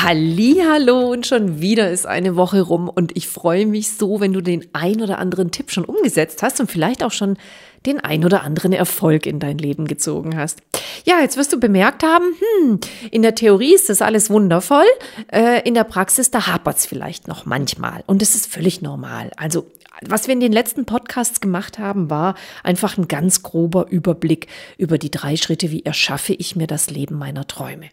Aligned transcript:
Hallo 0.00 1.10
und 1.10 1.26
schon 1.26 1.60
wieder 1.60 1.90
ist 1.90 2.06
eine 2.06 2.36
Woche 2.36 2.60
rum 2.60 2.88
und 2.88 3.16
ich 3.16 3.26
freue 3.26 3.66
mich 3.66 3.90
so, 3.90 4.20
wenn 4.20 4.32
du 4.32 4.40
den 4.40 4.64
ein 4.72 5.02
oder 5.02 5.18
anderen 5.18 5.50
Tipp 5.50 5.72
schon 5.72 5.84
umgesetzt 5.84 6.40
hast 6.44 6.60
und 6.60 6.70
vielleicht 6.70 7.02
auch 7.02 7.10
schon 7.10 7.36
den 7.84 7.98
ein 7.98 8.24
oder 8.24 8.44
anderen 8.44 8.72
Erfolg 8.72 9.26
in 9.26 9.40
dein 9.40 9.58
Leben 9.58 9.86
gezogen 9.86 10.36
hast. 10.36 10.60
Ja, 11.04 11.20
jetzt 11.20 11.36
wirst 11.36 11.52
du 11.52 11.58
bemerkt 11.58 12.04
haben, 12.04 12.26
hm, 12.38 12.78
in 13.10 13.22
der 13.22 13.34
Theorie 13.34 13.74
ist 13.74 13.88
das 13.88 14.00
alles 14.00 14.30
wundervoll, 14.30 14.86
äh, 15.32 15.66
in 15.66 15.74
der 15.74 15.84
Praxis, 15.84 16.30
da 16.30 16.46
hapert 16.46 16.78
es 16.78 16.86
vielleicht 16.86 17.26
noch 17.26 17.44
manchmal 17.44 18.04
und 18.06 18.22
das 18.22 18.36
ist 18.36 18.46
völlig 18.46 18.80
normal. 18.80 19.32
Also 19.36 19.66
was 20.06 20.28
wir 20.28 20.34
in 20.34 20.40
den 20.40 20.52
letzten 20.52 20.84
Podcasts 20.84 21.40
gemacht 21.40 21.80
haben, 21.80 22.08
war 22.08 22.36
einfach 22.62 22.98
ein 22.98 23.08
ganz 23.08 23.42
grober 23.42 23.88
Überblick 23.90 24.46
über 24.76 24.96
die 24.96 25.10
drei 25.10 25.36
Schritte, 25.36 25.72
wie 25.72 25.84
erschaffe 25.84 26.34
ich 26.34 26.54
mir 26.54 26.68
das 26.68 26.88
Leben 26.88 27.18
meiner 27.18 27.48
Träume. 27.48 27.88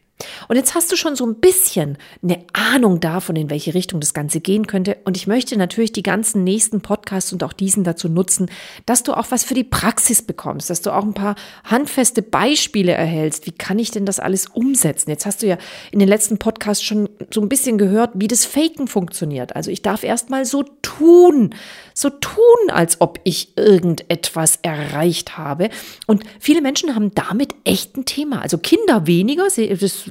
Und 0.48 0.56
jetzt 0.56 0.76
hast 0.76 0.92
du 0.92 0.96
schon 0.96 1.16
so 1.16 1.26
ein 1.26 1.36
bisschen 1.36 1.98
eine 2.24 2.40
Ahnung 2.54 3.00
davon, 3.00 3.36
in 3.36 3.50
welche 3.50 3.74
Richtung 3.74 4.00
das 4.00 4.14
Ganze 4.14 4.40
gehen 4.40 4.66
könnte. 4.66 4.98
Und 5.04 5.18
ich 5.18 5.28
möchte 5.28 5.58
natürlich 5.58 5.92
die 5.92 6.04
ganzen 6.04 6.44
nächsten 6.44 6.82
Podcasts 6.82 7.34
und 7.34 7.44
auch 7.44 7.54
diesen 7.54 7.84
dazu 7.84 8.08
nutzen, 8.08 8.50
dass 8.86 9.04
du 9.04 9.14
auch 9.14 9.28
was 9.30 9.44
für 9.44 9.56
die 9.56 9.64
Praxis 9.64 10.22
bekommst, 10.22 10.70
dass 10.70 10.82
du 10.82 10.92
auch 10.92 11.04
ein 11.04 11.14
paar 11.14 11.36
handfeste 11.66 12.22
Beispiele 12.22 12.94
erhältst. 12.94 13.46
Wie 13.46 13.52
kann 13.52 13.78
ich 13.78 13.92
denn 13.92 14.06
das 14.06 14.20
alles 14.20 14.48
umsetzen? 14.48 15.10
Jetzt 15.10 15.26
hast 15.26 15.42
du 15.42 15.48
ja 15.48 15.58
in 15.92 16.00
den 16.00 16.08
letzten 16.08 16.38
Podcasts 16.38 16.84
schon 16.84 17.10
so 17.30 17.42
ein 17.42 17.50
bisschen 17.50 17.78
gehört, 17.78 18.12
wie 18.14 18.28
das 18.28 18.46
Faken 18.46 18.88
funktioniert. 18.88 19.56
Also 19.56 19.70
ich 19.70 19.82
darf 19.82 20.04
erst 20.04 20.30
mal 20.30 20.46
so 20.46 20.64
tun, 20.82 21.54
so 21.94 22.10
tun, 22.10 22.70
als 22.70 23.02
ob 23.02 23.20
ich 23.26 23.58
irgendetwas 23.58 24.60
erreicht 24.62 25.38
habe. 25.38 25.70
Und 26.08 26.24
viele 26.40 26.62
Menschen 26.62 26.96
haben 26.96 27.12
damit 27.14 27.54
echt 27.66 27.98
ein 27.98 28.06
Thema. 28.06 28.42
Also 28.42 28.58
Kinder 28.58 29.08
weniger, 29.08 29.44
das 29.46 30.05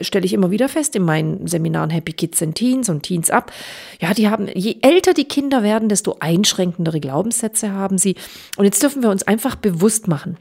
stelle 0.00 0.24
ich 0.26 0.32
immer 0.32 0.50
wieder 0.50 0.68
fest 0.68 0.96
in 0.96 1.02
meinen 1.02 1.46
Seminaren 1.46 1.90
Happy 1.90 2.12
Kids 2.12 2.42
and 2.42 2.54
Teens 2.54 2.88
und 2.88 3.02
Teens 3.02 3.30
Up. 3.30 3.52
Ja, 4.00 4.14
die 4.14 4.28
haben, 4.28 4.48
je 4.54 4.76
älter 4.82 5.14
die 5.14 5.24
Kinder 5.24 5.62
werden, 5.62 5.88
desto 5.88 6.16
einschränkendere 6.20 7.00
Glaubenssätze 7.00 7.72
haben 7.72 7.98
sie. 7.98 8.16
Und 8.56 8.64
jetzt 8.64 8.82
dürfen 8.82 9.02
wir 9.02 9.10
uns 9.10 9.22
einfach 9.22 9.56
bewusst 9.56 10.08
machen. 10.08 10.36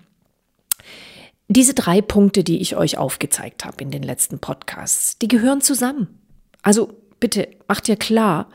Diese 1.48 1.74
drei 1.74 2.02
Punkte, 2.02 2.44
die 2.44 2.62
ich 2.62 2.76
euch 2.76 2.98
aufgezeigt 2.98 3.66
habe 3.66 3.84
in 3.84 3.90
den 3.90 4.04
letzten 4.04 4.38
Podcasts, 4.38 5.18
die 5.18 5.28
gehören 5.28 5.62
zusammen. 5.62 6.08
Also 6.62 6.92
bitte 7.20 7.48
macht 7.68 7.88
dir 7.88 7.96
klar, 7.96 8.50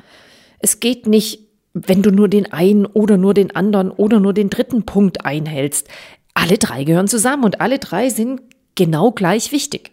es 0.60 0.80
geht 0.80 1.06
nicht, 1.06 1.40
wenn 1.72 2.02
du 2.02 2.10
nur 2.10 2.28
den 2.28 2.52
einen 2.52 2.86
oder 2.86 3.16
nur 3.16 3.34
den 3.34 3.54
anderen 3.54 3.90
oder 3.90 4.20
nur 4.20 4.32
den 4.32 4.48
dritten 4.48 4.86
Punkt 4.86 5.24
einhältst. 5.24 5.88
Alle 6.34 6.56
drei 6.56 6.84
gehören 6.84 7.08
zusammen 7.08 7.44
und 7.44 7.60
alle 7.60 7.80
drei 7.80 8.10
sind 8.10 8.40
genau 8.76 9.10
gleich 9.10 9.52
wichtig. 9.52 9.90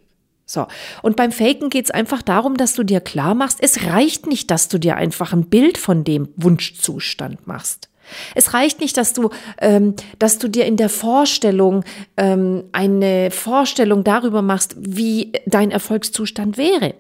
So. 0.52 0.68
Und 1.02 1.16
beim 1.16 1.32
Faken 1.32 1.70
geht 1.70 1.86
es 1.86 1.92
einfach 1.92 2.22
darum, 2.22 2.58
dass 2.58 2.74
du 2.74 2.84
dir 2.84 3.00
klar 3.00 3.36
machst, 3.36 3.60
es 3.62 3.86
reicht 3.86 4.28
nicht, 4.28 4.52
dass 4.52 4.68
du 4.68 4.80
dir 4.80 4.98
einfach 4.98 5.32
ein 5.32 5.46
Bild 5.46 5.78
von 5.78 6.04
dem 6.04 6.28
Wunschzustand 6.36 7.48
machst. 7.48 7.88
Es 8.36 8.54
reicht 8.54 8.82
nicht, 8.82 8.98
dass 8.98 9.14
du, 9.14 9.30
ähm, 9.60 9.96
dass 10.20 10.38
du 10.40 10.50
dir 10.50 10.66
in 10.66 10.76
der 10.76 10.90
Vorstellung 10.90 11.86
ähm, 12.18 12.66
eine 12.74 13.32
Vorstellung 13.32 14.04
darüber 14.04 14.42
machst, 14.42 14.76
wie 14.78 15.32
dein 15.46 15.72
Erfolgszustand 15.72 16.58
wäre. 16.58 16.96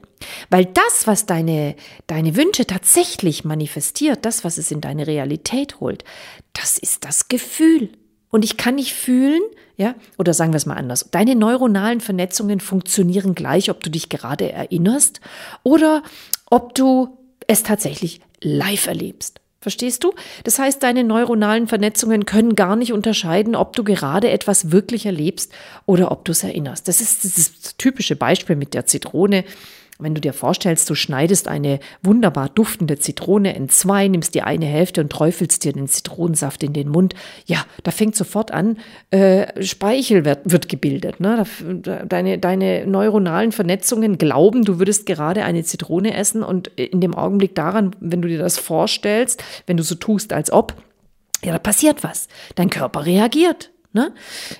Weil 0.49 0.65
das, 0.65 1.07
was 1.07 1.25
deine, 1.25 1.75
deine 2.07 2.37
Wünsche 2.37 2.65
tatsächlich 2.65 3.43
manifestiert, 3.43 4.23
das, 4.23 4.45
was 4.45 4.57
es 4.57 4.71
in 4.71 4.79
deine 4.79 5.07
Realität 5.07 5.81
holt, 5.81 6.05
das 6.53 6.77
ist 6.77 7.03
das 7.03 7.27
Gefühl. 7.27 7.89
Und 8.31 8.43
ich 8.43 8.57
kann 8.57 8.75
nicht 8.75 8.93
fühlen, 8.93 9.41
ja, 9.77 9.95
oder 10.17 10.33
sagen 10.33 10.53
wir 10.53 10.57
es 10.57 10.65
mal 10.65 10.75
anders. 10.75 11.09
Deine 11.11 11.35
neuronalen 11.35 12.01
Vernetzungen 12.01 12.59
funktionieren 12.59 13.35
gleich, 13.35 13.69
ob 13.69 13.83
du 13.83 13.89
dich 13.89 14.09
gerade 14.09 14.51
erinnerst 14.51 15.21
oder 15.63 16.01
ob 16.49 16.73
du 16.73 17.17
es 17.47 17.63
tatsächlich 17.63 18.21
live 18.41 18.87
erlebst. 18.87 19.41
Verstehst 19.59 20.03
du? 20.03 20.13
Das 20.43 20.57
heißt, 20.57 20.81
deine 20.81 21.03
neuronalen 21.03 21.67
Vernetzungen 21.67 22.25
können 22.25 22.55
gar 22.55 22.75
nicht 22.75 22.93
unterscheiden, 22.93 23.55
ob 23.55 23.75
du 23.75 23.83
gerade 23.83 24.31
etwas 24.31 24.71
wirklich 24.71 25.05
erlebst 25.05 25.53
oder 25.85 26.11
ob 26.11 26.25
du 26.25 26.31
es 26.31 26.43
erinnerst. 26.43 26.87
Das 26.87 26.99
ist 26.99 27.25
das 27.25 27.77
typische 27.77 28.15
Beispiel 28.15 28.55
mit 28.55 28.73
der 28.73 28.87
Zitrone. 28.87 29.43
Wenn 30.01 30.15
du 30.15 30.21
dir 30.21 30.33
vorstellst, 30.33 30.89
du 30.89 30.95
schneidest 30.95 31.47
eine 31.47 31.79
wunderbar 32.03 32.49
duftende 32.49 32.97
Zitrone 32.97 33.55
in 33.55 33.69
zwei, 33.69 34.07
nimmst 34.07 34.35
die 34.35 34.41
eine 34.41 34.65
Hälfte 34.65 35.01
und 35.01 35.11
träufelst 35.11 35.63
dir 35.63 35.73
den 35.73 35.87
Zitronensaft 35.87 36.63
in 36.63 36.73
den 36.73 36.89
Mund, 36.89 37.13
ja, 37.45 37.65
da 37.83 37.91
fängt 37.91 38.15
sofort 38.15 38.51
an, 38.51 38.77
äh, 39.11 39.63
Speichel 39.63 40.25
wird, 40.25 40.39
wird 40.51 40.69
gebildet. 40.69 41.19
Ne? 41.19 41.43
Deine, 42.07 42.37
deine 42.39 42.85
neuronalen 42.87 43.51
Vernetzungen 43.51 44.17
glauben, 44.17 44.63
du 44.63 44.79
würdest 44.79 45.05
gerade 45.05 45.43
eine 45.43 45.63
Zitrone 45.63 46.15
essen 46.15 46.43
und 46.43 46.67
in 46.67 47.01
dem 47.01 47.15
Augenblick 47.15 47.55
daran, 47.55 47.95
wenn 47.99 48.21
du 48.21 48.27
dir 48.27 48.39
das 48.39 48.57
vorstellst, 48.57 49.43
wenn 49.67 49.77
du 49.77 49.83
so 49.83 49.95
tust, 49.95 50.33
als 50.33 50.51
ob, 50.51 50.75
ja, 51.43 51.51
da 51.51 51.59
passiert 51.59 52.03
was. 52.03 52.27
Dein 52.55 52.69
Körper 52.69 53.05
reagiert. 53.05 53.70
Ne? 53.93 54.13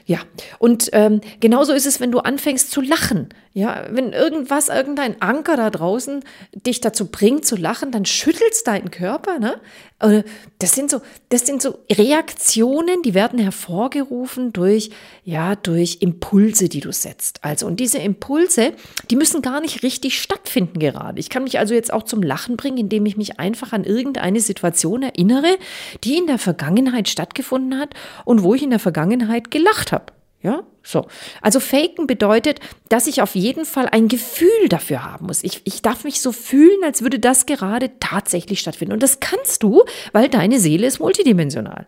Ja, 0.05 0.19
und 0.59 0.89
ähm, 0.91 1.21
genauso 1.39 1.71
ist 1.71 1.85
es, 1.85 2.01
wenn 2.01 2.11
du 2.11 2.19
anfängst 2.19 2.69
zu 2.69 2.81
lachen. 2.81 3.29
Ja, 3.53 3.85
wenn 3.89 4.13
irgendwas, 4.13 4.69
irgendein 4.69 5.21
Anker 5.21 5.57
da 5.57 5.69
draußen 5.69 6.23
dich 6.53 6.79
dazu 6.79 7.07
bringt 7.07 7.45
zu 7.45 7.57
lachen, 7.57 7.91
dann 7.91 8.05
schüttelst 8.05 8.65
deinen 8.67 8.91
Körper. 8.91 9.39
Ne? 9.39 9.59
Äh, 9.99 10.23
das 10.59 10.73
sind 10.73 10.89
so, 10.89 11.01
das 11.29 11.45
sind 11.45 11.61
so 11.61 11.79
Reaktionen, 11.91 13.01
die 13.03 13.13
werden 13.13 13.39
hervorgerufen 13.39 14.53
durch, 14.53 14.89
ja, 15.25 15.55
durch 15.55 15.97
Impulse, 16.01 16.69
die 16.69 16.79
du 16.79 16.93
setzt. 16.93 17.43
Also, 17.43 17.67
und 17.67 17.79
diese 17.79 17.97
Impulse, 17.97 18.73
die 19.09 19.15
müssen 19.17 19.41
gar 19.41 19.59
nicht 19.59 19.83
richtig 19.83 20.21
stattfinden 20.21 20.79
gerade. 20.79 21.19
Ich 21.19 21.29
kann 21.29 21.43
mich 21.43 21.59
also 21.59 21.73
jetzt 21.73 21.91
auch 21.91 22.03
zum 22.03 22.23
Lachen 22.23 22.55
bringen, 22.55 22.77
indem 22.77 23.05
ich 23.05 23.17
mich 23.17 23.39
einfach 23.39 23.73
an 23.73 23.83
irgendeine 23.83 24.39
Situation 24.39 25.03
erinnere, 25.03 25.57
die 26.03 26.17
in 26.17 26.27
der 26.27 26.37
Vergangenheit 26.37 27.09
stattgefunden 27.09 27.77
hat 27.77 27.93
und 28.23 28.43
wo 28.43 28.55
ich 28.55 28.63
in 28.63 28.69
der 28.69 28.79
Vergangenheit 28.79 29.20
gelacht 29.51 29.91
habe. 29.91 30.05
Ja, 30.43 30.63
so. 30.81 31.05
Also 31.41 31.59
faken 31.59 32.07
bedeutet, 32.07 32.59
dass 32.89 33.05
ich 33.05 33.21
auf 33.21 33.35
jeden 33.35 33.63
Fall 33.63 33.87
ein 33.91 34.07
Gefühl 34.07 34.69
dafür 34.69 35.03
haben 35.03 35.27
muss. 35.27 35.43
Ich, 35.43 35.61
ich 35.65 35.83
darf 35.83 36.03
mich 36.03 36.19
so 36.19 36.31
fühlen, 36.31 36.83
als 36.83 37.03
würde 37.03 37.19
das 37.19 37.45
gerade 37.45 37.91
tatsächlich 37.99 38.59
stattfinden. 38.59 38.93
Und 38.93 39.03
das 39.03 39.19
kannst 39.19 39.61
du, 39.61 39.83
weil 40.13 40.29
deine 40.29 40.59
Seele 40.59 40.87
ist 40.87 40.99
multidimensional. 40.99 41.85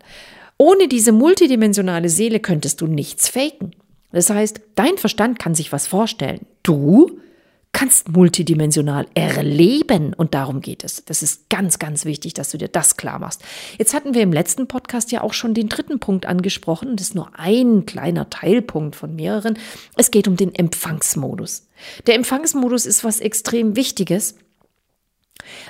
Ohne 0.60 0.88
diese 0.88 1.12
multidimensionale 1.12 2.10
Seele 2.10 2.40
könntest 2.40 2.82
du 2.82 2.88
nichts 2.88 3.28
faken. 3.28 3.72
Das 4.12 4.30
heißt, 4.30 4.62
dein 4.76 5.00
Verstand 5.00 5.40
kann 5.40 5.56
sich 5.56 5.72
was 5.72 5.88
vorstellen. 5.88 6.46
Du 6.62 7.20
kannst 7.74 8.10
multidimensional 8.10 9.08
erleben 9.16 10.14
und 10.14 10.34
darum 10.34 10.62
geht 10.62 10.84
es. 10.84 11.04
Das 11.06 11.24
ist 11.24 11.50
ganz, 11.50 11.80
ganz 11.80 12.06
wichtig, 12.06 12.34
dass 12.34 12.52
du 12.52 12.58
dir 12.58 12.70
das 12.70 12.98
klar 12.98 13.20
machst. 13.20 13.42
Jetzt 13.78 13.94
hatten 13.94 14.14
wir 14.14 14.22
im 14.22 14.32
letzten 14.32 14.68
Podcast 14.68 15.12
ja 15.12 15.22
auch 15.22 15.34
schon 15.34 15.54
den 15.54 15.70
dritten 15.70 16.00
Punkt 16.00 16.28
angesprochen. 16.28 16.96
Das 16.96 17.08
ist 17.08 17.16
nur 17.16 17.32
ein 17.38 17.86
kleiner 17.86 18.30
Teilpunkt 18.30 18.96
von 18.96 19.16
mehreren. 19.16 19.58
Es 19.98 20.12
geht 20.12 20.28
um 20.28 20.38
den 20.38 20.54
Empfangsmodus. 20.54 21.68
Der 22.06 22.16
Empfangsmodus 22.16 22.86
ist 22.86 23.04
was 23.04 23.20
extrem 23.20 23.76
Wichtiges. 23.76 24.36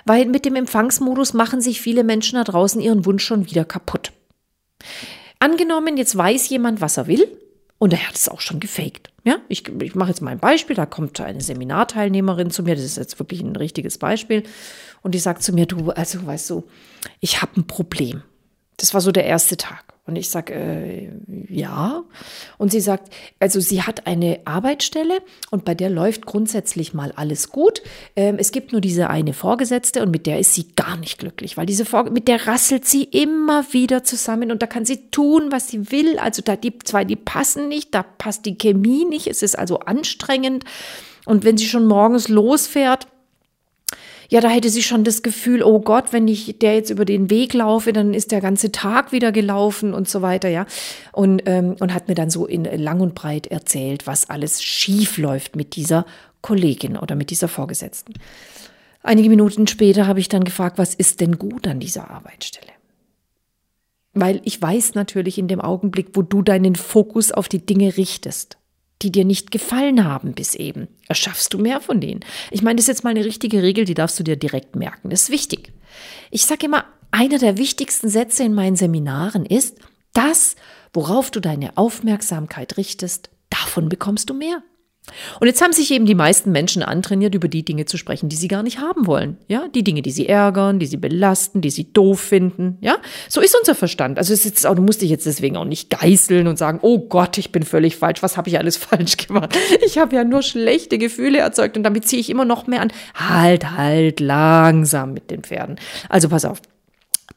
Weil 0.05 0.25
mit 0.25 0.45
dem 0.45 0.55
Empfangsmodus 0.55 1.33
machen 1.33 1.61
sich 1.61 1.81
viele 1.81 2.03
Menschen 2.03 2.35
da 2.35 2.43
draußen 2.43 2.81
ihren 2.81 3.05
Wunsch 3.05 3.23
schon 3.23 3.49
wieder 3.49 3.63
kaputt. 3.63 4.11
Angenommen, 5.39 5.97
jetzt 5.97 6.15
weiß 6.17 6.49
jemand, 6.49 6.81
was 6.81 6.97
er 6.97 7.07
will 7.07 7.25
und 7.79 7.93
er 7.93 8.07
hat 8.07 8.15
es 8.15 8.29
auch 8.29 8.41
schon 8.41 8.59
gefaked. 8.59 9.12
Ja, 9.25 9.37
ich, 9.47 9.67
ich 9.81 9.95
mache 9.95 10.09
jetzt 10.09 10.21
mal 10.21 10.31
ein 10.31 10.39
Beispiel. 10.39 10.75
Da 10.75 10.85
kommt 10.85 11.19
eine 11.21 11.41
Seminarteilnehmerin 11.41 12.51
zu 12.51 12.63
mir. 12.63 12.75
Das 12.75 12.83
ist 12.83 12.97
jetzt 12.97 13.19
wirklich 13.19 13.41
ein 13.41 13.55
richtiges 13.55 13.97
Beispiel. 13.97 14.43
Und 15.01 15.15
die 15.15 15.19
sagt 15.19 15.43
zu 15.43 15.53
mir, 15.53 15.65
du, 15.65 15.91
also 15.91 16.25
weißt 16.25 16.49
du, 16.49 16.63
ich 17.21 17.41
habe 17.41 17.59
ein 17.59 17.67
Problem. 17.67 18.23
Das 18.77 18.93
war 18.93 19.01
so 19.01 19.11
der 19.11 19.25
erste 19.25 19.55
Tag. 19.55 19.92
Und 20.05 20.17
ich 20.17 20.29
sage, 20.29 20.53
äh, 20.53 21.09
ja. 21.47 22.03
Und 22.57 22.71
sie 22.71 22.81
sagt, 22.81 23.13
also 23.39 23.61
sie 23.61 23.83
hat 23.83 24.05
eine 24.05 24.41
Arbeitsstelle 24.43 25.19
und 25.49 25.63
bei 25.63 25.75
der 25.75 25.89
läuft 25.89 26.25
grundsätzlich 26.25 26.93
mal 26.93 27.13
alles 27.15 27.49
gut. 27.49 27.81
Ähm, 28.17 28.35
es 28.37 28.51
gibt 28.51 28.73
nur 28.73 28.81
diese 28.81 29.09
eine 29.09 29.31
Vorgesetzte 29.31 30.01
und 30.01 30.11
mit 30.11 30.25
der 30.25 30.39
ist 30.39 30.55
sie 30.55 30.67
gar 30.75 30.97
nicht 30.97 31.19
glücklich, 31.19 31.55
weil 31.55 31.65
diese 31.65 31.85
Vorge 31.85 32.11
mit 32.11 32.27
der 32.27 32.47
rasselt 32.47 32.85
sie 32.85 33.05
immer 33.05 33.71
wieder 33.71 34.03
zusammen 34.03 34.51
und 34.51 34.61
da 34.61 34.67
kann 34.67 34.83
sie 34.83 35.09
tun, 35.09 35.51
was 35.51 35.69
sie 35.69 35.89
will. 35.89 36.19
Also 36.19 36.41
da 36.41 36.57
die 36.57 36.77
zwei, 36.79 37.05
die 37.05 37.15
passen 37.15 37.69
nicht, 37.69 37.95
da 37.95 38.03
passt 38.03 38.45
die 38.45 38.57
Chemie 38.57 39.05
nicht. 39.05 39.27
Es 39.27 39.41
ist 39.41 39.57
also 39.57 39.79
anstrengend. 39.79 40.65
Und 41.25 41.45
wenn 41.45 41.57
sie 41.57 41.67
schon 41.67 41.85
morgens 41.85 42.27
losfährt, 42.27 43.07
ja, 44.33 44.41
da 44.41 44.49
hätte 44.49 44.71
sie 44.71 44.81
schon 44.81 45.03
das 45.03 45.21
Gefühl, 45.21 45.61
oh 45.61 45.79
Gott, 45.79 46.11
wenn 46.11 46.27
ich 46.27 46.57
der 46.57 46.73
jetzt 46.73 46.89
über 46.89 47.05
den 47.05 47.29
Weg 47.29 47.53
laufe, 47.53 47.93
dann 47.93 48.15
ist 48.15 48.31
der 48.31 48.41
ganze 48.41 48.71
Tag 48.71 49.11
wieder 49.11 49.31
gelaufen 49.31 49.93
und 49.93 50.09
so 50.09 50.23
weiter, 50.23 50.49
ja. 50.49 50.65
Und, 51.11 51.43
ähm, 51.45 51.75
und 51.79 51.93
hat 51.93 52.07
mir 52.07 52.15
dann 52.15 52.31
so 52.31 52.47
in 52.47 52.63
lang 52.63 52.99
und 52.99 53.13
breit 53.13 53.45
erzählt, 53.45 54.07
was 54.07 54.31
alles 54.31 54.63
schief 54.63 55.19
läuft 55.19 55.55
mit 55.55 55.75
dieser 55.75 56.07
Kollegin 56.41 56.97
oder 56.97 57.13
mit 57.13 57.29
dieser 57.29 57.47
Vorgesetzten. 57.47 58.15
Einige 59.03 59.29
Minuten 59.29 59.67
später 59.67 60.07
habe 60.07 60.19
ich 60.19 60.29
dann 60.29 60.45
gefragt, 60.45 60.79
was 60.79 60.95
ist 60.95 61.21
denn 61.21 61.37
gut 61.37 61.67
an 61.67 61.79
dieser 61.79 62.09
Arbeitsstelle? 62.09 62.73
Weil 64.15 64.41
ich 64.45 64.59
weiß 64.59 64.95
natürlich 64.95 65.37
in 65.37 65.47
dem 65.47 65.61
Augenblick, 65.61 66.07
wo 66.13 66.23
du 66.23 66.41
deinen 66.41 66.75
Fokus 66.75 67.31
auf 67.31 67.47
die 67.47 67.63
Dinge 67.63 67.97
richtest, 67.97 68.57
die 69.03 69.11
dir 69.11 69.25
nicht 69.25 69.51
gefallen 69.51 70.05
haben 70.05 70.33
bis 70.33 70.55
eben, 70.55 70.87
erschaffst 71.07 71.53
du 71.53 71.59
mehr 71.59 71.81
von 71.81 72.01
denen. 72.01 72.21
Ich 72.51 72.61
meine, 72.61 72.77
das 72.77 72.83
ist 72.83 72.87
jetzt 72.87 73.03
mal 73.03 73.11
eine 73.11 73.25
richtige 73.25 73.61
Regel, 73.61 73.85
die 73.85 73.93
darfst 73.93 74.19
du 74.19 74.23
dir 74.23 74.35
direkt 74.35 74.75
merken. 74.75 75.09
Das 75.09 75.23
ist 75.23 75.29
wichtig. 75.29 75.73
Ich 76.31 76.45
sage 76.45 76.65
immer, 76.65 76.85
einer 77.11 77.37
der 77.37 77.57
wichtigsten 77.57 78.09
Sätze 78.09 78.43
in 78.43 78.53
meinen 78.53 78.75
Seminaren 78.75 79.45
ist, 79.45 79.77
das, 80.13 80.55
worauf 80.93 81.29
du 81.29 81.39
deine 81.39 81.77
Aufmerksamkeit 81.77 82.77
richtest, 82.77 83.29
davon 83.49 83.89
bekommst 83.89 84.29
du 84.29 84.33
mehr. 84.33 84.63
Und 85.39 85.47
jetzt 85.47 85.61
haben 85.61 85.73
sich 85.73 85.91
eben 85.91 86.05
die 86.05 86.15
meisten 86.15 86.51
Menschen 86.51 86.81
antrainiert, 86.81 87.35
über 87.35 87.49
die 87.49 87.63
Dinge 87.63 87.85
zu 87.85 87.97
sprechen, 87.97 88.29
die 88.29 88.35
sie 88.35 88.47
gar 88.47 88.63
nicht 88.63 88.79
haben 88.79 89.05
wollen. 89.05 89.37
Ja, 89.47 89.67
die 89.67 89.83
Dinge, 89.83 90.01
die 90.01 90.11
sie 90.11 90.27
ärgern, 90.27 90.79
die 90.79 90.85
sie 90.85 90.97
belasten, 90.97 91.61
die 91.61 91.69
sie 91.69 91.91
doof 91.91 92.19
finden. 92.19 92.77
Ja, 92.81 92.97
so 93.27 93.41
ist 93.41 93.55
unser 93.57 93.75
Verstand. 93.75 94.17
Also 94.17 94.33
es 94.33 94.45
ist 94.45 94.65
auch, 94.65 94.75
du 94.75 94.81
musst 94.81 95.01
dich 95.01 95.09
jetzt 95.09 95.25
deswegen 95.25 95.57
auch 95.57 95.65
nicht 95.65 95.89
geißeln 95.89 96.47
und 96.47 96.57
sagen, 96.57 96.79
oh 96.81 96.99
Gott, 96.99 97.37
ich 97.37 97.51
bin 97.51 97.63
völlig 97.63 97.97
falsch. 97.97 98.23
Was 98.23 98.37
habe 98.37 98.49
ich 98.49 98.57
alles 98.57 98.77
falsch 98.77 99.17
gemacht? 99.17 99.57
Ich 99.85 99.97
habe 99.97 100.15
ja 100.15 100.23
nur 100.23 100.41
schlechte 100.41 100.97
Gefühle 100.97 101.39
erzeugt 101.39 101.75
und 101.75 101.83
damit 101.83 102.07
ziehe 102.07 102.19
ich 102.19 102.29
immer 102.29 102.45
noch 102.45 102.67
mehr 102.67 102.81
an. 102.81 102.93
Halt, 103.13 103.71
halt, 103.71 104.19
langsam 104.19 105.13
mit 105.13 105.29
den 105.29 105.43
Pferden. 105.43 105.77
Also 106.09 106.29
pass 106.29 106.45
auf. 106.45 106.61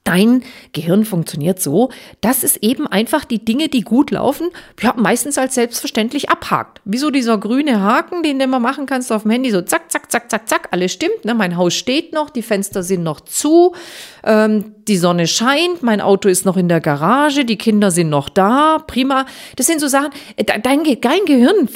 Dein 0.07 0.45
Gehirn 0.73 1.05
funktioniert 1.05 1.61
so, 1.61 1.91
dass 2.21 2.45
es 2.45 2.57
eben 2.59 2.87
einfach 2.87 3.25
die 3.25 3.45
Dinge, 3.45 3.69
die 3.69 3.81
gut 3.81 4.13
laufen, 4.13 4.51
ja, 4.81 4.95
meistens 4.97 5.37
als 5.37 5.57
selbstverständlich 5.57 6.31
abhakt. 6.31 6.81
Wieso 6.85 7.11
dieser 7.11 7.39
grüne 7.39 7.81
Haken, 7.81 8.23
den 8.23 8.39
du 8.39 8.45
immer 8.45 8.61
machen 8.61 8.87
kannst 8.87 9.11
auf 9.11 9.23
dem 9.23 9.33
Handy, 9.33 9.51
so 9.51 9.63
zack, 9.63 9.91
zack, 9.91 10.13
zack, 10.13 10.31
zack, 10.31 10.49
zack, 10.49 10.69
alles 10.71 10.93
stimmt. 10.93 11.25
Ne? 11.25 11.35
Mein 11.35 11.57
Haus 11.57 11.75
steht 11.75 12.13
noch, 12.13 12.31
die 12.31 12.43
Fenster 12.43 12.85
sind 12.85 13.03
noch 13.03 13.21
zu, 13.21 13.75
ähm, 14.23 14.77
die 14.87 14.97
Sonne 14.97 15.27
scheint, 15.27 15.83
mein 15.83 16.01
Auto 16.01 16.29
ist 16.29 16.47
noch 16.47 16.57
in 16.57 16.69
der 16.69 16.81
Garage, 16.81 17.45
die 17.45 17.59
Kinder 17.59 17.91
sind 17.91 18.09
noch 18.09 18.29
da, 18.29 18.79
prima. 18.87 19.27
Das 19.57 19.67
sind 19.67 19.81
so 19.81 19.89
Sachen, 19.89 20.11
äh, 20.37 20.45
dein, 20.45 20.85
dein 20.85 21.25
Gehirn 21.25 21.69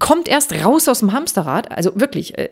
kommt 0.00 0.28
erst 0.28 0.52
raus 0.64 0.88
aus 0.88 1.00
dem 1.00 1.12
Hamsterrad. 1.12 1.70
Also 1.70 1.92
wirklich, 1.94 2.36
äh, 2.36 2.48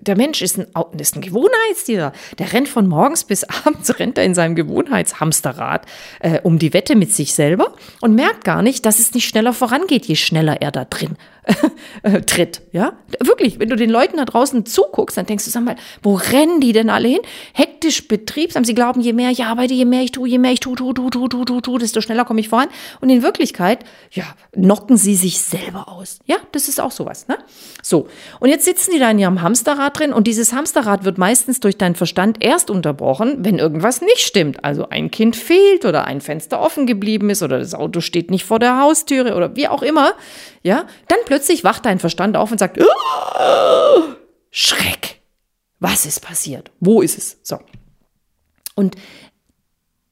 der 0.00 0.16
Mensch 0.16 0.40
ist 0.40 0.58
ein, 0.58 0.66
ist 0.98 1.16
ein 1.16 1.20
Gewohnheitstier. 1.20 2.12
Der 2.38 2.52
rennt 2.52 2.68
von 2.68 2.86
morgens 2.86 3.24
bis 3.24 3.44
abends, 3.66 3.98
rennt 3.98 4.16
er 4.16 4.24
in 4.24 4.34
seinem 4.34 4.54
Gewohnheitshamsterrad 4.64 5.86
äh, 6.20 6.40
um 6.42 6.58
die 6.58 6.72
Wette 6.72 6.96
mit 6.96 7.12
sich 7.12 7.34
selber 7.34 7.74
und 8.00 8.14
merkt 8.14 8.44
gar 8.44 8.62
nicht, 8.62 8.86
dass 8.86 8.98
es 8.98 9.14
nicht 9.14 9.28
schneller 9.28 9.52
vorangeht, 9.52 10.06
je 10.06 10.16
schneller 10.16 10.60
er 10.60 10.70
da 10.70 10.84
drin 10.84 11.16
tritt. 12.26 12.62
Ja, 12.72 12.92
wirklich, 13.20 13.58
wenn 13.58 13.68
du 13.68 13.76
den 13.76 13.90
Leuten 13.90 14.16
da 14.16 14.24
draußen 14.24 14.64
zuguckst, 14.64 15.16
dann 15.16 15.26
denkst 15.26 15.44
du, 15.44 15.50
sag 15.50 15.64
mal, 15.64 15.76
wo 16.02 16.14
rennen 16.14 16.60
die 16.60 16.72
denn 16.72 16.88
alle 16.88 17.08
hin? 17.08 17.20
Hektisch 17.52 18.06
betriebsam. 18.06 18.64
Sie 18.64 18.74
glauben, 18.74 19.00
je 19.00 19.12
mehr 19.12 19.30
ich 19.30 19.44
arbeite, 19.44 19.74
je 19.74 19.84
mehr 19.84 20.02
ich 20.02 20.12
tue, 20.12 20.28
je 20.28 20.38
mehr 20.38 20.52
ich 20.52 20.60
tue, 20.60 20.76
tue, 20.76 20.94
tue, 20.94 21.10
tue, 21.10 21.28
tue, 21.28 21.44
tue, 21.44 21.62
tue, 21.62 21.78
desto 21.78 22.00
schneller 22.00 22.24
komme 22.24 22.40
ich 22.40 22.48
voran. 22.48 22.68
Und 23.00 23.10
in 23.10 23.22
Wirklichkeit, 23.22 23.84
ja, 24.12 24.24
knocken 24.52 24.96
sie 24.96 25.16
sich 25.16 25.40
selber 25.40 25.88
aus. 25.88 26.20
Ja, 26.26 26.36
das 26.52 26.68
ist 26.68 26.80
auch 26.80 26.92
sowas. 26.92 27.26
Ne? 27.26 27.38
So, 27.82 28.06
und 28.38 28.48
jetzt 28.48 28.64
sitzen 28.64 28.92
die 28.92 29.00
da 29.00 29.10
in 29.10 29.18
ihrem 29.18 29.42
Hamsterrad 29.42 29.98
drin 29.98 30.12
und 30.12 30.26
dieses 30.26 30.52
Hamsterrad 30.52 31.04
wird 31.04 31.18
meistens 31.18 31.58
durch 31.58 31.76
deinen 31.76 31.96
Verstand 31.96 32.42
erst 32.44 32.70
unterbrochen, 32.70 33.38
wenn 33.40 33.58
irgendwas 33.58 34.00
nicht 34.00 34.20
stimmt. 34.20 34.64
Also 34.64 34.88
ein 34.88 35.10
Kind 35.10 35.34
fehlt 35.34 35.84
oder 35.84 36.04
ein 36.04 36.20
Fenster 36.20 36.60
offen 36.60 36.86
geblieben 36.86 37.30
ist 37.30 37.42
oder 37.42 37.58
das 37.58 37.74
Auto 37.74 38.00
steht 38.00 38.30
nicht 38.30 38.44
vor 38.44 38.60
der 38.60 38.80
Haustüre 38.80 39.34
oder 39.34 39.56
wie 39.56 39.66
auch 39.66 39.82
immer. 39.82 40.14
Ja, 40.62 40.86
dann 41.08 41.18
plötzlich 41.26 41.64
wacht 41.64 41.84
dein 41.84 41.98
Verstand 41.98 42.36
auf 42.36 42.52
und 42.52 42.58
sagt, 42.58 42.78
oh, 42.80 44.02
Schreck. 44.50 45.20
Was 45.80 46.06
ist 46.06 46.20
passiert? 46.20 46.70
Wo 46.78 47.02
ist 47.02 47.18
es? 47.18 47.38
So. 47.42 47.58
Und 48.76 48.94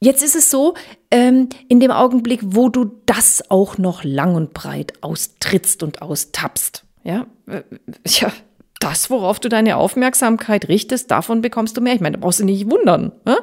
jetzt 0.00 0.22
ist 0.22 0.34
es 0.34 0.50
so, 0.50 0.74
ähm, 1.12 1.48
in 1.68 1.78
dem 1.78 1.92
Augenblick, 1.92 2.40
wo 2.42 2.68
du 2.68 3.00
das 3.06 3.50
auch 3.50 3.78
noch 3.78 4.02
lang 4.02 4.34
und 4.34 4.52
breit 4.52 4.94
austrittst 5.02 5.84
und 5.84 6.02
austappst, 6.02 6.84
ja, 7.04 7.26
äh, 7.46 7.62
ja, 8.06 8.32
das, 8.80 9.10
worauf 9.10 9.38
du 9.38 9.48
deine 9.48 9.76
Aufmerksamkeit 9.76 10.68
richtest, 10.68 11.10
davon 11.10 11.42
bekommst 11.42 11.76
du 11.76 11.82
mehr. 11.82 11.94
Ich 11.94 12.00
meine, 12.00 12.16
da 12.16 12.20
brauchst 12.20 12.40
du 12.40 12.44
nicht 12.44 12.70
wundern. 12.70 13.12
Ne? 13.26 13.38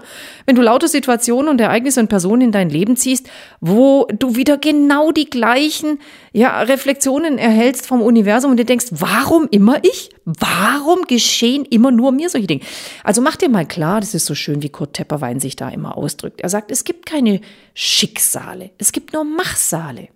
Wenn 0.48 0.56
du 0.56 0.64
lauter 0.64 0.88
Situationen 0.88 1.50
und 1.50 1.62
Ereignisse 1.62 2.00
und 2.00 2.08
Personen 2.08 2.42
in 2.42 2.52
dein 2.52 2.72
Leben 2.72 2.98
ziehst, 2.98 3.30
wo 3.62 4.08
du 4.18 4.36
wieder 4.36 4.58
genau 4.58 5.12
die 5.12 5.30
gleichen 5.30 6.00
ja, 6.34 6.62
Reflexionen 6.62 7.38
erhältst 7.38 7.86
vom 7.86 8.02
Universum 8.02 8.52
und 8.52 8.58
dir 8.58 8.66
denkst, 8.66 8.88
warum 8.90 9.48
immer 9.52 9.84
ich? 9.84 10.10
Warum 10.26 11.04
geschehen 11.08 11.66
immer 11.66 11.92
nur 11.92 12.12
mir 12.12 12.30
solche 12.30 12.48
Dinge? 12.48 12.62
Also 13.04 13.22
mach 13.22 13.36
dir 13.36 13.50
mal 13.50 13.66
klar, 13.66 14.00
das 14.00 14.16
ist 14.16 14.26
so 14.26 14.34
schön, 14.34 14.64
wie 14.64 14.70
Kurt 14.70 14.94
Tepperwein 14.94 15.40
sich 15.40 15.56
da 15.56 15.70
immer 15.70 15.98
ausdrückt. 15.98 16.42
Er 16.42 16.50
sagt, 16.50 16.72
es 16.72 16.84
gibt 16.84 17.06
keine 17.06 17.42
Schicksale, 17.76 18.72
es 18.80 18.92
gibt 18.92 19.14
nur 19.14 19.24
Machsale. 19.24 20.10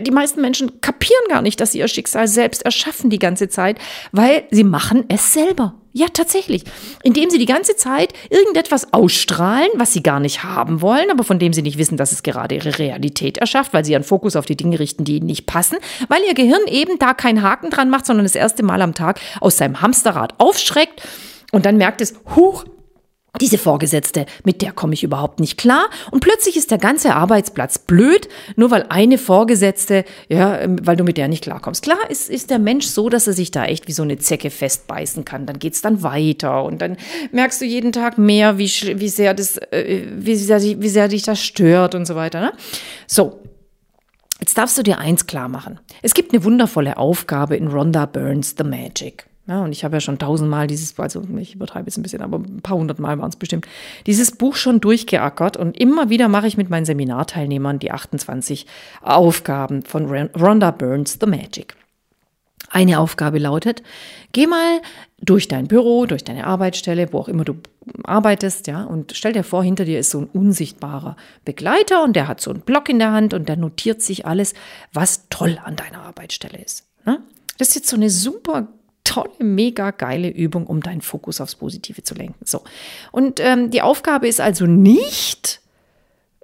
Die 0.00 0.10
meisten 0.10 0.40
Menschen 0.40 0.80
kapieren 0.80 1.22
gar 1.28 1.42
nicht, 1.42 1.60
dass 1.60 1.72
sie 1.72 1.78
ihr 1.78 1.88
Schicksal 1.88 2.28
selbst 2.28 2.64
erschaffen 2.64 3.10
die 3.10 3.18
ganze 3.18 3.48
Zeit, 3.48 3.78
weil 4.12 4.44
sie 4.50 4.64
machen 4.64 5.04
es 5.08 5.32
selber. 5.32 5.74
Ja, 5.94 6.06
tatsächlich. 6.10 6.64
Indem 7.02 7.28
sie 7.28 7.36
die 7.36 7.46
ganze 7.46 7.76
Zeit 7.76 8.14
irgendetwas 8.30 8.94
ausstrahlen, 8.94 9.68
was 9.74 9.92
sie 9.92 10.02
gar 10.02 10.20
nicht 10.20 10.42
haben 10.42 10.80
wollen, 10.80 11.10
aber 11.10 11.22
von 11.22 11.38
dem 11.38 11.52
sie 11.52 11.60
nicht 11.60 11.76
wissen, 11.76 11.98
dass 11.98 12.12
es 12.12 12.22
gerade 12.22 12.54
ihre 12.54 12.78
Realität 12.78 13.36
erschafft, 13.36 13.74
weil 13.74 13.84
sie 13.84 13.92
ihren 13.92 14.02
Fokus 14.02 14.34
auf 14.34 14.46
die 14.46 14.56
Dinge 14.56 14.78
richten, 14.78 15.04
die 15.04 15.16
ihnen 15.16 15.26
nicht 15.26 15.44
passen, 15.44 15.76
weil 16.08 16.22
ihr 16.26 16.32
Gehirn 16.32 16.66
eben 16.66 16.98
da 16.98 17.12
keinen 17.12 17.42
Haken 17.42 17.68
dran 17.68 17.90
macht, 17.90 18.06
sondern 18.06 18.24
das 18.24 18.34
erste 18.34 18.62
Mal 18.62 18.80
am 18.80 18.94
Tag 18.94 19.20
aus 19.40 19.58
seinem 19.58 19.82
Hamsterrad 19.82 20.40
aufschreckt 20.40 21.02
und 21.52 21.66
dann 21.66 21.76
merkt 21.76 22.00
es, 22.00 22.14
huch, 22.34 22.64
diese 23.40 23.56
Vorgesetzte, 23.56 24.26
mit 24.44 24.60
der 24.60 24.72
komme 24.72 24.92
ich 24.92 25.02
überhaupt 25.02 25.40
nicht 25.40 25.56
klar. 25.56 25.88
Und 26.10 26.20
plötzlich 26.20 26.56
ist 26.56 26.70
der 26.70 26.76
ganze 26.76 27.14
Arbeitsplatz 27.14 27.78
blöd, 27.78 28.28
nur 28.56 28.70
weil 28.70 28.84
eine 28.90 29.16
Vorgesetzte, 29.16 30.04
ja, 30.28 30.58
ähm, 30.58 30.76
weil 30.82 30.96
du 30.96 31.04
mit 31.04 31.16
der 31.16 31.28
nicht 31.28 31.42
klarkommst. 31.42 31.82
Klar 31.82 32.10
ist, 32.10 32.28
ist 32.28 32.50
der 32.50 32.58
Mensch 32.58 32.86
so, 32.86 33.08
dass 33.08 33.26
er 33.26 33.32
sich 33.32 33.50
da 33.50 33.64
echt 33.64 33.88
wie 33.88 33.92
so 33.92 34.02
eine 34.02 34.18
Zecke 34.18 34.50
festbeißen 34.50 35.24
kann. 35.24 35.46
Dann 35.46 35.58
geht's 35.58 35.80
dann 35.80 36.02
weiter 36.02 36.62
und 36.64 36.82
dann 36.82 36.98
merkst 37.32 37.60
du 37.62 37.64
jeden 37.64 37.92
Tag 37.92 38.18
mehr, 38.18 38.58
wie, 38.58 38.70
wie 39.00 39.08
sehr 39.08 39.32
das, 39.32 39.56
äh, 39.56 40.04
wie 40.14 40.36
sehr, 40.36 40.60
wie 40.60 40.88
sehr 40.88 41.08
dich 41.08 41.22
das 41.22 41.40
stört 41.42 41.94
und 41.94 42.06
so 42.06 42.14
weiter. 42.14 42.40
Ne? 42.40 42.52
So. 43.06 43.38
Jetzt 44.40 44.58
darfst 44.58 44.76
du 44.76 44.82
dir 44.82 44.98
eins 44.98 45.26
klar 45.28 45.48
machen. 45.48 45.78
Es 46.02 46.14
gibt 46.14 46.32
eine 46.32 46.42
wundervolle 46.42 46.96
Aufgabe 46.96 47.56
in 47.56 47.68
Rhonda 47.68 48.06
Burns 48.06 48.56
The 48.58 48.64
Magic. 48.64 49.24
Ja, 49.46 49.64
und 49.64 49.72
ich 49.72 49.82
habe 49.82 49.96
ja 49.96 50.00
schon 50.00 50.18
tausendmal 50.18 50.68
dieses, 50.68 50.98
also 51.00 51.22
ich 51.36 51.56
übertreibe 51.56 51.86
jetzt 51.86 51.96
ein 51.96 52.02
bisschen, 52.02 52.22
aber 52.22 52.38
ein 52.38 52.62
paar 52.62 52.76
hundert 52.76 53.00
Mal 53.00 53.18
waren 53.18 53.28
es 53.28 53.36
bestimmt, 53.36 53.66
dieses 54.06 54.30
Buch 54.30 54.54
schon 54.54 54.80
durchgeackert 54.80 55.56
und 55.56 55.76
immer 55.76 56.10
wieder 56.10 56.28
mache 56.28 56.46
ich 56.46 56.56
mit 56.56 56.70
meinen 56.70 56.84
Seminarteilnehmern 56.84 57.80
die 57.80 57.90
28 57.90 58.66
Aufgaben 59.02 59.82
von 59.82 60.06
Rhonda 60.06 60.70
Burns 60.70 61.18
The 61.20 61.26
Magic. 61.26 61.74
Eine 62.70 63.00
Aufgabe 63.00 63.38
lautet, 63.38 63.82
geh 64.30 64.46
mal 64.46 64.80
durch 65.20 65.48
dein 65.48 65.66
Büro, 65.66 66.06
durch 66.06 66.22
deine 66.22 66.46
Arbeitsstelle, 66.46 67.12
wo 67.12 67.18
auch 67.18 67.28
immer 67.28 67.44
du 67.44 67.56
arbeitest, 68.04 68.68
ja, 68.68 68.84
und 68.84 69.12
stell 69.14 69.32
dir 69.32 69.42
vor, 69.42 69.64
hinter 69.64 69.84
dir 69.84 69.98
ist 69.98 70.10
so 70.10 70.20
ein 70.20 70.26
unsichtbarer 70.32 71.16
Begleiter 71.44 72.04
und 72.04 72.14
der 72.14 72.28
hat 72.28 72.40
so 72.40 72.50
einen 72.50 72.60
Block 72.60 72.88
in 72.88 73.00
der 73.00 73.10
Hand 73.10 73.34
und 73.34 73.48
der 73.48 73.56
notiert 73.56 74.02
sich 74.02 74.24
alles, 74.24 74.54
was 74.92 75.28
toll 75.30 75.58
an 75.64 75.74
deiner 75.74 76.02
Arbeitsstelle 76.02 76.62
ist. 76.62 76.86
Ne? 77.04 77.20
Das 77.58 77.70
ist 77.70 77.74
jetzt 77.74 77.88
so 77.88 77.96
eine 77.96 78.08
super 78.08 78.68
tolle, 79.04 79.32
mega 79.40 79.90
geile 79.90 80.28
Übung, 80.28 80.66
um 80.66 80.80
deinen 80.80 81.00
Fokus 81.00 81.40
aufs 81.40 81.56
Positive 81.56 82.02
zu 82.02 82.14
lenken. 82.14 82.44
So. 82.44 82.62
Und 83.10 83.40
ähm, 83.40 83.70
die 83.70 83.82
Aufgabe 83.82 84.28
ist 84.28 84.40
also 84.40 84.66
nicht, 84.66 85.62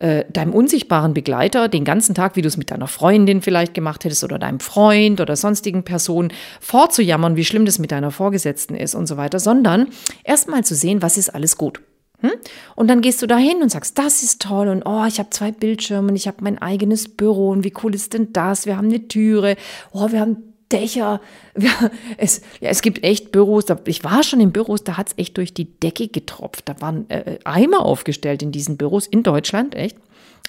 äh, 0.01 0.25
deinem 0.33 0.53
unsichtbaren 0.53 1.13
Begleiter 1.13 1.69
den 1.69 1.85
ganzen 1.85 2.15
Tag, 2.15 2.37
wie 2.37 2.43
du 2.43 2.49
es 2.49 2.57
mit 2.57 2.71
deiner 2.71 2.87
Freundin 2.87 3.43
vielleicht 3.43 3.75
gemacht 3.75 4.05
hättest 4.05 4.23
oder 4.23 4.39
deinem 4.39 4.61
Freund 4.61 5.21
oder 5.21 5.35
sonstigen 5.35 5.83
Personen 5.83 6.33
vorzujammern, 6.61 7.35
wie 7.35 7.45
schlimm 7.45 7.67
das 7.67 7.81
mit 7.81 7.91
deiner 7.91 8.13
Vorgesetzten 8.13 8.77
ist 8.77 8.95
und 8.95 9.07
so 9.07 9.17
weiter, 9.17 9.41
sondern 9.41 9.89
erstmal 10.23 10.63
zu 10.63 10.77
sehen, 10.77 11.03
was 11.03 11.19
ist 11.19 11.31
alles 11.31 11.57
gut. 11.57 11.81
Hm? 12.21 12.31
Und 12.77 12.89
dann 12.89 13.01
gehst 13.01 13.23
du 13.23 13.27
dahin 13.27 13.63
und 13.63 13.71
sagst, 13.71 13.99
das 13.99 14.23
ist 14.23 14.43
toll 14.43 14.69
und 14.69 14.85
oh, 14.87 15.05
ich 15.07 15.19
habe 15.19 15.31
zwei 15.31 15.51
Bildschirme 15.51 16.11
und 16.11 16.17
ich 16.17 16.27
habe 16.27 16.39
mein 16.43 16.59
eigenes 16.59 17.09
Büro 17.09 17.51
und 17.51 17.65
wie 17.65 17.75
cool 17.83 17.95
ist 17.95 18.13
denn 18.13 18.33
das? 18.33 18.67
Wir 18.67 18.77
haben 18.77 18.89
eine 18.89 19.09
Türe, 19.09 19.57
oh, 19.93 20.13
wir 20.13 20.21
haben 20.21 20.49
Dächer. 20.73 21.21
Ja, 21.61 21.91
es, 22.19 22.43
ja, 22.61 22.71
es 22.71 22.83
gibt 22.83 23.03
echt 23.03 23.33
Büros, 23.33 23.65
da, 23.65 23.81
ich 23.85 24.05
war 24.05 24.23
schon 24.23 24.41
in 24.41 24.53
Büros, 24.53 24.85
da 24.85 24.97
hat 24.97 25.09
es 25.09 25.15
echt 25.19 25.37
durch 25.37 25.53
die 25.53 25.65
Decke 25.65 26.07
getropft. 26.07 26.69
Da 26.69 26.81
waren 26.81 27.11
äh, 27.11 27.39
Eimer 27.43 27.85
aufgestellt 27.85 28.45
in 28.45 28.53
diesen 28.53 28.77
Büros 28.77 29.09
in 29.09 29.25
Deutschland, 29.25 29.75
echt. 29.75 29.97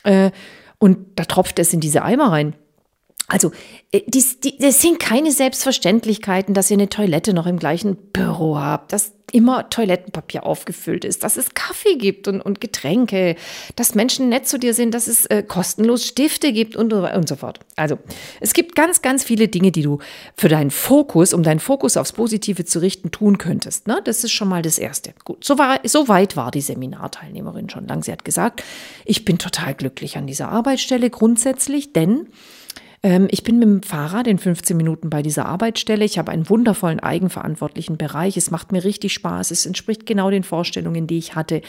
Äh, 0.03 0.29
und 0.77 0.97
da 1.15 1.25
tropft 1.25 1.57
es 1.57 1.73
in 1.73 1.79
diese 1.79 2.03
Eimer 2.03 2.31
rein. 2.31 2.53
Also, 3.29 3.51
äh, 3.91 4.01
dies, 4.07 4.39
die, 4.39 4.57
das 4.57 4.81
sind 4.81 4.99
keine 4.99 5.31
Selbstverständlichkeiten, 5.31 6.53
dass 6.53 6.69
ihr 6.69 6.77
eine 6.77 6.89
Toilette 6.89 7.33
noch 7.33 7.45
im 7.45 7.59
gleichen 7.59 7.95
Büro 7.95 8.57
habt, 8.57 8.91
dass 8.91 9.13
immer 9.31 9.69
Toilettenpapier 9.69 10.43
aufgefüllt 10.43 11.05
ist, 11.05 11.23
dass 11.23 11.37
es 11.37 11.53
Kaffee 11.53 11.95
gibt 11.97 12.27
und, 12.27 12.41
und 12.41 12.59
Getränke, 12.59 13.35
dass 13.75 13.93
Menschen 13.93 14.29
nett 14.29 14.47
zu 14.47 14.57
dir 14.57 14.73
sind, 14.73 14.95
dass 14.95 15.07
es 15.07 15.27
äh, 15.27 15.43
kostenlos 15.43 16.05
Stifte 16.05 16.51
gibt 16.51 16.75
und, 16.75 16.91
und 16.91 17.29
so 17.29 17.35
fort. 17.35 17.59
Also, 17.75 17.99
es 18.41 18.53
gibt 18.53 18.75
ganz, 18.75 19.03
ganz 19.03 19.23
viele 19.23 19.47
Dinge, 19.47 19.71
die 19.71 19.83
du 19.83 19.99
für 20.35 20.49
deinen 20.49 20.71
Fokus, 20.71 21.33
um 21.33 21.43
deinen 21.43 21.59
Fokus 21.59 21.97
aufs 21.97 22.13
Positive 22.13 22.65
zu 22.65 22.79
richten, 22.79 23.11
tun 23.11 23.37
könntest. 23.37 23.87
Ne? 23.87 24.01
Das 24.03 24.23
ist 24.23 24.31
schon 24.31 24.49
mal 24.49 24.63
das 24.63 24.79
Erste. 24.79 25.13
Gut, 25.23 25.45
so, 25.45 25.59
war, 25.59 25.79
so 25.83 26.07
weit 26.07 26.35
war 26.35 26.49
die 26.49 26.61
Seminarteilnehmerin 26.61 27.69
schon 27.69 27.87
lang. 27.87 28.03
Sie 28.03 28.11
hat 28.11 28.25
gesagt, 28.25 28.63
ich 29.05 29.23
bin 29.25 29.37
total 29.37 29.75
glücklich 29.75 30.17
an 30.17 30.25
dieser 30.25 30.49
Arbeitsstelle 30.49 31.11
grundsätzlich, 31.11 31.93
denn 31.93 32.27
ich 33.01 33.43
bin 33.43 33.59
mit 33.59 33.67
dem 33.67 33.83
Fahrrad 33.83 34.27
in 34.27 34.37
15 34.37 34.75
Minuten 34.75 35.09
bei 35.09 35.21
dieser 35.21 35.45
Arbeitsstelle. 35.45 36.03
Ich 36.03 36.17
habe 36.17 36.31
einen 36.31 36.49
wundervollen 36.49 36.99
eigenverantwortlichen 36.99 37.97
Bereich. 37.97 38.35
Es 38.35 38.51
macht 38.51 38.71
mir 38.71 38.83
richtig 38.83 39.13
Spaß. 39.13 39.51
Es 39.51 39.65
entspricht 39.65 40.05
genau 40.05 40.29
den 40.29 40.43
Vorstellungen, 40.43 41.07
die 41.07 41.17
ich 41.17 41.35
hatte. 41.35 41.61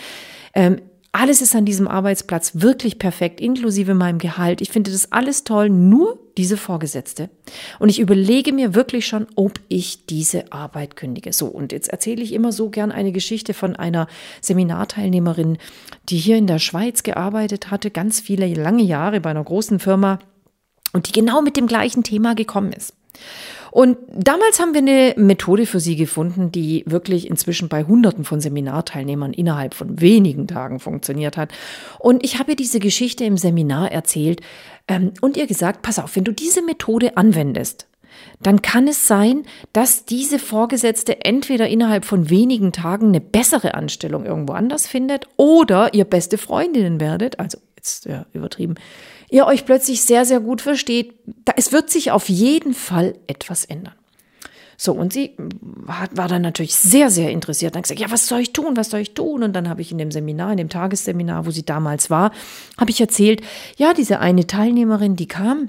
Ähm, 0.55 0.81
alles 1.13 1.43
ist 1.43 1.57
an 1.57 1.65
diesem 1.65 1.89
Arbeitsplatz 1.89 2.53
wirklich 2.55 3.01
perfekt, 3.01 3.41
inklusive 3.41 3.95
meinem 3.95 4.19
Gehalt. 4.19 4.61
Ich 4.61 4.71
finde 4.71 4.93
das 4.93 5.11
alles 5.11 5.43
toll, 5.43 5.69
nur 5.69 6.21
diese 6.37 6.57
Vorgesetzte. 6.57 7.31
Und 7.81 7.89
ich 7.89 7.99
überlege 7.99 8.53
mir 8.53 8.77
wirklich 8.77 9.07
schon, 9.07 9.27
ob 9.35 9.59
ich 9.69 10.07
diese 10.07 10.53
Arbeit 10.53 10.95
kündige. 10.95 11.33
So, 11.33 11.47
und 11.47 11.73
jetzt 11.73 11.89
erzähle 11.89 12.23
ich 12.23 12.33
immer 12.33 12.53
so 12.53 12.71
gern 12.71 12.93
eine 12.93 13.11
Geschichte 13.11 13.55
von 13.55 13.75
einer 13.75 14.07
Seminarteilnehmerin, 14.41 15.59
die 16.09 16.19
hier 16.19 16.37
in 16.37 16.47
der 16.47 16.61
Schweiz 16.61 17.03
gearbeitet 17.03 17.73
hatte, 17.73 17.91
ganz 17.91 18.21
viele 18.21 18.47
lange 18.55 18.85
Jahre 18.85 19.21
bei 19.21 19.31
einer 19.31 19.45
großen 19.45 19.81
Firma 19.81 20.21
und 20.93 21.09
die 21.09 21.13
genau 21.13 21.43
mit 21.43 21.57
dem 21.57 21.67
gleichen 21.67 22.03
Thema 22.03 22.35
gekommen 22.35 22.73
ist. 22.73 22.95
Und 23.71 23.99
damals 24.13 24.59
haben 24.59 24.75
wir 24.75 24.81
eine 24.81 25.15
Methode 25.17 25.65
für 25.65 25.81
sie 25.81 25.95
gefunden, 25.95 26.51
die 26.51 26.83
wirklich 26.87 27.29
inzwischen 27.29 27.69
bei 27.69 27.85
Hunderten 27.85 28.25
von 28.25 28.41
Seminarteilnehmern 28.41 29.33
innerhalb 29.33 29.75
von 29.75 30.01
wenigen 30.01 30.49
Tagen 30.49 30.81
funktioniert 30.81 31.37
hat. 31.37 31.53
Und 31.99 32.25
ich 32.25 32.39
habe 32.39 32.53
ihr 32.53 32.57
diese 32.57 32.81
Geschichte 32.81 33.25
im 33.25 33.37
Seminar 33.37 33.93
erzählt 33.93 34.41
ähm, 34.89 35.13
und 35.21 35.37
ihr 35.37 35.47
gesagt, 35.47 35.83
pass 35.83 35.99
auf, 35.99 36.17
wenn 36.17 36.25
du 36.25 36.33
diese 36.33 36.63
Methode 36.63 37.17
anwendest, 37.17 37.87
dann 38.43 38.61
kann 38.61 38.89
es 38.89 39.07
sein, 39.07 39.45
dass 39.73 40.05
diese 40.05 40.39
Vorgesetzte 40.39 41.25
entweder 41.25 41.69
innerhalb 41.69 42.05
von 42.05 42.29
wenigen 42.29 42.73
Tagen 42.73 43.09
eine 43.09 43.21
bessere 43.21 43.75
Anstellung 43.75 44.27
irgendwo 44.27 44.53
anders 44.55 44.87
findet 44.87 45.29
oder 45.37 45.95
ihr 45.95 46.05
beste 46.05 46.39
Freundinnen 46.39 47.01
werdet, 47.01 47.39
also 47.39 47.59
jetzt 47.77 48.07
ja, 48.07 48.27
übertrieben, 48.33 48.75
ihr 49.31 49.47
euch 49.47 49.65
plötzlich 49.65 50.03
sehr, 50.03 50.25
sehr 50.25 50.41
gut 50.41 50.61
versteht. 50.61 51.15
Es 51.57 51.73
wird 51.73 51.91
sich 51.91 52.11
auf 52.11 52.29
jeden 52.29 52.75
Fall 52.75 53.15
etwas 53.27 53.65
ändern. 53.65 53.95
So, 54.77 54.93
und 54.93 55.13
sie 55.13 55.37
war 55.37 56.27
dann 56.27 56.41
natürlich 56.41 56.75
sehr, 56.75 57.11
sehr 57.11 57.31
interessiert. 57.31 57.75
Dann 57.75 57.83
gesagt, 57.83 58.01
ja, 58.01 58.11
was 58.11 58.27
soll 58.27 58.41
ich 58.41 58.55
tun? 58.55 58.79
Was 58.79 58.89
soll 58.89 59.01
ich 59.01 59.13
tun? 59.13 59.43
Und 59.43 59.53
dann 59.53 59.69
habe 59.69 59.83
ich 59.83 59.93
in 59.93 59.99
dem 59.99 60.11
Seminar, 60.11 60.53
in 60.53 60.57
dem 60.57 60.71
Tagesseminar, 60.71 61.45
wo 61.45 61.51
sie 61.51 61.67
damals 61.67 62.09
war, 62.09 62.33
habe 62.79 62.91
ich 62.91 62.99
erzählt, 62.99 63.43
ja, 63.77 63.93
diese 63.93 64.21
eine 64.21 64.47
Teilnehmerin, 64.47 65.17
die 65.17 65.29
kam, 65.29 65.69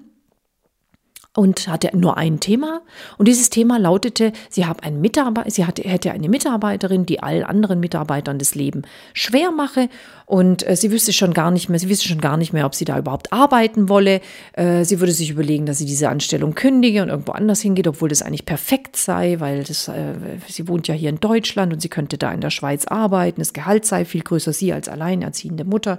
und 1.34 1.70
hatte 1.70 1.92
nur 1.94 2.18
ein 2.18 2.42
Thema. 2.42 2.82
Und 3.18 3.28
dieses 3.30 3.50
Thema 3.50 3.80
lautete, 3.80 4.34
sie, 4.50 4.66
hat 4.66 4.84
einen 4.84 5.02
sie 5.48 5.66
hatte, 5.66 5.82
hätte 5.84 6.12
eine 6.12 6.28
Mitarbeiterin, 6.28 7.06
die 7.06 7.24
allen 7.24 7.44
anderen 7.46 7.80
Mitarbeitern 7.80 8.38
das 8.38 8.54
Leben 8.54 8.82
schwer 9.14 9.52
mache. 9.52 9.88
Und 10.26 10.68
äh, 10.68 10.76
sie 10.76 10.92
wüsste 10.92 11.14
schon 11.14 11.34
gar 11.34 11.50
nicht 11.50 11.70
mehr, 11.70 11.80
sie 11.80 11.90
wüsste 11.90 12.10
schon 12.10 12.20
gar 12.20 12.36
nicht 12.36 12.52
mehr, 12.52 12.66
ob 12.66 12.76
sie 12.76 12.84
da 12.84 12.98
überhaupt 12.98 13.32
arbeiten 13.32 13.88
wolle. 13.88 14.20
Äh, 14.54 14.84
sie 14.84 15.00
würde 15.00 15.14
sich 15.14 15.30
überlegen, 15.30 15.66
dass 15.66 15.78
sie 15.78 15.86
diese 15.86 16.10
Anstellung 16.10 16.54
kündige 16.54 17.02
und 17.02 17.08
irgendwo 17.08 17.32
anders 17.32 17.62
hingeht, 17.62 17.88
obwohl 17.88 18.10
das 18.10 18.22
eigentlich 18.22 18.46
perfekt 18.46 18.98
sei, 18.98 19.40
weil 19.40 19.64
das, 19.64 19.88
äh, 19.88 20.16
sie 20.50 20.68
wohnt 20.68 20.90
ja 20.90 20.94
hier 20.94 21.10
in 21.10 21.22
Deutschland 21.22 21.72
und 21.72 21.82
sie 21.82 21.90
könnte 21.90 22.18
da 22.18 22.32
in 22.34 22.42
der 22.42 22.50
Schweiz 22.50 22.86
arbeiten. 22.88 23.40
Das 23.40 23.54
Gehalt 23.54 23.86
sei 23.86 24.04
viel 24.04 24.22
größer, 24.22 24.52
sie 24.52 24.74
als 24.74 24.90
alleinerziehende 24.90 25.64
Mutter 25.64 25.98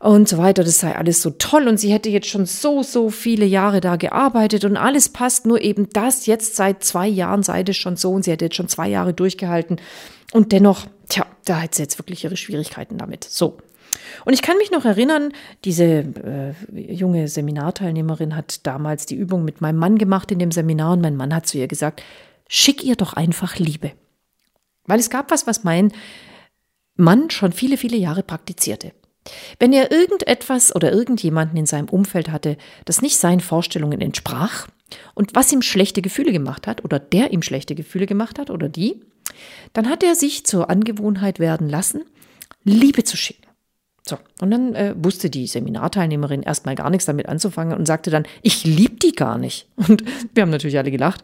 und 0.00 0.28
so 0.28 0.38
weiter. 0.38 0.64
Das 0.64 0.78
sei 0.80 0.96
alles 0.96 1.22
so 1.22 1.30
toll 1.30 1.68
und 1.68 1.78
sie 1.78 1.92
hätte 1.92 2.08
jetzt 2.08 2.26
schon 2.26 2.46
so, 2.46 2.82
so 2.82 3.10
viele 3.10 3.44
Jahre 3.44 3.80
da 3.80 3.96
gearbeitet 3.96 4.64
und 4.64 4.76
alles 4.76 5.10
passt, 5.10 5.46
nur 5.46 5.60
eben 5.60 5.88
das 5.92 6.26
jetzt 6.26 6.56
seit 6.56 6.82
zwei 6.82 7.06
Jahren 7.06 7.42
sei 7.42 7.62
das 7.62 7.76
schon 7.76 7.96
so 7.96 8.10
und 8.12 8.24
sie 8.24 8.32
hätte 8.32 8.46
jetzt 8.46 8.56
schon 8.56 8.68
zwei 8.68 8.88
Jahre 8.88 9.12
durchgehalten 9.12 9.80
und 10.32 10.52
dennoch, 10.52 10.86
tja, 11.08 11.26
da 11.44 11.62
hat 11.62 11.74
sie 11.74 11.82
jetzt 11.82 11.98
wirklich 11.98 12.24
ihre 12.24 12.36
Schwierigkeiten 12.36 12.98
damit. 12.98 13.24
So. 13.24 13.58
Und 14.24 14.32
ich 14.32 14.42
kann 14.42 14.56
mich 14.56 14.70
noch 14.70 14.84
erinnern, 14.84 15.32
diese 15.64 15.84
äh, 15.84 16.54
junge 16.72 17.28
Seminarteilnehmerin 17.28 18.36
hat 18.36 18.66
damals 18.66 19.06
die 19.06 19.16
Übung 19.16 19.44
mit 19.44 19.60
meinem 19.60 19.78
Mann 19.78 19.98
gemacht 19.98 20.30
in 20.32 20.38
dem 20.38 20.52
Seminar 20.52 20.92
und 20.92 21.00
mein 21.00 21.16
Mann 21.16 21.34
hat 21.34 21.46
zu 21.46 21.58
ihr 21.58 21.68
gesagt, 21.68 22.02
schick 22.48 22.82
ihr 22.84 22.96
doch 22.96 23.12
einfach 23.12 23.56
Liebe. 23.56 23.92
Weil 24.86 25.00
es 25.00 25.10
gab 25.10 25.30
was, 25.30 25.46
was 25.46 25.64
mein 25.64 25.92
Mann 26.96 27.30
schon 27.30 27.52
viele, 27.52 27.76
viele 27.76 27.96
Jahre 27.96 28.22
praktizierte. 28.22 28.92
Wenn 29.58 29.72
er 29.72 29.90
irgendetwas 29.90 30.74
oder 30.74 30.92
irgendjemanden 30.92 31.56
in 31.56 31.66
seinem 31.66 31.88
Umfeld 31.88 32.30
hatte, 32.30 32.56
das 32.84 33.02
nicht 33.02 33.18
seinen 33.18 33.40
Vorstellungen 33.40 34.00
entsprach 34.00 34.66
und 35.14 35.34
was 35.34 35.52
ihm 35.52 35.62
schlechte 35.62 36.02
Gefühle 36.02 36.32
gemacht 36.32 36.66
hat 36.66 36.84
oder 36.84 36.98
der 36.98 37.32
ihm 37.32 37.42
schlechte 37.42 37.74
Gefühle 37.74 38.06
gemacht 38.06 38.38
hat 38.38 38.50
oder 38.50 38.68
die, 38.68 39.00
dann 39.72 39.88
hat 39.88 40.02
er 40.02 40.14
sich 40.14 40.44
zur 40.44 40.70
Angewohnheit 40.70 41.38
werden 41.38 41.68
lassen, 41.68 42.02
Liebe 42.64 43.04
zu 43.04 43.16
schicken. 43.16 43.46
So, 44.06 44.18
und 44.40 44.50
dann 44.50 44.74
äh, 44.74 44.94
wusste 44.96 45.30
die 45.30 45.46
Seminarteilnehmerin 45.46 46.42
erstmal 46.42 46.74
gar 46.74 46.90
nichts 46.90 47.04
damit 47.04 47.28
anzufangen 47.28 47.76
und 47.76 47.86
sagte 47.86 48.10
dann, 48.10 48.26
ich 48.42 48.64
lieb 48.64 49.00
die 49.00 49.12
gar 49.12 49.38
nicht. 49.38 49.68
Und 49.76 50.02
wir 50.34 50.42
haben 50.42 50.50
natürlich 50.50 50.78
alle 50.78 50.90
gelacht. 50.90 51.22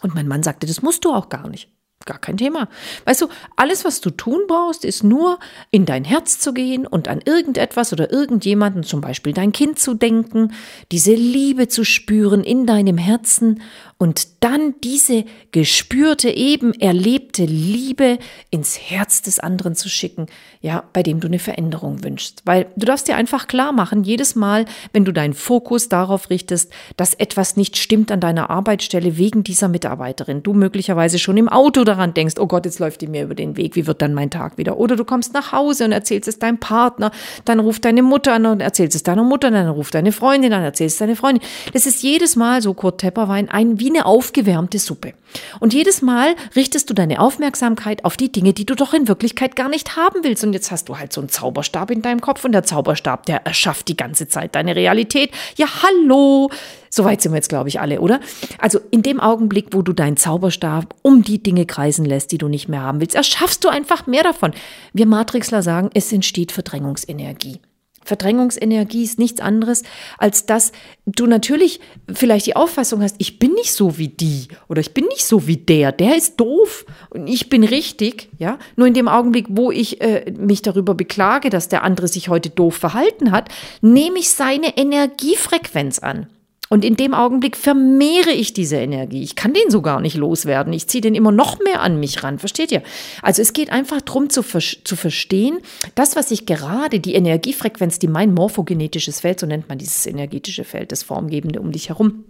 Und 0.00 0.14
mein 0.14 0.28
Mann 0.28 0.42
sagte, 0.42 0.66
das 0.66 0.80
musst 0.80 1.04
du 1.04 1.12
auch 1.12 1.28
gar 1.28 1.48
nicht. 1.48 1.70
Gar 2.04 2.18
kein 2.18 2.36
Thema. 2.36 2.68
Weißt 3.04 3.22
du, 3.22 3.28
alles, 3.56 3.84
was 3.84 4.00
du 4.00 4.10
tun 4.10 4.42
brauchst, 4.46 4.84
ist 4.84 5.02
nur 5.02 5.38
in 5.70 5.84
dein 5.84 6.04
Herz 6.04 6.38
zu 6.38 6.54
gehen 6.54 6.86
und 6.86 7.08
an 7.08 7.20
irgendetwas 7.24 7.92
oder 7.92 8.10
irgendjemanden, 8.10 8.82
zum 8.82 9.00
Beispiel 9.00 9.32
dein 9.32 9.52
Kind 9.52 9.78
zu 9.78 9.94
denken, 9.94 10.54
diese 10.92 11.14
Liebe 11.14 11.68
zu 11.68 11.84
spüren 11.84 12.44
in 12.44 12.66
deinem 12.66 12.98
Herzen 12.98 13.60
und 14.00 14.28
dann 14.44 14.76
diese 14.84 15.24
gespürte, 15.50 16.30
eben 16.30 16.72
erlebte 16.72 17.44
Liebe 17.44 18.18
ins 18.50 18.78
Herz 18.78 19.22
des 19.22 19.40
anderen 19.40 19.74
zu 19.74 19.88
schicken, 19.88 20.26
ja, 20.60 20.84
bei 20.92 21.02
dem 21.02 21.18
du 21.18 21.26
eine 21.26 21.40
Veränderung 21.40 22.04
wünschst. 22.04 22.42
Weil 22.44 22.66
du 22.76 22.86
darfst 22.86 23.08
dir 23.08 23.16
einfach 23.16 23.48
klar 23.48 23.72
machen, 23.72 24.04
jedes 24.04 24.36
Mal, 24.36 24.66
wenn 24.92 25.04
du 25.04 25.12
deinen 25.12 25.34
Fokus 25.34 25.88
darauf 25.88 26.30
richtest, 26.30 26.72
dass 26.96 27.12
etwas 27.14 27.56
nicht 27.56 27.76
stimmt 27.76 28.12
an 28.12 28.20
deiner 28.20 28.50
Arbeitsstelle 28.50 29.18
wegen 29.18 29.42
dieser 29.42 29.66
Mitarbeiterin, 29.66 30.44
du 30.44 30.52
möglicherweise 30.54 31.18
schon 31.18 31.36
im 31.36 31.48
Auto 31.48 31.82
daran 31.82 32.14
denkst, 32.14 32.36
oh 32.38 32.46
Gott, 32.46 32.66
jetzt 32.66 32.78
läuft 32.78 33.00
die 33.00 33.08
mir 33.08 33.24
über 33.24 33.34
den 33.34 33.56
Weg, 33.56 33.74
wie 33.74 33.88
wird 33.88 34.00
dann 34.00 34.14
mein 34.14 34.30
Tag 34.30 34.58
wieder? 34.58 34.78
Oder 34.78 34.94
du 34.94 35.04
kommst 35.04 35.34
nach 35.34 35.50
Hause 35.50 35.86
und 35.86 35.92
erzählst 35.92 36.28
es 36.28 36.38
deinem 36.38 36.58
Partner, 36.58 37.10
dann 37.44 37.58
ruft 37.58 37.84
deine 37.84 38.02
Mutter 38.02 38.34
an 38.34 38.46
und 38.46 38.60
erzählst 38.60 38.94
es 38.94 39.02
deiner 39.02 39.24
Mutter, 39.24 39.50
dann 39.50 39.68
ruft 39.68 39.92
deine 39.92 40.12
Freundin 40.12 40.52
an, 40.52 40.62
erzählst 40.62 40.94
es 40.94 40.98
deine 41.00 41.16
Freundin. 41.16 41.42
Das 41.72 41.84
ist 41.84 42.04
jedes 42.04 42.36
Mal 42.36 42.62
so 42.62 42.74
Kurt 42.74 43.00
Tepperwein 43.00 43.48
ein 43.48 43.80
wie 43.80 43.87
eine 43.88 44.06
aufgewärmte 44.06 44.78
Suppe. 44.78 45.14
Und 45.60 45.74
jedes 45.74 46.02
Mal 46.02 46.34
richtest 46.56 46.88
du 46.88 46.94
deine 46.94 47.20
Aufmerksamkeit 47.20 48.04
auf 48.04 48.16
die 48.16 48.32
Dinge, 48.32 48.52
die 48.52 48.64
du 48.64 48.74
doch 48.74 48.94
in 48.94 49.08
Wirklichkeit 49.08 49.56
gar 49.56 49.68
nicht 49.68 49.96
haben 49.96 50.20
willst. 50.22 50.44
Und 50.44 50.52
jetzt 50.52 50.70
hast 50.70 50.88
du 50.88 50.98
halt 50.98 51.12
so 51.12 51.20
einen 51.20 51.28
Zauberstab 51.28 51.90
in 51.90 52.02
deinem 52.02 52.20
Kopf 52.20 52.44
und 52.44 52.52
der 52.52 52.62
Zauberstab, 52.62 53.26
der 53.26 53.46
erschafft 53.46 53.88
die 53.88 53.96
ganze 53.96 54.28
Zeit 54.28 54.54
deine 54.54 54.74
Realität. 54.74 55.30
Ja, 55.56 55.66
hallo. 55.82 56.50
Soweit 56.90 57.20
sind 57.20 57.32
wir 57.32 57.36
jetzt, 57.36 57.50
glaube 57.50 57.68
ich, 57.68 57.80
alle, 57.80 58.00
oder? 58.00 58.20
Also 58.58 58.80
in 58.90 59.02
dem 59.02 59.20
Augenblick, 59.20 59.68
wo 59.72 59.82
du 59.82 59.92
deinen 59.92 60.16
Zauberstab 60.16 60.94
um 61.02 61.22
die 61.22 61.42
Dinge 61.42 61.66
kreisen 61.66 62.04
lässt, 62.04 62.32
die 62.32 62.38
du 62.38 62.48
nicht 62.48 62.68
mehr 62.68 62.82
haben 62.82 63.00
willst, 63.00 63.14
erschaffst 63.14 63.64
du 63.64 63.68
einfach 63.68 64.06
mehr 64.06 64.22
davon. 64.22 64.52
Wir 64.92 65.06
Matrixler 65.06 65.62
sagen, 65.62 65.90
es 65.94 66.12
entsteht 66.12 66.52
Verdrängungsenergie. 66.52 67.60
Verdrängungsenergie 68.08 69.04
ist 69.04 69.18
nichts 69.18 69.40
anderes, 69.40 69.82
als 70.16 70.46
dass 70.46 70.72
du 71.06 71.26
natürlich 71.26 71.80
vielleicht 72.12 72.46
die 72.46 72.56
Auffassung 72.56 73.02
hast, 73.02 73.16
ich 73.18 73.38
bin 73.38 73.52
nicht 73.52 73.72
so 73.72 73.98
wie 73.98 74.08
die 74.08 74.48
oder 74.68 74.80
ich 74.80 74.94
bin 74.94 75.04
nicht 75.06 75.26
so 75.26 75.46
wie 75.46 75.58
der, 75.58 75.92
der 75.92 76.16
ist 76.16 76.40
doof 76.40 76.86
und 77.10 77.28
ich 77.28 77.50
bin 77.50 77.64
richtig, 77.64 78.30
ja. 78.38 78.58
Nur 78.76 78.86
in 78.86 78.94
dem 78.94 79.08
Augenblick, 79.08 79.46
wo 79.50 79.70
ich 79.70 80.00
äh, 80.00 80.32
mich 80.36 80.62
darüber 80.62 80.94
beklage, 80.94 81.50
dass 81.50 81.68
der 81.68 81.84
andere 81.84 82.08
sich 82.08 82.28
heute 82.28 82.50
doof 82.50 82.74
verhalten 82.76 83.30
hat, 83.30 83.50
nehme 83.82 84.18
ich 84.18 84.30
seine 84.30 84.76
Energiefrequenz 84.76 85.98
an. 85.98 86.26
Und 86.68 86.84
in 86.84 86.96
dem 86.96 87.14
Augenblick 87.14 87.56
vermehre 87.56 88.30
ich 88.30 88.52
diese 88.52 88.76
Energie. 88.76 89.22
Ich 89.22 89.36
kann 89.36 89.54
den 89.54 89.70
so 89.70 89.80
gar 89.82 90.00
nicht 90.00 90.16
loswerden. 90.16 90.72
Ich 90.72 90.86
ziehe 90.86 91.00
den 91.00 91.14
immer 91.14 91.32
noch 91.32 91.58
mehr 91.60 91.80
an 91.80 91.98
mich 91.98 92.22
ran. 92.22 92.38
Versteht 92.38 92.72
ihr? 92.72 92.82
Also 93.22 93.42
es 93.42 93.52
geht 93.52 93.70
einfach 93.70 94.00
darum 94.00 94.28
zu, 94.30 94.42
zu 94.42 94.96
verstehen, 94.96 95.58
das, 95.94 96.16
was 96.16 96.30
ich 96.30 96.46
gerade, 96.46 97.00
die 97.00 97.14
Energiefrequenz, 97.14 97.98
die 97.98 98.08
mein 98.08 98.34
morphogenetisches 98.34 99.20
Feld, 99.20 99.40
so 99.40 99.46
nennt 99.46 99.68
man 99.68 99.78
dieses 99.78 100.06
energetische 100.06 100.64
Feld, 100.64 100.92
das 100.92 101.02
Formgebende 101.02 101.60
um 101.60 101.72
dich 101.72 101.88
herum, 101.88 102.24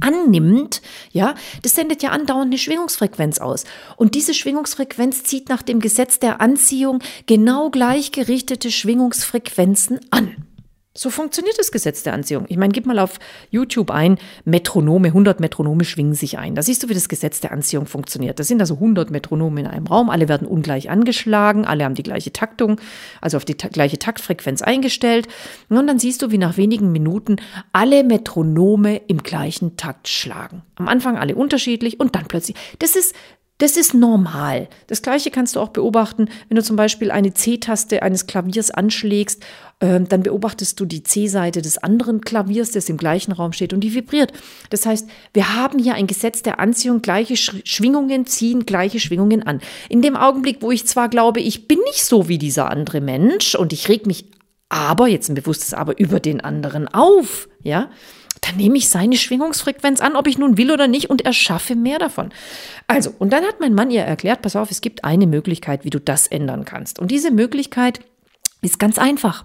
annimmt, 0.00 0.82
ja, 1.12 1.34
das 1.62 1.74
sendet 1.74 2.02
ja 2.02 2.10
andauernd 2.10 2.46
eine 2.46 2.58
Schwingungsfrequenz 2.58 3.38
aus. 3.38 3.64
Und 3.96 4.14
diese 4.14 4.34
Schwingungsfrequenz 4.34 5.22
zieht 5.22 5.48
nach 5.48 5.62
dem 5.62 5.80
Gesetz 5.80 6.18
der 6.18 6.40
Anziehung 6.40 7.00
genau 7.26 7.70
gleichgerichtete 7.70 8.70
Schwingungsfrequenzen 8.70 10.00
an. 10.10 10.36
So 10.96 11.10
funktioniert 11.10 11.58
das 11.58 11.72
Gesetz 11.72 12.04
der 12.04 12.12
Anziehung. 12.12 12.44
Ich 12.48 12.56
meine, 12.56 12.72
gib 12.72 12.86
mal 12.86 13.00
auf 13.00 13.18
YouTube 13.50 13.90
ein, 13.90 14.16
Metronome, 14.44 15.08
100 15.08 15.40
Metronome 15.40 15.84
schwingen 15.84 16.14
sich 16.14 16.38
ein. 16.38 16.54
Da 16.54 16.62
siehst 16.62 16.84
du, 16.84 16.88
wie 16.88 16.94
das 16.94 17.08
Gesetz 17.08 17.40
der 17.40 17.50
Anziehung 17.50 17.86
funktioniert. 17.86 18.38
Das 18.38 18.46
sind 18.46 18.60
also 18.60 18.74
100 18.74 19.10
Metronome 19.10 19.62
in 19.62 19.66
einem 19.66 19.88
Raum, 19.88 20.08
alle 20.08 20.28
werden 20.28 20.46
ungleich 20.46 20.90
angeschlagen, 20.90 21.64
alle 21.64 21.84
haben 21.84 21.96
die 21.96 22.04
gleiche 22.04 22.32
Taktung, 22.32 22.80
also 23.20 23.36
auf 23.36 23.44
die 23.44 23.56
ta 23.56 23.66
gleiche 23.66 23.98
Taktfrequenz 23.98 24.62
eingestellt. 24.62 25.26
Und 25.68 25.84
dann 25.84 25.98
siehst 25.98 26.22
du, 26.22 26.30
wie 26.30 26.38
nach 26.38 26.56
wenigen 26.58 26.92
Minuten 26.92 27.36
alle 27.72 28.04
Metronome 28.04 28.98
im 29.08 29.18
gleichen 29.24 29.76
Takt 29.76 30.06
schlagen. 30.06 30.62
Am 30.76 30.86
Anfang 30.86 31.16
alle 31.18 31.34
unterschiedlich 31.34 31.98
und 31.98 32.14
dann 32.14 32.28
plötzlich. 32.28 32.56
Das 32.78 32.94
ist 32.94 33.16
das 33.58 33.76
ist 33.76 33.94
normal. 33.94 34.68
Das 34.88 35.00
gleiche 35.00 35.30
kannst 35.30 35.54
du 35.54 35.60
auch 35.60 35.68
beobachten, 35.68 36.28
wenn 36.48 36.56
du 36.56 36.62
zum 36.62 36.74
Beispiel 36.74 37.12
eine 37.12 37.34
C-Taste 37.34 38.02
eines 38.02 38.26
Klaviers 38.26 38.72
anschlägst, 38.72 39.44
äh, 39.80 40.00
dann 40.00 40.22
beobachtest 40.22 40.78
du 40.78 40.84
die 40.84 41.02
C-Seite 41.02 41.62
des 41.62 41.78
anderen 41.78 42.20
Klaviers, 42.20 42.70
das 42.70 42.88
im 42.88 42.96
gleichen 42.96 43.32
Raum 43.32 43.52
steht 43.52 43.72
und 43.72 43.80
die 43.80 43.94
vibriert. 43.94 44.32
Das 44.70 44.86
heißt, 44.86 45.08
wir 45.32 45.54
haben 45.54 45.78
hier 45.78 45.94
ein 45.94 46.06
Gesetz 46.06 46.42
der 46.42 46.60
Anziehung, 46.60 47.02
gleiche 47.02 47.36
Schwingungen 47.36 48.26
ziehen 48.26 48.66
gleiche 48.66 49.00
Schwingungen 49.00 49.42
an. 49.42 49.60
In 49.88 50.02
dem 50.02 50.16
Augenblick, 50.16 50.58
wo 50.60 50.70
ich 50.70 50.86
zwar 50.86 51.08
glaube, 51.08 51.40
ich 51.40 51.68
bin 51.68 51.78
nicht 51.86 52.04
so 52.04 52.28
wie 52.28 52.38
dieser 52.38 52.70
andere 52.70 53.00
Mensch 53.00 53.54
und 53.54 53.72
ich 53.72 53.88
reg 53.88 54.06
mich 54.06 54.26
aber, 54.68 55.06
jetzt 55.06 55.28
ein 55.28 55.34
bewusstes 55.34 55.72
Aber, 55.74 55.98
über 55.98 56.18
den 56.18 56.40
anderen 56.40 56.88
auf, 56.88 57.48
ja, 57.62 57.90
dann 58.40 58.56
nehme 58.56 58.76
ich 58.76 58.88
seine 58.88 59.16
Schwingungsfrequenz 59.16 60.00
an, 60.00 60.16
ob 60.16 60.26
ich 60.26 60.36
nun 60.36 60.58
will 60.58 60.70
oder 60.70 60.88
nicht, 60.88 61.10
und 61.10 61.24
erschaffe 61.24 61.76
mehr 61.76 61.98
davon. 61.98 62.30
Also, 62.86 63.14
und 63.18 63.32
dann 63.32 63.44
hat 63.44 63.60
mein 63.60 63.74
Mann 63.74 63.90
ihr 63.90 64.02
erklärt, 64.02 64.42
pass 64.42 64.56
auf, 64.56 64.70
es 64.70 64.80
gibt 64.80 65.04
eine 65.04 65.26
Möglichkeit, 65.26 65.84
wie 65.84 65.90
du 65.90 66.00
das 66.00 66.26
ändern 66.26 66.64
kannst. 66.64 66.98
Und 66.98 67.10
diese 67.10 67.30
Möglichkeit 67.30 68.00
ist 68.62 68.78
ganz 68.78 68.98
einfach. 68.98 69.44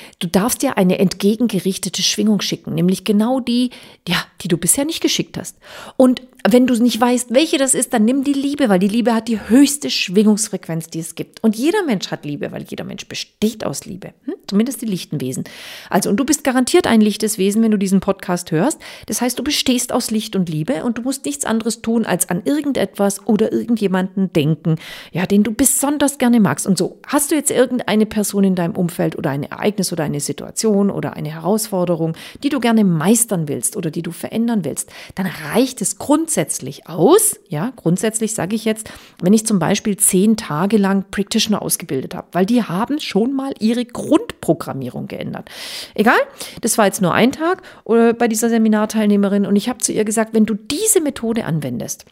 Du 0.21 0.27
darfst 0.27 0.61
dir 0.61 0.77
eine 0.77 0.99
entgegengerichtete 0.99 2.03
Schwingung 2.03 2.41
schicken, 2.41 2.75
nämlich 2.75 3.03
genau 3.05 3.39
die, 3.39 3.71
ja, 4.07 4.17
die 4.41 4.47
du 4.47 4.55
bisher 4.55 4.85
nicht 4.85 5.01
geschickt 5.01 5.35
hast. 5.35 5.57
Und 5.97 6.21
wenn 6.47 6.67
du 6.67 6.75
nicht 6.81 6.99
weißt, 6.99 7.33
welche 7.33 7.57
das 7.57 7.73
ist, 7.73 7.93
dann 7.93 8.05
nimm 8.05 8.23
die 8.23 8.33
Liebe, 8.33 8.69
weil 8.69 8.79
die 8.79 8.87
Liebe 8.87 9.13
hat 9.13 9.27
die 9.27 9.39
höchste 9.39 9.89
Schwingungsfrequenz, 9.89 10.87
die 10.87 10.99
es 10.99 11.15
gibt. 11.15 11.43
Und 11.43 11.55
jeder 11.55 11.83
Mensch 11.83 12.09
hat 12.09 12.25
Liebe, 12.25 12.51
weil 12.51 12.65
jeder 12.67 12.83
Mensch 12.83 13.07
besteht 13.07 13.63
aus 13.65 13.85
Liebe. 13.85 14.13
Hm? 14.25 14.35
Zumindest 14.47 14.81
die 14.81 14.87
lichten 14.87 15.21
Wesen. 15.21 15.43
Also, 15.89 16.09
und 16.09 16.17
du 16.17 16.25
bist 16.25 16.43
garantiert 16.43 16.87
ein 16.87 17.01
lichtes 17.01 17.37
Wesen, 17.37 17.61
wenn 17.61 17.71
du 17.71 17.77
diesen 17.77 17.99
Podcast 17.99 18.51
hörst. 18.51 18.79
Das 19.07 19.21
heißt, 19.21 19.37
du 19.37 19.43
bestehst 19.43 19.91
aus 19.91 20.11
Licht 20.11 20.35
und 20.35 20.49
Liebe 20.49 20.83
und 20.83 20.97
du 20.97 21.03
musst 21.03 21.25
nichts 21.25 21.45
anderes 21.45 21.81
tun, 21.81 22.05
als 22.05 22.29
an 22.29 22.41
irgendetwas 22.45 23.25
oder 23.27 23.51
irgendjemanden 23.51 24.33
denken, 24.33 24.75
ja, 25.11 25.25
den 25.25 25.43
du 25.43 25.53
besonders 25.53 26.17
gerne 26.17 26.39
magst. 26.39 26.65
Und 26.65 26.77
so, 26.77 26.99
hast 27.07 27.31
du 27.31 27.35
jetzt 27.35 27.51
irgendeine 27.51 28.05
Person 28.05 28.43
in 28.43 28.55
deinem 28.55 28.75
Umfeld 28.75 29.17
oder 29.17 29.29
ein 29.29 29.43
Ereignis 29.43 29.93
oder 29.93 30.03
eine 30.11 30.19
Situation 30.19 30.89
oder 30.89 31.13
eine 31.13 31.33
Herausforderung, 31.33 32.15
die 32.43 32.49
du 32.49 32.59
gerne 32.59 32.83
meistern 32.83 33.47
willst 33.47 33.75
oder 33.75 33.91
die 33.91 34.01
du 34.01 34.11
verändern 34.11 34.63
willst, 34.63 34.91
dann 35.15 35.27
reicht 35.27 35.81
es 35.81 35.97
grundsätzlich 35.97 36.87
aus, 36.87 37.39
ja, 37.49 37.71
grundsätzlich 37.75 38.33
sage 38.33 38.55
ich 38.55 38.65
jetzt, 38.65 38.91
wenn 39.21 39.33
ich 39.33 39.45
zum 39.45 39.59
Beispiel 39.59 39.97
zehn 39.97 40.37
Tage 40.37 40.77
lang 40.77 41.05
Practitioner 41.11 41.61
ausgebildet 41.61 42.15
habe, 42.15 42.27
weil 42.31 42.45
die 42.45 42.63
haben 42.63 42.99
schon 42.99 43.33
mal 43.33 43.53
ihre 43.59 43.85
Grundprogrammierung 43.85 45.07
geändert. 45.07 45.49
Egal, 45.95 46.19
das 46.61 46.77
war 46.77 46.85
jetzt 46.85 47.01
nur 47.01 47.13
ein 47.13 47.31
Tag 47.31 47.63
äh, 47.87 48.13
bei 48.13 48.27
dieser 48.27 48.49
Seminarteilnehmerin 48.49 49.45
und 49.45 49.55
ich 49.55 49.69
habe 49.69 49.79
zu 49.79 49.91
ihr 49.91 50.05
gesagt, 50.05 50.33
wenn 50.33 50.45
du 50.45 50.53
diese 50.53 51.01
Methode 51.01 51.45
anwendest, 51.45 52.05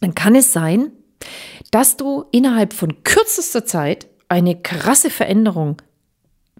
dann 0.00 0.14
kann 0.14 0.34
es 0.34 0.52
sein, 0.52 0.92
dass 1.70 1.96
du 1.96 2.24
innerhalb 2.32 2.72
von 2.72 3.02
kürzester 3.04 3.64
Zeit 3.64 4.08
eine 4.28 4.60
krasse 4.60 5.10
Veränderung 5.10 5.76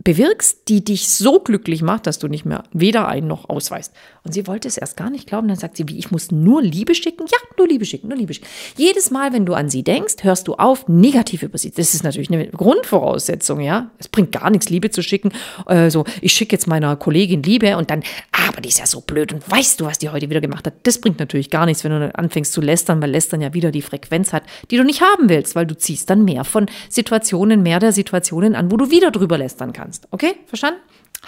bewirkst, 0.02 0.69
die 0.69 0.83
dich 0.85 1.09
so 1.09 1.40
glücklich 1.40 1.83
macht, 1.83 2.07
dass 2.07 2.19
du 2.19 2.28
nicht 2.28 2.45
mehr 2.45 2.64
weder 2.73 3.07
ein 3.07 3.26
noch 3.26 3.49
ausweist. 3.49 3.92
Und 4.25 4.33
sie 4.33 4.47
wollte 4.47 4.66
es 4.66 4.78
erst 4.78 4.97
gar 4.97 5.11
nicht 5.11 5.26
glauben. 5.26 5.49
Dann 5.49 5.57
sagt 5.57 5.76
sie, 5.76 5.88
wie, 5.88 5.99
ich 5.99 6.11
muss 6.11 6.30
nur 6.30 6.62
Liebe 6.62 6.95
schicken? 6.95 7.26
Ja, 7.30 7.38
nur 7.59 7.69
Liebe 7.69 7.85
schicken, 7.85 8.09
nur 8.09 8.16
Liebe 8.16 8.33
schicken. 8.33 8.49
Jedes 8.76 9.11
Mal, 9.11 9.33
wenn 9.33 9.45
du 9.47 9.54
an 9.54 9.69
sie 9.69 9.83
denkst, 9.83 10.16
hörst 10.23 10.49
du 10.49 10.54
auf, 10.54 10.88
negativ 10.88 11.42
über 11.42 11.58
sie. 11.58 11.71
Das 11.71 11.95
ist 11.95 12.02
natürlich 12.02 12.30
eine 12.30 12.49
Grundvoraussetzung, 12.49 13.60
ja. 13.60 13.91
Es 13.99 14.08
bringt 14.08 14.32
gar 14.32 14.50
nichts, 14.50 14.71
Liebe 14.71 14.91
zu 14.91 15.02
schicken. 15.02 15.32
Äh, 15.67 15.91
so, 15.91 16.04
ich 16.23 16.32
schicke 16.32 16.54
jetzt 16.54 16.67
meiner 16.67 16.97
Kollegin 16.97 17.43
Liebe 17.43 17.76
und 17.76 17.91
dann, 17.91 18.02
aber 18.49 18.63
die 18.63 18.71
ist 18.71 18.78
ja 18.78 18.86
so 18.86 19.02
blöd 19.02 19.32
und 19.32 19.50
weißt 19.50 19.80
du, 19.80 19.84
was 19.84 19.99
die 19.99 20.08
heute 20.08 20.30
wieder 20.30 20.41
gemacht 20.41 20.67
hat. 20.67 20.75
Das 20.84 20.99
bringt 20.99 21.19
natürlich 21.19 21.50
gar 21.50 21.67
nichts, 21.67 21.84
wenn 21.84 21.93
du 21.93 22.00
dann 22.00 22.13
anfängst 22.13 22.52
zu 22.52 22.60
lästern, 22.60 23.02
weil 23.02 23.10
lästern 23.10 23.41
ja 23.43 23.52
wieder 23.52 23.71
die 23.71 23.82
Frequenz 23.82 24.32
hat, 24.32 24.45
die 24.71 24.76
du 24.76 24.84
nicht 24.84 25.02
haben 25.02 25.28
willst, 25.28 25.54
weil 25.54 25.67
du 25.67 25.76
ziehst 25.76 26.08
dann 26.08 26.25
mehr 26.25 26.45
von 26.45 26.67
Situationen, 26.89 27.63
mehr 27.63 27.80
der 27.80 27.93
Situationen 27.93 28.54
an, 28.54 28.71
wo 28.71 28.76
du 28.76 28.91
wieder 28.91 29.10
drüber 29.10 29.36
lästern 29.36 29.73
kannst 29.73 29.90
kannst. 29.91 30.09
Okay? 30.11 30.37
Verstanden? 30.47 30.81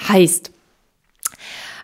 Heißt, 0.08 0.52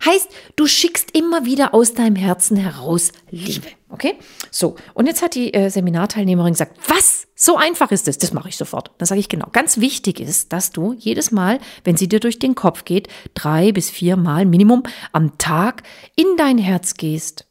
heißt, 0.05 0.29
du 0.57 0.67
schickst 0.67 1.11
immer 1.17 1.45
wieder 1.45 1.75
aus 1.75 1.93
deinem 1.95 2.17
Herzen 2.17 2.57
heraus 2.57 3.13
Liebe. 3.31 3.67
Okay? 3.91 4.15
So, 4.51 4.77
und 4.95 5.07
jetzt 5.07 5.23
hat 5.23 5.35
die 5.35 5.53
äh, 5.53 5.71
Seminarteilnehmerin 5.71 6.53
gesagt, 6.53 6.79
was? 6.89 7.27
So 7.35 7.57
einfach 7.57 7.91
ist 7.91 8.09
es. 8.09 8.19
Das 8.19 8.33
mache 8.33 8.49
ich 8.49 8.57
sofort. 8.57 8.91
Dann 8.99 9.07
sage 9.07 9.21
ich 9.21 9.29
genau. 9.29 9.49
Ganz 9.53 9.79
wichtig 9.79 10.21
ist, 10.21 10.53
dass 10.53 10.71
du 10.71 10.93
jedes 10.93 11.31
Mal, 11.31 11.59
wenn 11.85 11.97
sie 11.97 12.09
dir 12.09 12.21
durch 12.21 12.39
den 12.39 12.55
Kopf 12.55 12.85
geht, 12.85 13.09
drei 13.35 13.73
bis 13.73 13.91
vier 13.91 14.17
Mal 14.17 14.47
Minimum 14.47 14.85
am 15.13 15.37
Tag 15.39 15.83
in 16.17 16.37
dein 16.37 16.59
Herz 16.59 16.95
gehst 16.95 17.48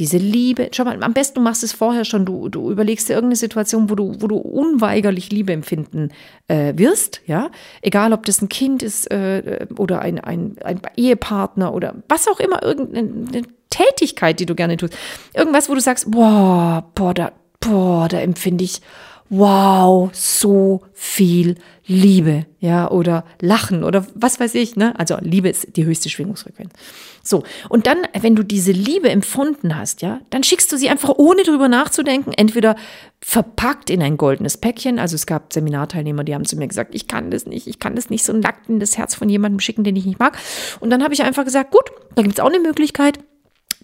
diese 0.00 0.16
Liebe, 0.16 0.70
schau 0.72 0.84
mal, 0.84 1.00
am 1.02 1.12
besten 1.12 1.34
du 1.34 1.40
machst 1.42 1.62
es 1.62 1.72
vorher 1.72 2.06
schon, 2.06 2.24
du, 2.24 2.48
du 2.48 2.70
überlegst 2.70 3.10
dir 3.10 3.12
irgendeine 3.12 3.36
Situation, 3.36 3.90
wo 3.90 3.94
du, 3.94 4.14
wo 4.18 4.28
du 4.28 4.36
unweigerlich 4.36 5.30
Liebe 5.30 5.52
empfinden 5.52 6.08
äh, 6.48 6.72
wirst, 6.76 7.20
ja, 7.26 7.50
egal 7.82 8.14
ob 8.14 8.24
das 8.24 8.40
ein 8.40 8.48
Kind 8.48 8.82
ist 8.82 9.10
äh, 9.10 9.66
oder 9.76 10.00
ein, 10.00 10.18
ein, 10.18 10.56
ein 10.64 10.80
Ehepartner 10.96 11.74
oder 11.74 11.96
was 12.08 12.28
auch 12.28 12.40
immer, 12.40 12.62
irgendeine 12.62 13.42
Tätigkeit, 13.68 14.40
die 14.40 14.46
du 14.46 14.54
gerne 14.54 14.78
tust, 14.78 14.96
irgendwas, 15.34 15.68
wo 15.68 15.74
du 15.74 15.80
sagst, 15.80 16.10
boah, 16.10 16.90
boah, 16.94 17.12
da, 17.12 17.32
boah, 17.60 18.08
da 18.08 18.20
empfinde 18.20 18.64
ich, 18.64 18.80
wow, 19.30 20.10
so 20.12 20.82
viel 20.92 21.54
Liebe, 21.86 22.46
ja, 22.58 22.90
oder 22.90 23.24
Lachen 23.40 23.84
oder 23.84 24.06
was 24.14 24.38
weiß 24.38 24.54
ich, 24.54 24.76
ne? 24.76 24.98
Also 24.98 25.16
Liebe 25.20 25.48
ist 25.48 25.76
die 25.76 25.84
höchste 25.84 26.08
Schwingungsfrequenz. 26.08 26.72
So. 27.22 27.42
Und 27.68 27.86
dann, 27.86 27.98
wenn 28.20 28.36
du 28.36 28.42
diese 28.42 28.72
Liebe 28.72 29.08
empfunden 29.08 29.76
hast, 29.76 30.02
ja, 30.02 30.20
dann 30.30 30.42
schickst 30.42 30.70
du 30.72 30.76
sie 30.76 30.88
einfach 30.88 31.10
ohne 31.16 31.42
drüber 31.42 31.68
nachzudenken, 31.68 32.32
entweder 32.32 32.76
verpackt 33.20 33.90
in 33.90 34.02
ein 34.02 34.16
goldenes 34.16 34.56
Päckchen. 34.56 34.98
Also 34.98 35.14
es 35.14 35.26
gab 35.26 35.52
Seminarteilnehmer, 35.52 36.24
die 36.24 36.34
haben 36.34 36.44
zu 36.44 36.56
mir 36.56 36.68
gesagt, 36.68 36.94
ich 36.94 37.06
kann 37.06 37.30
das 37.30 37.46
nicht, 37.46 37.66
ich 37.66 37.78
kann 37.78 37.94
das 37.94 38.10
nicht 38.10 38.24
so 38.24 38.32
nackt 38.32 38.68
in 38.68 38.80
das 38.80 38.98
Herz 38.98 39.14
von 39.14 39.28
jemandem 39.28 39.60
schicken, 39.60 39.84
den 39.84 39.96
ich 39.96 40.06
nicht 40.06 40.18
mag. 40.18 40.38
Und 40.80 40.90
dann 40.90 41.02
habe 41.02 41.14
ich 41.14 41.22
einfach 41.22 41.44
gesagt, 41.44 41.70
gut, 41.70 41.90
da 42.14 42.22
gibt 42.22 42.34
es 42.34 42.40
auch 42.40 42.48
eine 42.48 42.60
Möglichkeit. 42.60 43.18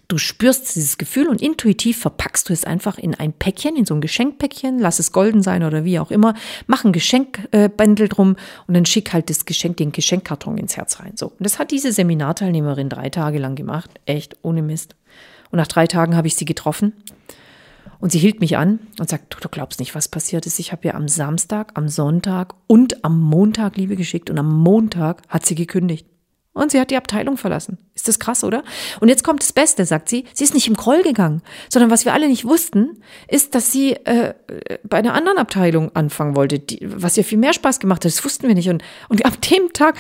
Du 0.09 0.19
spürst 0.19 0.77
dieses 0.77 0.99
Gefühl 0.99 1.27
und 1.27 1.43
intuitiv 1.43 1.99
verpackst 1.99 2.49
du 2.49 2.53
es 2.53 2.65
einfach 2.65 2.97
in 2.97 3.15
ein 3.15 3.33
Päckchen, 3.33 3.77
in 3.77 3.87
so 3.87 3.95
ein 3.95 4.01
Geschenkpäckchen, 4.01 4.79
lass 4.79 5.01
es 5.01 5.11
golden 5.11 5.43
sein 5.43 5.65
oder 5.65 5.85
wie 5.85 5.99
auch 5.99 6.13
immer, 6.13 6.35
mach 6.69 6.85
ein 6.85 6.93
Geschenkbändel 6.93 8.09
drum 8.09 8.37
und 8.69 8.75
dann 8.75 8.87
schick 8.87 9.13
halt 9.13 9.31
das 9.31 9.47
Geschenk, 9.47 9.79
den 9.79 9.91
Geschenkkarton 9.91 10.59
ins 10.59 10.77
Herz 10.77 11.01
rein. 11.01 11.13
So. 11.17 11.27
Und 11.27 11.41
das 11.41 11.59
hat 11.59 11.73
diese 11.73 11.91
Seminarteilnehmerin 11.91 12.89
drei 12.89 13.11
Tage 13.11 13.39
lang 13.39 13.57
gemacht. 13.57 13.91
Echt, 14.05 14.37
ohne 14.43 14.63
Mist. 14.63 14.95
Und 15.51 15.57
nach 15.57 15.67
drei 15.67 15.89
Tagen 15.89 16.17
habe 16.17 16.29
ich 16.29 16.37
sie 16.37 16.45
getroffen 16.45 16.93
und 17.99 18.13
sie 18.13 18.19
hielt 18.19 18.41
mich 18.41 18.57
an 18.57 18.79
und 19.01 19.09
sagt, 19.09 19.35
du, 19.35 19.41
du 19.41 19.49
glaubst 19.49 19.81
nicht, 19.81 19.95
was 19.95 20.09
passiert 20.09 20.47
ist. 20.47 20.59
Ich 20.61 20.71
habe 20.71 20.87
ihr 20.87 20.95
am 20.95 21.09
Samstag, 21.09 21.73
am 21.75 21.89
Sonntag 21.89 22.55
und 22.67 23.05
am 23.05 23.21
Montag 23.21 23.77
Liebe 23.77 23.97
geschickt 23.97 24.31
und 24.31 24.39
am 24.39 24.63
Montag 24.63 25.23
hat 25.29 25.47
sie 25.47 25.55
gekündigt. 25.55 26.07
Und 26.57 26.71
sie 26.71 26.81
hat 26.81 26.91
die 26.91 26.97
Abteilung 26.97 27.37
verlassen. 27.37 27.77
Ist 27.95 28.09
das 28.09 28.19
krass, 28.19 28.43
oder? 28.43 28.65
Und 29.01 29.09
jetzt 29.09 29.25
kommt 29.25 29.43
das 29.43 29.53
Beste, 29.53 29.85
sagt 29.85 30.09
sie. 30.09 30.25
Sie 30.33 30.43
ist 30.43 30.55
nicht 30.55 30.67
im 30.69 30.75
Groll 30.75 31.03
gegangen, 31.03 31.43
sondern 31.69 31.91
was 31.91 32.07
wir 32.07 32.15
alle 32.15 32.29
nicht 32.29 32.47
wussten, 32.47 33.03
ist, 33.29 33.55
dass 33.55 33.71
sie 33.71 33.93
äh, 33.93 34.33
bei 34.83 34.97
einer 34.97 35.13
anderen 35.13 35.37
Abteilung 35.37 35.95
anfangen 35.95 36.35
wollte, 36.35 36.59
die, 36.59 36.81
was 36.83 37.19
ihr 37.19 37.25
viel 37.25 37.37
mehr 37.37 37.53
Spaß 37.53 37.79
gemacht 37.79 38.07
hat. 38.07 38.11
Das 38.11 38.25
wussten 38.25 38.49
wir 38.49 38.55
nicht. 38.55 38.71
Und, 38.71 38.83
und 39.11 39.27
ab 39.27 39.39
dem 39.43 39.73
Tag 39.75 39.97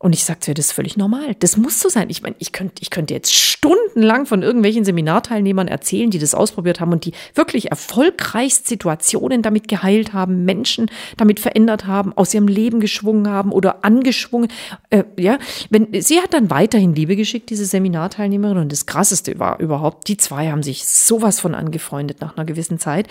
und 0.00 0.14
ich 0.14 0.24
sagte, 0.24 0.54
das 0.54 0.66
ist 0.66 0.72
völlig 0.72 0.96
normal. 0.96 1.34
Das 1.40 1.56
muss 1.56 1.80
so 1.80 1.88
sein. 1.88 2.08
Ich 2.08 2.22
meine, 2.22 2.36
ich 2.38 2.52
könnte, 2.52 2.80
ich 2.80 2.90
könnte 2.90 3.14
jetzt 3.14 3.34
stundenlang 3.34 4.26
von 4.26 4.44
irgendwelchen 4.44 4.84
Seminarteilnehmern 4.84 5.66
erzählen, 5.66 6.08
die 6.10 6.20
das 6.20 6.36
ausprobiert 6.36 6.78
haben 6.78 6.92
und 6.92 7.04
die 7.04 7.12
wirklich 7.34 7.72
erfolgreichst 7.72 8.68
Situationen 8.68 9.42
damit 9.42 9.66
geheilt 9.66 10.12
haben, 10.12 10.44
Menschen 10.44 10.88
damit 11.16 11.40
verändert 11.40 11.86
haben, 11.86 12.12
aus 12.12 12.32
ihrem 12.32 12.46
Leben 12.46 12.78
geschwungen 12.78 13.28
haben 13.28 13.50
oder 13.50 13.84
angeschwungen. 13.84 14.50
Äh, 14.90 15.02
ja, 15.18 15.38
wenn, 15.70 15.88
sie 16.00 16.20
hat 16.20 16.32
dann 16.32 16.48
weiterhin 16.48 16.94
Liebe 16.94 17.16
geschickt, 17.16 17.50
diese 17.50 17.64
Seminarteilnehmerin. 17.64 18.58
Und 18.58 18.70
das 18.70 18.86
Krasseste 18.86 19.40
war 19.40 19.58
überhaupt, 19.58 20.06
die 20.06 20.16
zwei 20.16 20.52
haben 20.52 20.62
sich 20.62 20.86
sowas 20.86 21.40
von 21.40 21.56
angefreundet 21.56 22.20
nach 22.20 22.36
einer 22.36 22.46
gewissen 22.46 22.78
Zeit, 22.78 23.08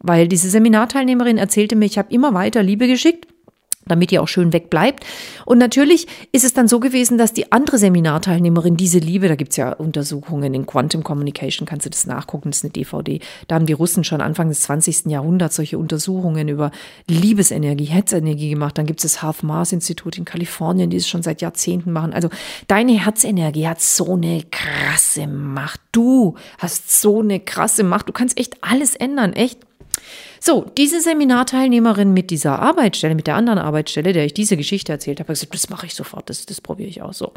weil 0.00 0.26
diese 0.26 0.48
Seminarteilnehmerin 0.48 1.36
erzählte 1.36 1.76
mir, 1.76 1.84
ich 1.84 1.98
habe 1.98 2.14
immer 2.14 2.32
weiter 2.32 2.62
Liebe 2.62 2.86
geschickt 2.86 3.26
damit 3.90 4.10
die 4.10 4.18
auch 4.18 4.28
schön 4.28 4.52
wegbleibt. 4.52 5.04
Und 5.44 5.58
natürlich 5.58 6.06
ist 6.32 6.44
es 6.44 6.54
dann 6.54 6.68
so 6.68 6.80
gewesen, 6.80 7.18
dass 7.18 7.32
die 7.32 7.52
andere 7.52 7.78
Seminarteilnehmerin 7.78 8.76
diese 8.76 8.98
Liebe, 8.98 9.28
da 9.28 9.34
gibt's 9.34 9.56
ja 9.56 9.72
Untersuchungen 9.72 10.54
in 10.54 10.66
Quantum 10.66 11.02
Communication, 11.02 11.66
kannst 11.66 11.86
du 11.86 11.90
das 11.90 12.06
nachgucken, 12.06 12.50
das 12.50 12.58
ist 12.58 12.64
eine 12.64 12.72
DVD. 12.72 13.20
Da 13.48 13.56
haben 13.56 13.66
die 13.66 13.72
Russen 13.72 14.04
schon 14.04 14.20
Anfang 14.20 14.48
des 14.48 14.62
20. 14.62 15.06
Jahrhunderts 15.06 15.56
solche 15.56 15.78
Untersuchungen 15.78 16.48
über 16.48 16.70
Liebesenergie, 17.08 17.84
Herzenergie 17.84 18.50
gemacht. 18.50 18.78
Dann 18.78 18.86
gibt 18.86 19.00
es 19.04 19.12
das 19.12 19.22
Half 19.22 19.42
Mars 19.42 19.72
Institut 19.72 20.18
in 20.18 20.24
Kalifornien, 20.24 20.90
die 20.90 20.96
es 20.96 21.08
schon 21.08 21.22
seit 21.22 21.40
Jahrzehnten 21.40 21.92
machen. 21.92 22.12
Also 22.12 22.28
deine 22.68 22.92
Herzenergie 22.92 23.66
hat 23.66 23.80
so 23.80 24.14
eine 24.14 24.42
krasse 24.50 25.26
Macht. 25.26 25.80
Du 25.92 26.36
hast 26.58 27.00
so 27.00 27.20
eine 27.20 27.40
krasse 27.40 27.82
Macht. 27.82 28.08
Du 28.08 28.12
kannst 28.12 28.38
echt 28.38 28.56
alles 28.62 28.94
ändern, 28.94 29.32
echt. 29.32 29.58
So, 30.42 30.64
diese 30.76 31.00
Seminarteilnehmerin 31.00 32.14
mit 32.14 32.30
dieser 32.30 32.58
Arbeitsstelle, 32.58 33.14
mit 33.14 33.26
der 33.26 33.36
anderen 33.36 33.58
Arbeitsstelle, 33.58 34.14
der 34.14 34.24
ich 34.24 34.34
diese 34.34 34.56
Geschichte 34.56 34.90
erzählt 34.90 35.20
habe, 35.20 35.28
hat 35.28 35.34
gesagt, 35.34 35.54
das 35.54 35.68
mache 35.68 35.86
ich 35.86 35.94
sofort, 35.94 36.30
das, 36.30 36.46
das 36.46 36.62
probiere 36.62 36.88
ich 36.88 37.02
auch 37.02 37.12
so. 37.12 37.32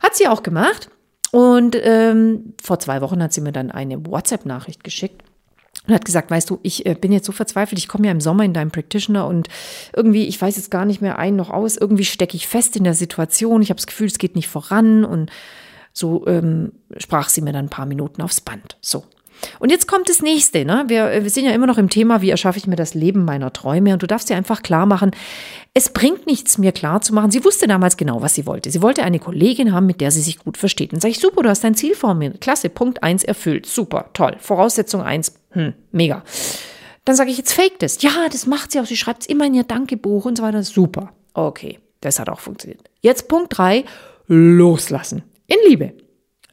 Hat 0.00 0.16
sie 0.16 0.28
auch 0.28 0.42
gemacht. 0.42 0.88
Und 1.30 1.76
ähm, 1.82 2.54
vor 2.62 2.78
zwei 2.78 3.02
Wochen 3.02 3.22
hat 3.22 3.34
sie 3.34 3.42
mir 3.42 3.52
dann 3.52 3.70
eine 3.70 4.06
WhatsApp-Nachricht 4.06 4.82
geschickt 4.82 5.22
und 5.86 5.92
hat 5.92 6.06
gesagt, 6.06 6.30
weißt 6.30 6.48
du, 6.48 6.58
ich 6.62 6.86
äh, 6.86 6.94
bin 6.94 7.12
jetzt 7.12 7.26
so 7.26 7.32
verzweifelt, 7.32 7.78
ich 7.78 7.86
komme 7.86 8.06
ja 8.06 8.12
im 8.12 8.20
Sommer 8.20 8.44
in 8.44 8.54
deinen 8.54 8.70
Practitioner 8.70 9.26
und 9.26 9.48
irgendwie, 9.94 10.26
ich 10.26 10.40
weiß 10.40 10.56
jetzt 10.56 10.70
gar 10.70 10.86
nicht 10.86 11.02
mehr 11.02 11.18
ein 11.18 11.36
noch 11.36 11.50
aus, 11.50 11.76
irgendwie 11.76 12.06
stecke 12.06 12.36
ich 12.36 12.48
fest 12.48 12.76
in 12.76 12.84
der 12.84 12.94
Situation, 12.94 13.60
ich 13.60 13.68
habe 13.68 13.76
das 13.76 13.86
Gefühl, 13.86 14.06
es 14.06 14.18
geht 14.18 14.36
nicht 14.36 14.48
voran 14.48 15.04
und 15.04 15.30
so 15.92 16.26
ähm, 16.26 16.72
sprach 16.96 17.28
sie 17.28 17.42
mir 17.42 17.52
dann 17.52 17.66
ein 17.66 17.70
paar 17.70 17.86
Minuten 17.86 18.22
aufs 18.22 18.40
Band. 18.40 18.78
So. 18.80 19.04
Und 19.58 19.70
jetzt 19.70 19.86
kommt 19.88 20.08
das 20.08 20.22
nächste. 20.22 20.64
Ne? 20.64 20.84
Wir, 20.88 21.22
wir 21.22 21.30
sind 21.30 21.44
ja 21.44 21.52
immer 21.52 21.66
noch 21.66 21.78
im 21.78 21.88
Thema, 21.88 22.22
wie 22.22 22.30
erschaffe 22.30 22.58
ich 22.58 22.66
mir 22.66 22.76
das 22.76 22.94
Leben 22.94 23.24
meiner 23.24 23.52
Träume. 23.52 23.92
Und 23.92 24.02
du 24.02 24.06
darfst 24.06 24.28
dir 24.30 24.36
einfach 24.36 24.62
klar 24.62 24.86
machen, 24.86 25.12
es 25.74 25.90
bringt 25.90 26.26
nichts, 26.26 26.58
mir 26.58 26.72
klar 26.72 27.00
zu 27.00 27.14
machen. 27.14 27.30
Sie 27.30 27.44
wusste 27.44 27.66
damals 27.66 27.96
genau, 27.96 28.20
was 28.22 28.34
sie 28.34 28.46
wollte. 28.46 28.70
Sie 28.70 28.82
wollte 28.82 29.04
eine 29.04 29.18
Kollegin 29.18 29.72
haben, 29.72 29.86
mit 29.86 30.00
der 30.00 30.10
sie 30.10 30.20
sich 30.20 30.38
gut 30.38 30.56
versteht. 30.56 30.92
Und 30.92 31.00
sage 31.00 31.12
ich, 31.12 31.20
super, 31.20 31.42
du 31.42 31.48
hast 31.48 31.62
dein 31.62 31.74
Ziel 31.74 31.94
vor 31.94 32.14
mir. 32.14 32.32
Klasse, 32.32 32.68
Punkt 32.68 33.02
eins 33.02 33.22
erfüllt. 33.24 33.66
Super, 33.66 34.10
toll. 34.12 34.36
Voraussetzung 34.40 35.02
eins, 35.02 35.34
hm, 35.50 35.74
mega. 35.92 36.24
Dann 37.04 37.16
sage 37.16 37.30
ich, 37.30 37.38
jetzt 37.38 37.52
fake 37.52 37.78
das. 37.78 38.02
Ja, 38.02 38.28
das 38.30 38.46
macht 38.46 38.72
sie 38.72 38.80
auch. 38.80 38.86
Sie 38.86 38.96
schreibt 38.96 39.22
es 39.22 39.28
immer 39.28 39.46
in 39.46 39.54
ihr 39.54 39.64
Dankebuch 39.64 40.24
und 40.24 40.36
so 40.36 40.42
weiter. 40.42 40.62
Super. 40.62 41.12
Okay, 41.32 41.78
das 42.00 42.18
hat 42.18 42.28
auch 42.28 42.40
funktioniert. 42.40 42.80
Jetzt 43.00 43.28
Punkt 43.28 43.56
drei, 43.56 43.84
loslassen. 44.26 45.22
In 45.46 45.56
Liebe 45.66 45.94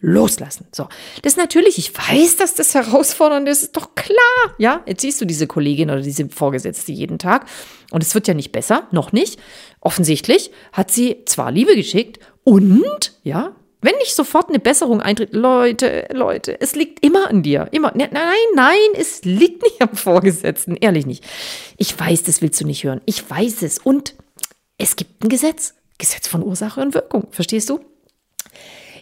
loslassen. 0.06 0.68
So, 0.72 0.88
das 1.22 1.34
ist 1.34 1.38
natürlich, 1.38 1.78
ich 1.78 1.94
weiß, 1.96 2.38
dass 2.38 2.54
das 2.54 2.74
herausfordernd 2.76 3.50
ist, 3.50 3.64
ist 3.64 3.76
doch 3.76 3.96
klar. 3.96 4.56
Ja, 4.58 4.82
jetzt 4.86 5.02
siehst 5.02 5.20
du 5.20 5.26
diese 5.26 5.48
Kollegin 5.48 5.90
oder 5.90 6.02
diese 6.02 6.30
Vorgesetzte 6.30 6.92
jeden 6.92 7.18
Tag 7.18 7.46
und 7.92 8.04
es 8.04 8.14
wird 8.14 8.28
ja 8.28 8.34
nicht 8.34 8.52
besser, 8.52 8.88
noch 8.92 9.12
nicht. 9.12 9.40
Offensichtlich 9.82 10.52
hat 10.72 10.92
sie 10.92 11.24
zwar 11.26 11.52
Liebe 11.52 11.76
geschickt 11.76 12.20
und, 12.44 13.14
ja, 13.24 13.56
wenn 13.82 13.96
nicht 13.98 14.16
sofort 14.16 14.50
eine 14.50 14.60
Besserung 14.60 15.02
eintritt, 15.02 15.34
Leute, 15.34 16.08
Leute, 16.12 16.60
es 16.60 16.76
liegt 16.76 17.06
immer 17.06 17.30
an 17.30 17.44
dir. 17.44 17.68
Immer. 17.72 17.92
Ne, 17.96 18.10
nein, 18.12 18.34
nein, 18.56 18.90
es 18.96 19.24
liegt 19.24 19.62
nicht 19.62 19.80
am 19.80 19.96
Vorgesetzten. 19.96 20.76
Ehrlich 20.76 21.06
nicht. 21.06 21.24
Ich 21.78 22.00
weiß, 22.00 22.24
das 22.24 22.42
willst 22.42 22.60
du 22.60 22.66
nicht 22.66 22.84
hören. 22.84 23.02
Ich 23.06 23.30
weiß 23.30 23.62
es. 23.62 23.78
Und 23.78 24.16
es 24.80 24.96
gibt 24.96 25.24
ein 25.24 25.30
Gesetz. 25.30 25.76
Gesetz 26.00 26.28
von 26.28 26.42
Ursache 26.42 26.82
und 26.82 26.96
Wirkung. 26.96 27.28
Verstehst 27.30 27.70
du? 27.70 27.80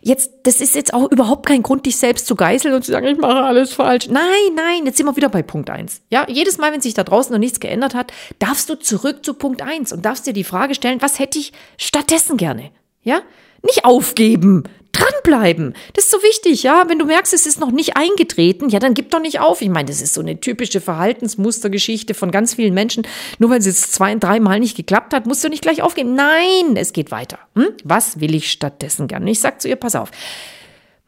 Jetzt, 0.05 0.31
das 0.43 0.59
ist 0.59 0.75
jetzt 0.75 0.93
auch 0.93 1.09
überhaupt 1.09 1.45
kein 1.45 1.63
Grund, 1.63 1.85
dich 1.85 1.95
selbst 1.95 2.27
zu 2.27 2.35
geißeln 2.35 2.73
und 2.73 2.83
zu 2.83 2.91
sagen, 2.91 3.07
ich 3.07 3.17
mache 3.17 3.41
alles 3.41 3.73
falsch. 3.73 4.09
Nein, 4.09 4.53
nein, 4.53 4.85
jetzt 4.85 4.97
sind 4.97 5.05
wir 5.05 5.15
wieder 5.15 5.29
bei 5.29 5.41
Punkt 5.43 5.69
eins. 5.69 6.01
Ja, 6.09 6.27
jedes 6.27 6.57
Mal, 6.57 6.73
wenn 6.73 6.81
sich 6.81 6.93
da 6.93 7.05
draußen 7.05 7.31
noch 7.31 7.39
nichts 7.39 7.61
geändert 7.61 7.95
hat, 7.95 8.11
darfst 8.37 8.69
du 8.69 8.75
zurück 8.75 9.23
zu 9.23 9.33
Punkt 9.33 9.61
eins 9.61 9.93
und 9.93 10.03
darfst 10.03 10.27
dir 10.27 10.33
die 10.33 10.43
Frage 10.43 10.75
stellen, 10.75 11.01
was 11.01 11.19
hätte 11.19 11.39
ich 11.39 11.53
stattdessen 11.77 12.35
gerne? 12.35 12.71
Ja? 13.01 13.21
Nicht 13.61 13.85
aufgeben, 13.85 14.63
dranbleiben. 14.93 15.73
Das 15.93 16.05
ist 16.05 16.11
so 16.11 16.23
wichtig, 16.23 16.63
ja. 16.63 16.85
Wenn 16.87 16.99
du 16.99 17.05
merkst, 17.05 17.33
es 17.33 17.45
ist 17.45 17.59
noch 17.59 17.71
nicht 17.71 17.97
eingetreten, 17.97 18.69
ja, 18.69 18.79
dann 18.79 18.93
gib 18.93 19.11
doch 19.11 19.19
nicht 19.19 19.39
auf. 19.39 19.61
Ich 19.61 19.69
meine, 19.69 19.89
das 19.89 20.01
ist 20.01 20.13
so 20.13 20.21
eine 20.21 20.39
typische 20.39 20.79
Verhaltensmustergeschichte 20.79 22.13
von 22.13 22.31
ganz 22.31 22.53
vielen 22.53 22.73
Menschen. 22.73 23.05
Nur 23.39 23.49
weil 23.49 23.59
es 23.59 23.65
jetzt 23.65 23.93
zwei, 23.93 24.15
dreimal 24.15 24.59
nicht 24.59 24.77
geklappt 24.77 25.13
hat, 25.13 25.25
musst 25.25 25.43
du 25.43 25.49
nicht 25.49 25.61
gleich 25.61 25.81
aufgeben. 25.81 26.15
Nein, 26.15 26.75
es 26.75 26.93
geht 26.93 27.11
weiter. 27.11 27.39
Hm? 27.55 27.69
Was 27.83 28.19
will 28.19 28.33
ich 28.33 28.51
stattdessen 28.51 29.07
gerne? 29.07 29.29
Ich 29.29 29.39
sag 29.39 29.61
zu 29.61 29.67
ihr, 29.67 29.75
pass 29.75 29.95
auf. 29.95 30.11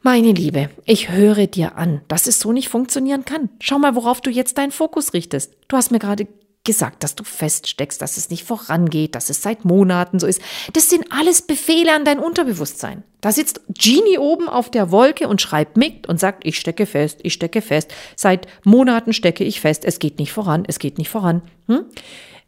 Meine 0.02 0.30
Liebe, 0.32 0.70
ich 0.84 1.10
höre 1.10 1.46
dir 1.48 1.76
an, 1.76 2.00
dass 2.06 2.28
es 2.28 2.38
so 2.38 2.52
nicht 2.52 2.68
funktionieren 2.68 3.24
kann. 3.24 3.48
Schau 3.60 3.78
mal, 3.78 3.96
worauf 3.96 4.20
du 4.20 4.30
jetzt 4.30 4.58
deinen 4.58 4.70
Fokus 4.70 5.14
richtest. 5.14 5.54
Du 5.66 5.76
hast 5.76 5.90
mir 5.90 5.98
gerade 5.98 6.28
gesagt, 6.66 7.02
dass 7.02 7.14
du 7.14 7.24
feststeckst, 7.24 8.02
dass 8.02 8.18
es 8.18 8.28
nicht 8.28 8.44
vorangeht, 8.44 9.14
dass 9.14 9.30
es 9.30 9.40
seit 9.40 9.64
Monaten 9.64 10.18
so 10.18 10.26
ist. 10.26 10.42
Das 10.74 10.90
sind 10.90 11.06
alles 11.10 11.40
Befehle 11.40 11.94
an 11.94 12.04
dein 12.04 12.18
Unterbewusstsein. 12.18 13.02
Da 13.22 13.32
sitzt 13.32 13.62
Genie 13.68 14.18
oben 14.18 14.48
auf 14.48 14.70
der 14.70 14.90
Wolke 14.90 15.28
und 15.28 15.40
schreibt 15.40 15.78
mit 15.78 16.06
und 16.06 16.20
sagt, 16.20 16.44
ich 16.46 16.58
stecke 16.58 16.84
fest, 16.84 17.20
ich 17.22 17.32
stecke 17.32 17.62
fest. 17.62 17.90
Seit 18.14 18.46
Monaten 18.64 19.14
stecke 19.14 19.44
ich 19.44 19.60
fest, 19.60 19.84
es 19.86 19.98
geht 19.98 20.18
nicht 20.18 20.32
voran, 20.32 20.64
es 20.66 20.78
geht 20.78 20.98
nicht 20.98 21.08
voran. 21.08 21.40
Hm? 21.66 21.86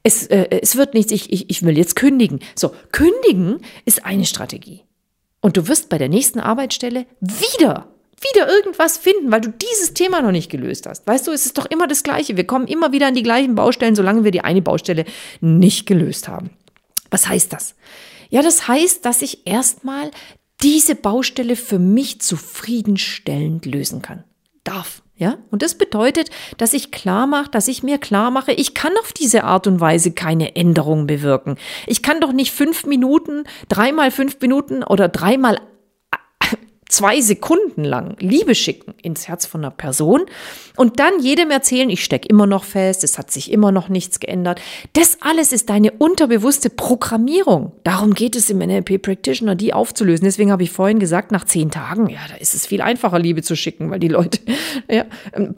Es, 0.02 0.26
äh, 0.26 0.48
es 0.62 0.76
wird 0.76 0.92
nichts, 0.92 1.12
ich, 1.12 1.32
ich, 1.32 1.48
ich 1.48 1.62
will 1.62 1.78
jetzt 1.78 1.96
kündigen. 1.96 2.40
So, 2.54 2.74
kündigen 2.92 3.60
ist 3.86 4.04
eine 4.04 4.26
Strategie. 4.26 4.84
Und 5.40 5.56
du 5.56 5.68
wirst 5.68 5.88
bei 5.88 5.98
der 5.98 6.08
nächsten 6.08 6.40
Arbeitsstelle 6.40 7.06
wieder 7.20 7.88
wieder 8.20 8.48
irgendwas 8.48 8.98
finden, 8.98 9.30
weil 9.30 9.40
du 9.40 9.50
dieses 9.50 9.94
Thema 9.94 10.20
noch 10.22 10.32
nicht 10.32 10.50
gelöst 10.50 10.86
hast. 10.86 11.06
Weißt 11.06 11.26
du, 11.26 11.32
es 11.32 11.46
ist 11.46 11.58
doch 11.58 11.66
immer 11.66 11.86
das 11.86 12.02
Gleiche. 12.02 12.36
Wir 12.36 12.46
kommen 12.46 12.66
immer 12.66 12.92
wieder 12.92 13.06
an 13.06 13.14
die 13.14 13.22
gleichen 13.22 13.54
Baustellen, 13.54 13.94
solange 13.94 14.24
wir 14.24 14.30
die 14.30 14.42
eine 14.42 14.62
Baustelle 14.62 15.04
nicht 15.40 15.86
gelöst 15.86 16.28
haben. 16.28 16.50
Was 17.10 17.28
heißt 17.28 17.52
das? 17.52 17.74
Ja, 18.30 18.42
das 18.42 18.68
heißt, 18.68 19.04
dass 19.04 19.22
ich 19.22 19.46
erstmal 19.46 20.10
diese 20.62 20.94
Baustelle 20.94 21.56
für 21.56 21.78
mich 21.78 22.20
zufriedenstellend 22.20 23.64
lösen 23.64 24.02
kann. 24.02 24.24
Darf. 24.64 25.02
Ja, 25.16 25.38
und 25.50 25.62
das 25.62 25.74
bedeutet, 25.74 26.30
dass 26.58 26.72
ich 26.72 26.92
klar 26.92 27.26
mache, 27.26 27.50
dass 27.50 27.66
ich 27.66 27.82
mir 27.82 27.98
klar 27.98 28.30
mache, 28.30 28.52
ich 28.52 28.74
kann 28.74 28.92
auf 29.00 29.12
diese 29.12 29.42
Art 29.42 29.66
und 29.66 29.80
Weise 29.80 30.12
keine 30.12 30.54
Änderung 30.54 31.08
bewirken. 31.08 31.56
Ich 31.88 32.04
kann 32.04 32.20
doch 32.20 32.32
nicht 32.32 32.52
fünf 32.52 32.86
Minuten, 32.86 33.42
dreimal 33.68 34.12
fünf 34.12 34.40
Minuten 34.40 34.84
oder 34.84 35.08
dreimal 35.08 35.60
zwei 36.88 37.20
Sekunden 37.20 37.84
lang 37.84 38.16
Liebe 38.18 38.54
schicken 38.54 38.94
ins 39.02 39.28
Herz 39.28 39.46
von 39.46 39.60
einer 39.60 39.70
Person 39.70 40.22
und 40.76 41.00
dann 41.00 41.20
jedem 41.20 41.50
erzählen, 41.50 41.90
ich 41.90 42.02
stecke 42.02 42.28
immer 42.28 42.46
noch 42.46 42.64
fest, 42.64 43.04
es 43.04 43.18
hat 43.18 43.30
sich 43.30 43.50
immer 43.52 43.72
noch 43.72 43.88
nichts 43.88 44.20
geändert. 44.20 44.60
Das 44.94 45.18
alles 45.20 45.52
ist 45.52 45.68
deine 45.70 45.92
unterbewusste 45.92 46.70
Programmierung. 46.70 47.72
Darum 47.84 48.14
geht 48.14 48.36
es 48.36 48.48
im 48.50 48.58
NLP 48.58 49.02
Practitioner, 49.02 49.54
die 49.54 49.74
aufzulösen. 49.74 50.24
Deswegen 50.24 50.50
habe 50.50 50.62
ich 50.62 50.70
vorhin 50.70 50.98
gesagt, 50.98 51.32
nach 51.32 51.44
zehn 51.44 51.70
Tagen, 51.70 52.08
ja, 52.08 52.20
da 52.28 52.36
ist 52.36 52.54
es 52.54 52.66
viel 52.66 52.80
einfacher, 52.80 53.18
Liebe 53.18 53.42
zu 53.42 53.56
schicken, 53.56 53.90
weil 53.90 54.00
die 54.00 54.08
Leute, 54.08 54.40
ja, 54.90 55.04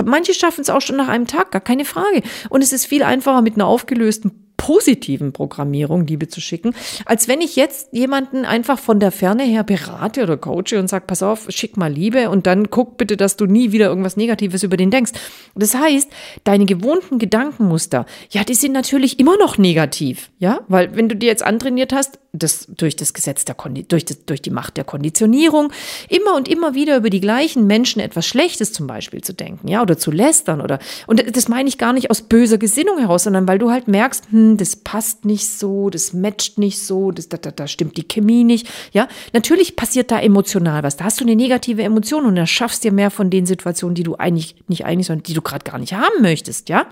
manche 0.04 0.34
schaffen 0.34 0.62
es 0.62 0.70
auch 0.70 0.80
schon 0.80 0.96
nach 0.96 1.08
einem 1.08 1.26
Tag, 1.26 1.52
gar 1.52 1.60
keine 1.60 1.84
Frage. 1.84 2.22
Und 2.48 2.62
es 2.62 2.72
ist 2.72 2.86
viel 2.86 3.02
einfacher 3.02 3.42
mit 3.42 3.54
einer 3.54 3.66
aufgelösten 3.66 4.49
positiven 4.70 5.32
Programmierung 5.32 6.06
Liebe 6.06 6.28
zu 6.28 6.40
schicken, 6.40 6.76
als 7.04 7.26
wenn 7.26 7.40
ich 7.40 7.56
jetzt 7.56 7.88
jemanden 7.90 8.44
einfach 8.44 8.78
von 8.78 9.00
der 9.00 9.10
Ferne 9.10 9.42
her 9.42 9.64
berate 9.64 10.22
oder 10.22 10.36
coache 10.36 10.78
und 10.78 10.86
sage, 10.86 11.06
pass 11.08 11.24
auf, 11.24 11.46
schick 11.48 11.76
mal 11.76 11.92
Liebe 11.92 12.30
und 12.30 12.46
dann 12.46 12.70
guck 12.70 12.96
bitte, 12.96 13.16
dass 13.16 13.36
du 13.36 13.46
nie 13.46 13.72
wieder 13.72 13.86
irgendwas 13.86 14.16
Negatives 14.16 14.62
über 14.62 14.76
den 14.76 14.92
denkst. 14.92 15.10
Das 15.56 15.74
heißt, 15.74 16.08
deine 16.44 16.66
gewohnten 16.66 17.18
Gedankenmuster, 17.18 18.06
ja, 18.30 18.44
die 18.44 18.54
sind 18.54 18.70
natürlich 18.70 19.18
immer 19.18 19.36
noch 19.38 19.58
negativ, 19.58 20.30
ja, 20.38 20.60
weil 20.68 20.94
wenn 20.94 21.08
du 21.08 21.16
dir 21.16 21.26
jetzt 21.26 21.42
antrainiert 21.42 21.92
hast, 21.92 22.19
das 22.32 22.66
durch 22.68 22.96
das 22.96 23.12
Gesetz 23.12 23.44
der 23.44 23.54
Kondi 23.54 23.84
durch, 23.84 24.04
das, 24.04 24.24
durch 24.24 24.40
die 24.40 24.50
Macht 24.50 24.76
der 24.76 24.84
Konditionierung 24.84 25.72
immer 26.08 26.34
und 26.36 26.48
immer 26.48 26.74
wieder 26.74 26.96
über 26.96 27.10
die 27.10 27.20
gleichen 27.20 27.66
Menschen 27.66 28.00
etwas 28.00 28.26
Schlechtes 28.26 28.72
zum 28.72 28.86
Beispiel 28.86 29.20
zu 29.22 29.34
denken, 29.34 29.68
ja, 29.68 29.82
oder 29.82 29.98
zu 29.98 30.10
lästern 30.10 30.60
oder 30.60 30.78
und 31.06 31.36
das 31.36 31.48
meine 31.48 31.68
ich 31.68 31.78
gar 31.78 31.92
nicht 31.92 32.10
aus 32.10 32.22
böser 32.22 32.58
Gesinnung 32.58 32.98
heraus, 32.98 33.24
sondern 33.24 33.48
weil 33.48 33.58
du 33.58 33.70
halt 33.70 33.88
merkst, 33.88 34.30
hm, 34.30 34.56
das 34.56 34.76
passt 34.76 35.24
nicht 35.24 35.48
so, 35.48 35.90
das 35.90 36.12
matcht 36.12 36.58
nicht 36.58 36.80
so, 36.82 37.10
das 37.10 37.28
da, 37.28 37.36
da, 37.36 37.50
da 37.50 37.66
stimmt 37.66 37.96
die 37.96 38.06
Chemie 38.06 38.44
nicht, 38.44 38.68
ja. 38.92 39.08
Natürlich 39.32 39.76
passiert 39.76 40.10
da 40.10 40.20
emotional 40.20 40.82
was. 40.82 40.96
Da 40.96 41.04
hast 41.04 41.20
du 41.20 41.24
eine 41.24 41.36
negative 41.36 41.82
Emotion 41.82 42.26
und 42.26 42.36
dann 42.36 42.46
schaffst 42.46 42.84
dir 42.84 42.92
mehr 42.92 43.10
von 43.10 43.30
den 43.30 43.46
Situationen, 43.46 43.94
die 43.94 44.02
du 44.02 44.16
eigentlich 44.16 44.54
nicht 44.68 44.84
eigentlich, 44.84 45.06
sondern 45.06 45.24
die 45.24 45.34
du 45.34 45.42
gerade 45.42 45.64
gar 45.64 45.78
nicht 45.78 45.94
haben 45.94 46.22
möchtest, 46.22 46.68
ja. 46.68 46.86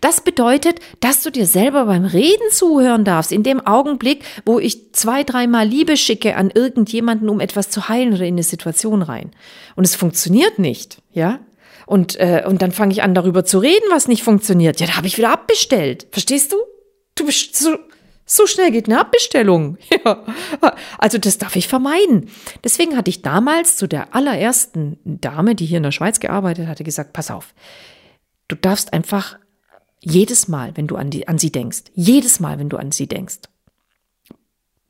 Das 0.00 0.20
bedeutet, 0.20 0.80
dass 1.00 1.22
du 1.22 1.30
dir 1.30 1.46
selber 1.46 1.86
beim 1.86 2.04
Reden 2.04 2.50
zuhören 2.50 3.04
darfst, 3.04 3.32
in 3.32 3.42
dem 3.42 3.66
Augenblick, 3.66 4.24
wo 4.44 4.58
ich 4.58 4.92
zwei, 4.92 5.24
dreimal 5.24 5.66
Liebe 5.66 5.96
schicke 5.96 6.36
an 6.36 6.50
irgendjemanden, 6.50 7.28
um 7.28 7.40
etwas 7.40 7.70
zu 7.70 7.88
heilen 7.88 8.14
oder 8.14 8.24
in 8.24 8.34
eine 8.34 8.42
Situation 8.42 9.02
rein. 9.02 9.30
Und 9.76 9.84
es 9.84 9.94
funktioniert 9.94 10.58
nicht, 10.58 11.02
ja? 11.12 11.40
Und, 11.86 12.16
äh, 12.20 12.44
und 12.46 12.60
dann 12.60 12.72
fange 12.72 12.92
ich 12.92 13.02
an, 13.02 13.14
darüber 13.14 13.46
zu 13.46 13.58
reden, 13.58 13.86
was 13.90 14.08
nicht 14.08 14.22
funktioniert. 14.22 14.78
Ja, 14.78 14.86
da 14.86 14.96
habe 14.96 15.06
ich 15.06 15.16
wieder 15.16 15.32
abbestellt. 15.32 16.06
Verstehst 16.10 16.52
du? 16.52 16.56
Du 17.14 17.24
bist 17.24 17.56
so, 17.56 17.78
so 18.26 18.46
schnell 18.46 18.70
geht 18.70 18.86
eine 18.86 19.00
Abbestellung. 19.00 19.78
Ja. 20.04 20.24
Also 20.98 21.18
das 21.18 21.38
darf 21.38 21.56
ich 21.56 21.66
vermeiden. 21.66 22.30
Deswegen 22.62 22.96
hatte 22.96 23.10
ich 23.10 23.22
damals 23.22 23.76
zu 23.76 23.86
der 23.86 24.14
allerersten 24.14 24.98
Dame, 25.04 25.54
die 25.54 25.66
hier 25.66 25.78
in 25.78 25.82
der 25.82 25.92
Schweiz 25.92 26.20
gearbeitet 26.20 26.66
hatte, 26.68 26.84
gesagt, 26.84 27.12
pass 27.12 27.30
auf, 27.30 27.54
du 28.48 28.56
darfst 28.56 28.92
einfach 28.92 29.38
Jedes 30.00 30.48
Mal, 30.48 30.76
wenn 30.76 30.86
du 30.86 30.96
an, 30.96 31.10
die, 31.10 31.26
an 31.28 31.38
sie 31.38 31.50
denkst. 31.50 31.84
Jedes 31.94 32.40
Mal, 32.40 32.58
wenn 32.58 32.68
du 32.68 32.76
an 32.76 32.92
sie 32.92 33.06
denkst. 33.06 33.40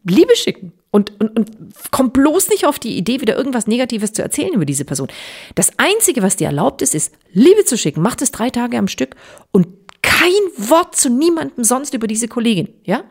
Liebe 0.05 0.37
schicken. 0.37 0.73
Und, 0.90 1.18
und, 1.21 1.37
und 1.37 1.51
komm 1.90 2.12
bloß 2.12 2.49
nicht 2.49 2.66
auf 2.66 2.79
die 2.79 2.97
Idee, 2.97 3.21
wieder 3.21 3.37
irgendwas 3.37 3.66
Negatives 3.66 4.12
zu 4.12 4.23
erzählen 4.23 4.55
über 4.55 4.64
diese 4.64 4.85
Person. 4.85 5.09
Das 5.55 5.79
Einzige, 5.79 6.23
was 6.23 6.37
dir 6.37 6.47
erlaubt 6.47 6.81
ist, 6.81 6.94
ist, 6.94 7.14
Liebe 7.33 7.64
zu 7.64 7.77
schicken. 7.77 8.01
Mach 8.01 8.14
das 8.14 8.31
drei 8.31 8.49
Tage 8.49 8.79
am 8.79 8.88
Stück 8.88 9.16
und 9.53 9.68
kein 10.01 10.31
Wort 10.57 10.97
zu 10.97 11.11
niemandem 11.11 11.64
sonst 11.64 11.92
über 11.92 12.07
diese 12.07 12.29
Kollegin. 12.29 12.68
Ja? 12.85 13.05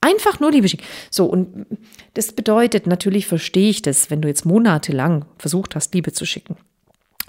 Einfach 0.00 0.40
nur 0.40 0.50
Liebe 0.50 0.68
schicken. 0.68 0.84
So, 1.10 1.26
und 1.26 1.66
das 2.14 2.32
bedeutet, 2.32 2.86
natürlich 2.86 3.26
verstehe 3.26 3.70
ich 3.70 3.82
das, 3.82 4.10
wenn 4.10 4.22
du 4.22 4.28
jetzt 4.28 4.44
monatelang 4.44 5.26
versucht 5.38 5.76
hast, 5.76 5.94
Liebe 5.94 6.12
zu 6.12 6.26
schicken 6.26 6.56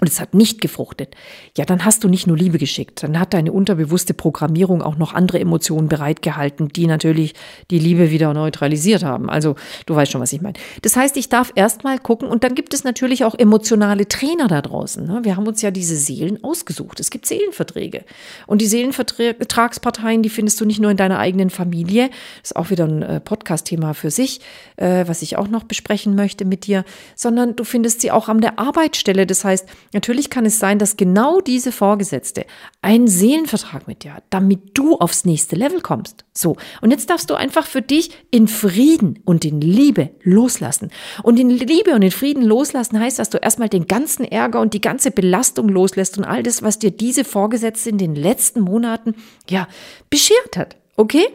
und 0.02 0.08
es 0.08 0.18
hat 0.18 0.34
nicht 0.34 0.60
gefruchtet, 0.60 1.14
ja, 1.56 1.64
dann 1.64 1.84
hast 1.84 2.02
du 2.02 2.08
nicht 2.08 2.26
nur 2.26 2.36
Liebe 2.36 2.58
geschickt, 2.58 3.04
dann 3.04 3.20
hat 3.20 3.34
deine 3.34 3.52
unterbewusste 3.52 4.14
Programmierung 4.14 4.82
auch 4.82 4.96
noch 4.96 5.14
andere 5.14 5.38
Emotionen 5.38 5.86
bereitgehalten, 5.86 6.70
die 6.70 6.88
natürlich 6.88 7.34
die 7.70 7.78
Liebe 7.78 8.10
wieder 8.10 8.34
neutralisiert 8.34 9.04
haben. 9.04 9.30
Also 9.30 9.54
du 9.86 9.94
weißt 9.94 10.10
schon, 10.10 10.20
was 10.20 10.32
ich 10.32 10.40
meine. 10.40 10.54
Das 10.82 10.96
heißt, 10.96 11.16
ich 11.16 11.28
darf 11.28 11.52
erstmal 11.54 12.00
gucken 12.00 12.26
und 12.28 12.42
dann 12.42 12.56
gibt 12.56 12.74
es 12.74 12.82
natürlich 12.82 13.24
auch 13.24 13.36
emotionale 13.36 14.08
Trainer 14.08 14.48
da 14.48 14.60
draußen. 14.60 15.06
Ne? 15.06 15.20
Wir 15.22 15.36
haben 15.36 15.46
uns 15.46 15.62
ja 15.62 15.70
diese 15.70 15.94
Seelen 15.94 16.42
ausgesucht. 16.42 16.98
Es 16.98 17.10
gibt 17.10 17.24
Seelenverträge. 17.26 18.04
Und 18.48 18.60
die 18.60 18.66
Seelenvertragsparteien, 18.66 20.24
die 20.24 20.30
findest 20.30 20.60
du 20.60 20.64
nicht 20.64 20.80
nur 20.80 20.90
in 20.90 20.96
deiner 20.96 21.20
eigenen 21.20 21.48
Familie. 21.48 22.10
Das 22.40 22.50
ist 22.50 22.56
auch 22.56 22.70
wieder 22.70 22.88
ein 22.88 23.02
äh, 23.02 23.20
Podcast-Thema 23.20 23.94
für 23.94 24.10
sich, 24.10 24.40
äh, 24.78 25.04
was 25.06 25.22
ich 25.22 25.36
auch 25.36 25.46
noch 25.46 25.62
besprechen 25.62 26.16
möchte 26.16 26.44
mit 26.44 26.66
dir, 26.66 26.84
sondern 27.14 27.54
du 27.54 27.62
findest 27.62 28.00
sie 28.00 28.10
auch 28.10 28.28
an 28.28 28.40
der 28.40 28.58
Arbeitsstelle. 28.58 29.28
Das 29.28 29.44
heißt, 29.44 29.68
Natürlich 29.92 30.30
kann 30.30 30.46
es 30.46 30.58
sein, 30.58 30.78
dass 30.78 30.96
genau 30.96 31.40
diese 31.40 31.70
Vorgesetzte 31.70 32.46
einen 32.80 33.08
Seelenvertrag 33.08 33.86
mit 33.86 34.04
dir 34.04 34.14
hat, 34.14 34.24
damit 34.30 34.70
du 34.74 34.96
aufs 34.96 35.24
nächste 35.24 35.56
Level 35.56 35.80
kommst. 35.80 36.24
So. 36.32 36.56
Und 36.80 36.90
jetzt 36.90 37.10
darfst 37.10 37.28
du 37.28 37.34
einfach 37.34 37.66
für 37.66 37.82
dich 37.82 38.10
in 38.30 38.48
Frieden 38.48 39.20
und 39.24 39.44
in 39.44 39.60
Liebe 39.60 40.10
loslassen. 40.22 40.90
Und 41.22 41.38
in 41.38 41.50
Liebe 41.50 41.94
und 41.94 42.02
in 42.02 42.10
Frieden 42.10 42.42
loslassen 42.42 42.98
heißt, 42.98 43.18
dass 43.18 43.30
du 43.30 43.38
erstmal 43.38 43.68
den 43.68 43.86
ganzen 43.86 44.24
Ärger 44.24 44.60
und 44.60 44.72
die 44.72 44.80
ganze 44.80 45.10
Belastung 45.10 45.68
loslässt 45.68 46.16
und 46.16 46.24
all 46.24 46.42
das, 46.42 46.62
was 46.62 46.78
dir 46.78 46.90
diese 46.90 47.24
Vorgesetzte 47.24 47.90
in 47.90 47.98
den 47.98 48.14
letzten 48.14 48.60
Monaten, 48.60 49.14
ja, 49.48 49.68
beschert 50.08 50.56
hat. 50.56 50.76
Okay? 50.96 51.26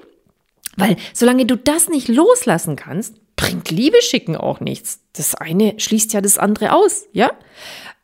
Weil 0.78 0.96
solange 1.14 1.46
du 1.46 1.58
das 1.58 1.90
nicht 1.90 2.08
loslassen 2.08 2.76
kannst, 2.76 3.16
bringt 3.36 3.72
Liebe 3.72 4.02
schicken 4.02 4.36
auch 4.36 4.60
nichts. 4.60 5.00
Das 5.14 5.36
eine 5.36 5.80
schließt 5.80 6.12
ja 6.14 6.22
das 6.22 6.38
andere 6.38 6.74
aus, 6.74 7.08
ja? 7.14 7.32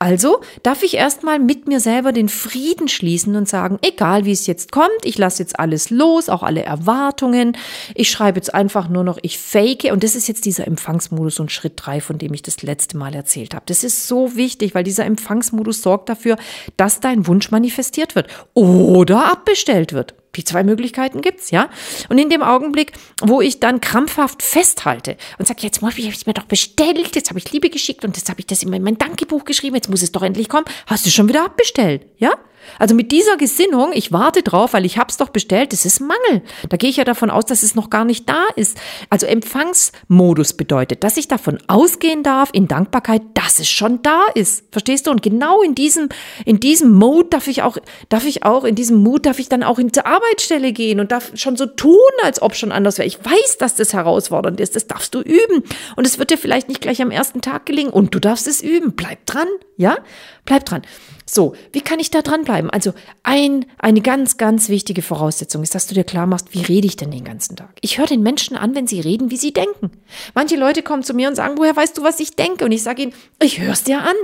Also 0.03 0.41
darf 0.63 0.83
ich 0.83 0.95
erstmal 0.95 1.39
mit 1.39 1.65
mir 1.69 1.79
selber 1.79 2.11
den 2.11 2.27
Frieden 2.27 2.89
schließen 2.89 3.37
und 3.37 3.47
sagen, 3.47 3.79
egal 3.81 4.25
wie 4.25 4.33
es 4.33 4.47
jetzt 4.47 4.73
kommt, 4.73 4.89
ich 5.05 5.17
lasse 5.17 5.41
jetzt 5.41 5.57
alles 5.57 5.91
los, 5.91 6.27
auch 6.27 6.43
alle 6.43 6.61
Erwartungen. 6.61 7.55
Ich 7.95 8.11
schreibe 8.11 8.37
jetzt 8.37 8.53
einfach 8.53 8.89
nur 8.89 9.05
noch, 9.05 9.17
ich 9.21 9.37
fake. 9.37 9.85
Und 9.93 10.03
das 10.03 10.15
ist 10.15 10.27
jetzt 10.27 10.43
dieser 10.43 10.67
Empfangsmodus 10.67 11.39
und 11.39 11.53
Schritt 11.53 11.75
drei, 11.77 12.01
von 12.01 12.17
dem 12.17 12.33
ich 12.33 12.41
das 12.41 12.61
letzte 12.63 12.97
Mal 12.97 13.15
erzählt 13.15 13.55
habe. 13.55 13.63
Das 13.65 13.85
ist 13.85 14.05
so 14.05 14.35
wichtig, 14.35 14.75
weil 14.75 14.83
dieser 14.83 15.05
Empfangsmodus 15.05 15.81
sorgt 15.81 16.09
dafür, 16.09 16.35
dass 16.75 16.99
dein 16.99 17.25
Wunsch 17.25 17.49
manifestiert 17.51 18.13
wird 18.13 18.27
oder 18.53 19.31
abbestellt 19.31 19.93
wird. 19.93 20.15
Die 20.35 20.43
zwei 20.43 20.63
Möglichkeiten 20.63 21.21
gibt's, 21.21 21.51
ja. 21.51 21.69
Und 22.09 22.17
in 22.17 22.29
dem 22.29 22.41
Augenblick, 22.41 22.93
wo 23.21 23.39
ich 23.39 23.59
dann 23.59 23.81
krampfhaft 23.81 24.41
festhalte 24.41 25.15
und 25.37 25.47
sage, 25.47 25.61
jetzt 25.61 25.83
muss 25.83 25.95
ich 25.97 26.07
es 26.07 26.25
mir 26.25 26.33
doch 26.33 26.45
bestellt, 26.45 27.15
jetzt 27.15 27.29
habe 27.29 27.37
ich 27.37 27.51
Liebe 27.51 27.69
geschickt 27.69 28.03
und 28.03 28.17
jetzt 28.17 28.29
habe 28.29 28.39
ich 28.39 28.47
das 28.47 28.63
in 28.63 28.71
mein 28.71 28.97
Dankebuch 28.97 29.45
geschrieben, 29.45 29.75
jetzt 29.75 29.89
muss 29.93 30.01
es 30.01 30.11
doch 30.11 30.23
endlich 30.23 30.49
kommen, 30.49 30.65
hast 30.87 31.05
du 31.05 31.11
schon 31.11 31.29
wieder 31.29 31.45
abbestellt, 31.45 32.05
ja? 32.17 32.31
Also 32.79 32.95
mit 32.95 33.11
dieser 33.11 33.37
Gesinnung, 33.37 33.91
ich 33.93 34.11
warte 34.11 34.41
drauf, 34.41 34.73
weil 34.73 34.85
ich 34.85 34.97
hab's 34.97 35.17
doch 35.17 35.29
bestellt, 35.29 35.73
das 35.73 35.85
ist 35.85 35.99
Mangel. 35.99 36.41
Da 36.69 36.77
gehe 36.77 36.89
ich 36.89 36.97
ja 36.97 37.03
davon 37.03 37.29
aus, 37.29 37.45
dass 37.45 37.63
es 37.63 37.75
noch 37.75 37.89
gar 37.89 38.05
nicht 38.05 38.27
da 38.27 38.45
ist. 38.55 38.77
Also 39.09 39.25
Empfangsmodus 39.25 40.53
bedeutet, 40.53 41.03
dass 41.03 41.17
ich 41.17 41.27
davon 41.27 41.59
ausgehen 41.67 42.23
darf 42.23 42.49
in 42.53 42.67
Dankbarkeit, 42.67 43.21
dass 43.33 43.59
es 43.59 43.69
schon 43.69 44.01
da 44.01 44.25
ist. 44.33 44.65
Verstehst 44.71 45.07
du? 45.07 45.11
Und 45.11 45.21
genau 45.21 45.61
in 45.61 45.75
diesem 45.75 46.09
in 46.45 46.59
diesem 46.59 46.93
Mode 46.93 47.29
darf 47.29 47.47
ich 47.47 47.61
auch 47.61 47.77
darf 48.09 48.25
ich 48.25 48.43
auch 48.43 48.63
in 48.63 48.75
diesem 48.75 48.97
Mut 48.97 49.25
darf 49.25 49.39
ich 49.39 49.49
dann 49.49 49.63
auch 49.63 49.79
in 49.79 49.89
die 49.89 50.03
Arbeitsstelle 50.03 50.73
gehen 50.73 50.99
und 50.99 51.11
darf 51.11 51.31
schon 51.35 51.55
so 51.55 51.65
tun, 51.65 51.93
als 52.23 52.41
ob 52.41 52.55
schon 52.55 52.71
anders 52.71 52.97
wäre. 52.97 53.07
Ich 53.07 53.23
weiß, 53.23 53.57
dass 53.59 53.75
das 53.75 53.93
herausfordernd 53.93 54.59
ist. 54.59 54.75
Das 54.75 54.87
darfst 54.87 55.13
du 55.15 55.19
üben 55.19 55.63
und 55.95 56.07
es 56.07 56.19
wird 56.19 56.31
dir 56.31 56.37
vielleicht 56.37 56.67
nicht 56.67 56.81
gleich 56.81 57.01
am 57.01 57.11
ersten 57.11 57.41
Tag 57.41 57.65
gelingen 57.65 57.91
und 57.91 58.15
du 58.15 58.19
darfst 58.19 58.47
es 58.47 58.61
üben. 58.61 58.93
Bleib 58.95 59.25
dran, 59.25 59.47
ja? 59.83 59.97
Bleib 60.45 60.65
dran. 60.65 60.81
So, 61.25 61.55
wie 61.71 61.81
kann 61.81 61.99
ich 61.99 62.11
da 62.11 62.21
dranbleiben? 62.21 62.69
Also 62.69 62.93
ein, 63.23 63.65
eine 63.77 64.01
ganz, 64.01 64.37
ganz 64.37 64.69
wichtige 64.69 65.01
Voraussetzung 65.01 65.63
ist, 65.63 65.75
dass 65.75 65.87
du 65.87 65.93
dir 65.93 66.03
klar 66.03 66.25
machst, 66.25 66.53
wie 66.53 66.61
rede 66.61 66.87
ich 66.87 66.97
denn 66.97 67.11
den 67.11 67.23
ganzen 67.23 67.55
Tag? 67.55 67.69
Ich 67.81 67.97
höre 67.97 68.07
den 68.07 68.23
Menschen 68.23 68.57
an, 68.57 68.75
wenn 68.75 68.87
sie 68.87 68.99
reden, 68.99 69.31
wie 69.31 69.37
sie 69.37 69.53
denken. 69.53 69.91
Manche 70.33 70.55
Leute 70.55 70.83
kommen 70.83 71.03
zu 71.03 71.13
mir 71.13 71.29
und 71.29 71.35
sagen, 71.35 71.57
woher 71.57 71.75
weißt 71.75 71.97
du, 71.97 72.03
was 72.03 72.19
ich 72.19 72.35
denke? 72.35 72.65
Und 72.65 72.71
ich 72.71 72.83
sage 72.83 73.03
ihnen, 73.03 73.13
ich 73.41 73.59
höre 73.59 73.73
es 73.73 73.83
dir 73.83 74.01
an. 74.01 74.15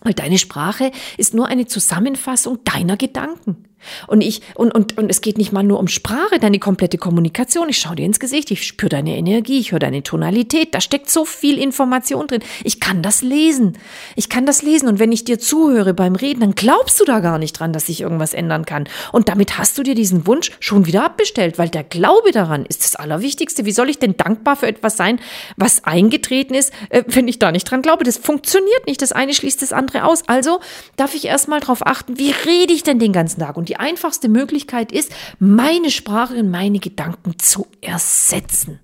Weil 0.00 0.14
deine 0.14 0.38
Sprache 0.38 0.90
ist 1.16 1.32
nur 1.32 1.46
eine 1.46 1.66
Zusammenfassung 1.66 2.62
deiner 2.64 2.98
Gedanken. 2.98 3.64
Und 4.06 4.20
ich, 4.20 4.42
und, 4.54 4.74
und, 4.74 4.98
und 4.98 5.10
es 5.10 5.20
geht 5.20 5.38
nicht 5.38 5.52
mal 5.52 5.62
nur 5.62 5.78
um 5.78 5.88
Sprache, 5.88 6.38
deine 6.40 6.58
komplette 6.58 6.98
Kommunikation. 6.98 7.68
Ich 7.68 7.78
schaue 7.78 7.96
dir 7.96 8.06
ins 8.06 8.20
Gesicht, 8.20 8.50
ich 8.50 8.66
spüre 8.66 8.90
deine 8.90 9.16
Energie, 9.16 9.58
ich 9.58 9.72
höre 9.72 9.78
deine 9.78 10.02
Tonalität. 10.02 10.74
Da 10.74 10.80
steckt 10.80 11.10
so 11.10 11.24
viel 11.24 11.58
Information 11.58 12.26
drin. 12.26 12.42
Ich 12.62 12.80
kann 12.80 13.02
das 13.02 13.22
lesen. 13.22 13.78
Ich 14.16 14.28
kann 14.28 14.46
das 14.46 14.62
lesen. 14.62 14.88
Und 14.88 14.98
wenn 14.98 15.12
ich 15.12 15.24
dir 15.24 15.38
zuhöre 15.38 15.94
beim 15.94 16.14
Reden, 16.14 16.40
dann 16.40 16.54
glaubst 16.54 17.00
du 17.00 17.04
da 17.04 17.20
gar 17.20 17.38
nicht 17.38 17.58
dran, 17.58 17.72
dass 17.72 17.86
sich 17.86 18.00
irgendwas 18.00 18.34
ändern 18.34 18.64
kann. 18.64 18.88
Und 19.12 19.28
damit 19.28 19.58
hast 19.58 19.76
du 19.78 19.82
dir 19.82 19.94
diesen 19.94 20.26
Wunsch 20.26 20.50
schon 20.60 20.86
wieder 20.86 21.04
abbestellt, 21.04 21.58
weil 21.58 21.68
der 21.68 21.84
Glaube 21.84 22.30
daran 22.32 22.66
ist 22.66 22.84
das 22.84 22.96
Allerwichtigste. 22.96 23.64
Wie 23.64 23.72
soll 23.72 23.90
ich 23.90 23.98
denn 23.98 24.16
dankbar 24.16 24.56
für 24.56 24.66
etwas 24.66 24.96
sein, 24.96 25.20
was 25.56 25.84
eingetreten 25.84 26.54
ist, 26.54 26.72
äh, 26.90 27.04
wenn 27.06 27.28
ich 27.28 27.38
da 27.38 27.52
nicht 27.52 27.70
dran 27.70 27.82
glaube? 27.82 28.04
Das 28.04 28.16
funktioniert 28.16 28.86
nicht. 28.86 29.02
Das 29.02 29.12
eine 29.12 29.34
schließt 29.34 29.62
das 29.62 29.72
andere 29.72 30.04
aus. 30.04 30.22
Also 30.26 30.60
darf 30.96 31.14
ich 31.14 31.24
erstmal 31.26 31.60
darauf 31.60 31.86
achten, 31.86 32.18
wie 32.18 32.30
rede 32.30 32.72
ich 32.72 32.82
denn 32.82 32.98
den 32.98 33.12
ganzen 33.12 33.40
Tag? 33.40 33.56
Und 33.56 33.68
die 33.68 33.73
einfachste 33.76 34.28
Möglichkeit 34.28 34.92
ist, 34.92 35.12
meine 35.38 35.90
Sprache 35.90 36.34
und 36.34 36.50
meine 36.50 36.78
Gedanken 36.78 37.38
zu 37.38 37.66
ersetzen. 37.80 38.80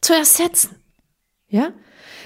Zu 0.00 0.14
ersetzen. 0.14 0.76
Ja? 1.48 1.72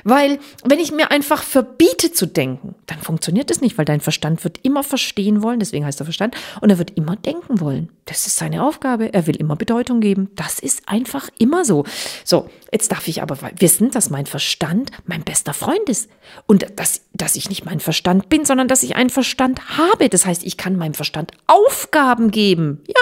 Weil, 0.05 0.39
wenn 0.65 0.79
ich 0.79 0.93
mir 0.93 1.11
einfach 1.11 1.43
verbiete 1.43 2.13
zu 2.13 2.27
denken, 2.27 2.75
dann 2.87 2.99
funktioniert 2.99 3.51
es 3.51 3.61
nicht, 3.61 3.79
weil 3.79 3.85
dein 3.85 4.01
Verstand 4.01 4.45
wird 4.45 4.61
immer 4.63 4.85
verstehen 4.85 5.43
wollen, 5.43 5.61
deswegen 5.61 5.85
heißt 5.85 6.01
er 6.01 6.05
Verstand, 6.05 6.37
und 6.61 6.71
er 6.71 6.79
wird 6.79 6.97
immer 6.97 7.17
denken 7.17 7.61
wollen. 7.61 7.89
Das 8.09 8.27
ist 8.27 8.37
seine 8.37 8.65
Aufgabe. 8.65 9.13
Er 9.13 9.27
will 9.27 9.37
immer 9.37 9.55
Bedeutung 9.55 10.01
geben. 10.01 10.31
Das 10.35 10.59
ist 10.59 10.89
einfach 10.89 11.29
immer 11.39 11.67
so. 11.67 11.85
So, 12.25 12.49
jetzt 12.73 12.91
darf 12.91 13.07
ich 13.07 13.21
aber 13.21 13.39
wissen, 13.59 13.91
dass 13.91 14.09
mein 14.09 14.25
Verstand 14.25 14.91
mein 15.05 15.25
bester 15.25 15.53
Freund 15.53 15.89
ist. 15.89 16.09
Und 16.47 16.67
dass, 16.77 17.03
dass 17.13 17.37
ich 17.37 17.51
nicht 17.51 17.67
mein 17.67 17.81
Verstand 17.81 18.31
bin, 18.31 18.47
sondern 18.47 18.67
dass 18.67 18.83
ich 18.83 18.97
einen 18.97 19.11
Verstand 19.11 19.77
habe. 19.77 20.09
Das 20.09 20.25
heißt, 20.25 20.45
ich 20.45 20.57
kann 20.57 20.77
meinem 20.77 20.95
Verstand 20.95 21.33
Aufgaben 21.47 22.31
geben. 22.31 22.81
Ja. 22.87 23.01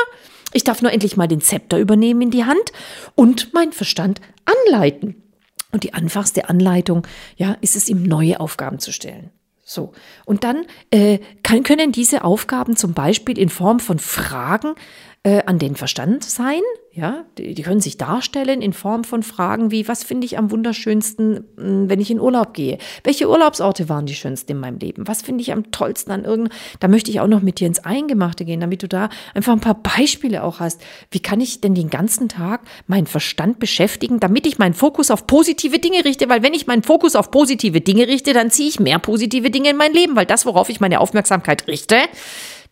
Ich 0.52 0.64
darf 0.64 0.82
nur 0.82 0.92
endlich 0.92 1.16
mal 1.16 1.28
den 1.28 1.40
Zepter 1.40 1.78
übernehmen 1.78 2.22
in 2.22 2.30
die 2.30 2.44
Hand 2.44 2.72
und 3.14 3.52
meinen 3.52 3.72
Verstand 3.72 4.20
anleiten. 4.44 5.22
Und 5.72 5.84
die 5.84 5.94
einfachste 5.94 6.48
Anleitung, 6.48 7.06
ja, 7.36 7.56
ist 7.60 7.76
es 7.76 7.88
ihm 7.88 8.02
neue 8.02 8.40
Aufgaben 8.40 8.78
zu 8.78 8.92
stellen. 8.92 9.30
So. 9.64 9.92
Und 10.24 10.44
dann 10.44 10.64
äh, 10.92 11.18
kann, 11.42 11.64
können 11.64 11.90
diese 11.90 12.22
Aufgaben 12.22 12.76
zum 12.76 12.94
Beispiel 12.94 13.36
in 13.36 13.48
Form 13.48 13.80
von 13.80 13.98
Fragen 13.98 14.74
äh, 15.26 15.42
an 15.44 15.58
den 15.58 15.74
Verstand 15.74 16.22
sein. 16.22 16.60
Ja, 16.92 17.24
die, 17.36 17.52
die, 17.52 17.62
können 17.62 17.80
sich 17.80 17.98
darstellen 17.98 18.62
in 18.62 18.72
Form 18.72 19.02
von 19.02 19.24
Fragen 19.24 19.72
wie, 19.72 19.88
was 19.88 20.04
finde 20.04 20.24
ich 20.24 20.38
am 20.38 20.52
wunderschönsten, 20.52 21.44
hm, 21.58 21.90
wenn 21.90 22.00
ich 22.00 22.12
in 22.12 22.20
Urlaub 22.20 22.54
gehe? 22.54 22.78
Welche 23.02 23.28
Urlaubsorte 23.28 23.88
waren 23.88 24.06
die 24.06 24.14
schönsten 24.14 24.52
in 24.52 24.60
meinem 24.60 24.78
Leben? 24.78 25.08
Was 25.08 25.22
finde 25.22 25.42
ich 25.42 25.52
am 25.52 25.72
tollsten 25.72 26.12
an 26.12 26.24
irgendeinem? 26.24 26.56
Da 26.78 26.86
möchte 26.86 27.10
ich 27.10 27.18
auch 27.18 27.26
noch 27.26 27.42
mit 27.42 27.58
dir 27.58 27.66
ins 27.66 27.84
Eingemachte 27.84 28.44
gehen, 28.44 28.60
damit 28.60 28.84
du 28.84 28.88
da 28.88 29.08
einfach 29.34 29.52
ein 29.52 29.60
paar 29.60 29.82
Beispiele 29.82 30.44
auch 30.44 30.60
hast. 30.60 30.80
Wie 31.10 31.20
kann 31.20 31.40
ich 31.40 31.60
denn 31.60 31.74
den 31.74 31.90
ganzen 31.90 32.28
Tag 32.28 32.60
meinen 32.86 33.06
Verstand 33.06 33.58
beschäftigen, 33.58 34.20
damit 34.20 34.46
ich 34.46 34.58
meinen 34.58 34.74
Fokus 34.74 35.10
auf 35.10 35.26
positive 35.26 35.80
Dinge 35.80 36.04
richte? 36.04 36.28
Weil 36.28 36.44
wenn 36.44 36.54
ich 36.54 36.68
meinen 36.68 36.84
Fokus 36.84 37.16
auf 37.16 37.32
positive 37.32 37.80
Dinge 37.80 38.06
richte, 38.06 38.32
dann 38.32 38.52
ziehe 38.52 38.68
ich 38.68 38.78
mehr 38.78 39.00
positive 39.00 39.50
Dinge 39.50 39.70
in 39.70 39.76
mein 39.76 39.92
Leben, 39.92 40.14
weil 40.14 40.26
das, 40.26 40.46
worauf 40.46 40.68
ich 40.68 40.78
meine 40.78 41.00
Aufmerksamkeit 41.00 41.66
richte, 41.66 41.96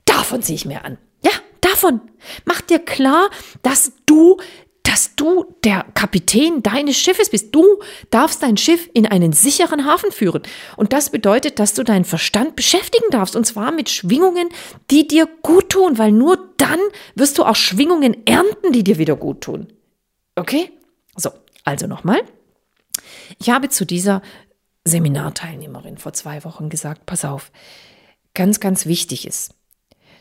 davon 0.05 0.41
ziehe 0.41 0.55
ich 0.55 0.67
mehr 0.67 0.85
an. 0.85 0.99
Ja, 1.25 1.33
davon. 1.65 2.01
Mach 2.45 2.61
dir 2.61 2.79
klar, 2.79 3.31
dass 3.63 3.93
du 4.07 4.39
dass 4.85 5.17
du 5.17 5.47
der 5.65 5.87
Kapitän 5.95 6.63
deines 6.63 6.97
Schiffes 6.97 7.31
bist. 7.31 7.55
Du 7.55 7.65
darfst 8.11 8.43
dein 8.43 8.59
Schiff 8.59 8.89
in 8.93 9.07
einen 9.07 9.33
sicheren 9.33 9.87
Hafen 9.87 10.13
führen. 10.13 10.43
Und 10.77 10.93
das 10.93 11.11
bedeutet, 11.11 11.59
dass 11.59 11.73
du 11.73 11.83
deinen 11.83 12.05
Verstand 12.05 12.55
beschäftigen 12.55 13.07
darfst. 13.11 13.35
Und 13.35 13.45
zwar 13.45 13.73
mit 13.73 13.89
Schwingungen, 13.89 14.51
die 14.91 15.09
dir 15.09 15.27
gut 15.43 15.71
tun, 15.71 15.99
weil 15.99 16.13
nur 16.13 16.39
dann 16.59 16.79
wirst 17.15 17.39
du 17.39 17.45
auch 17.45 17.57
Schwingungen 17.57 18.27
ernten, 18.27 18.73
die 18.73 18.85
dir 18.85 18.99
wieder 18.99 19.17
gut 19.17 19.41
tun. 19.41 19.73
Okay? 20.37 20.71
So, 21.17 21.31
also 21.65 21.87
nochmal. 21.87 22.23
Ich 23.41 23.51
habe 23.51 23.71
zu 23.71 23.87
dieser 23.87 24.21
Seminarteilnehmerin 24.85 25.97
vor 25.97 26.13
zwei 26.13 26.45
Wochen 26.45 26.69
gesagt, 26.69 27.07
pass 27.07 27.25
auf, 27.25 27.51
ganz, 28.35 28.61
ganz 28.61 28.85
wichtig 28.85 29.27
ist, 29.27 29.55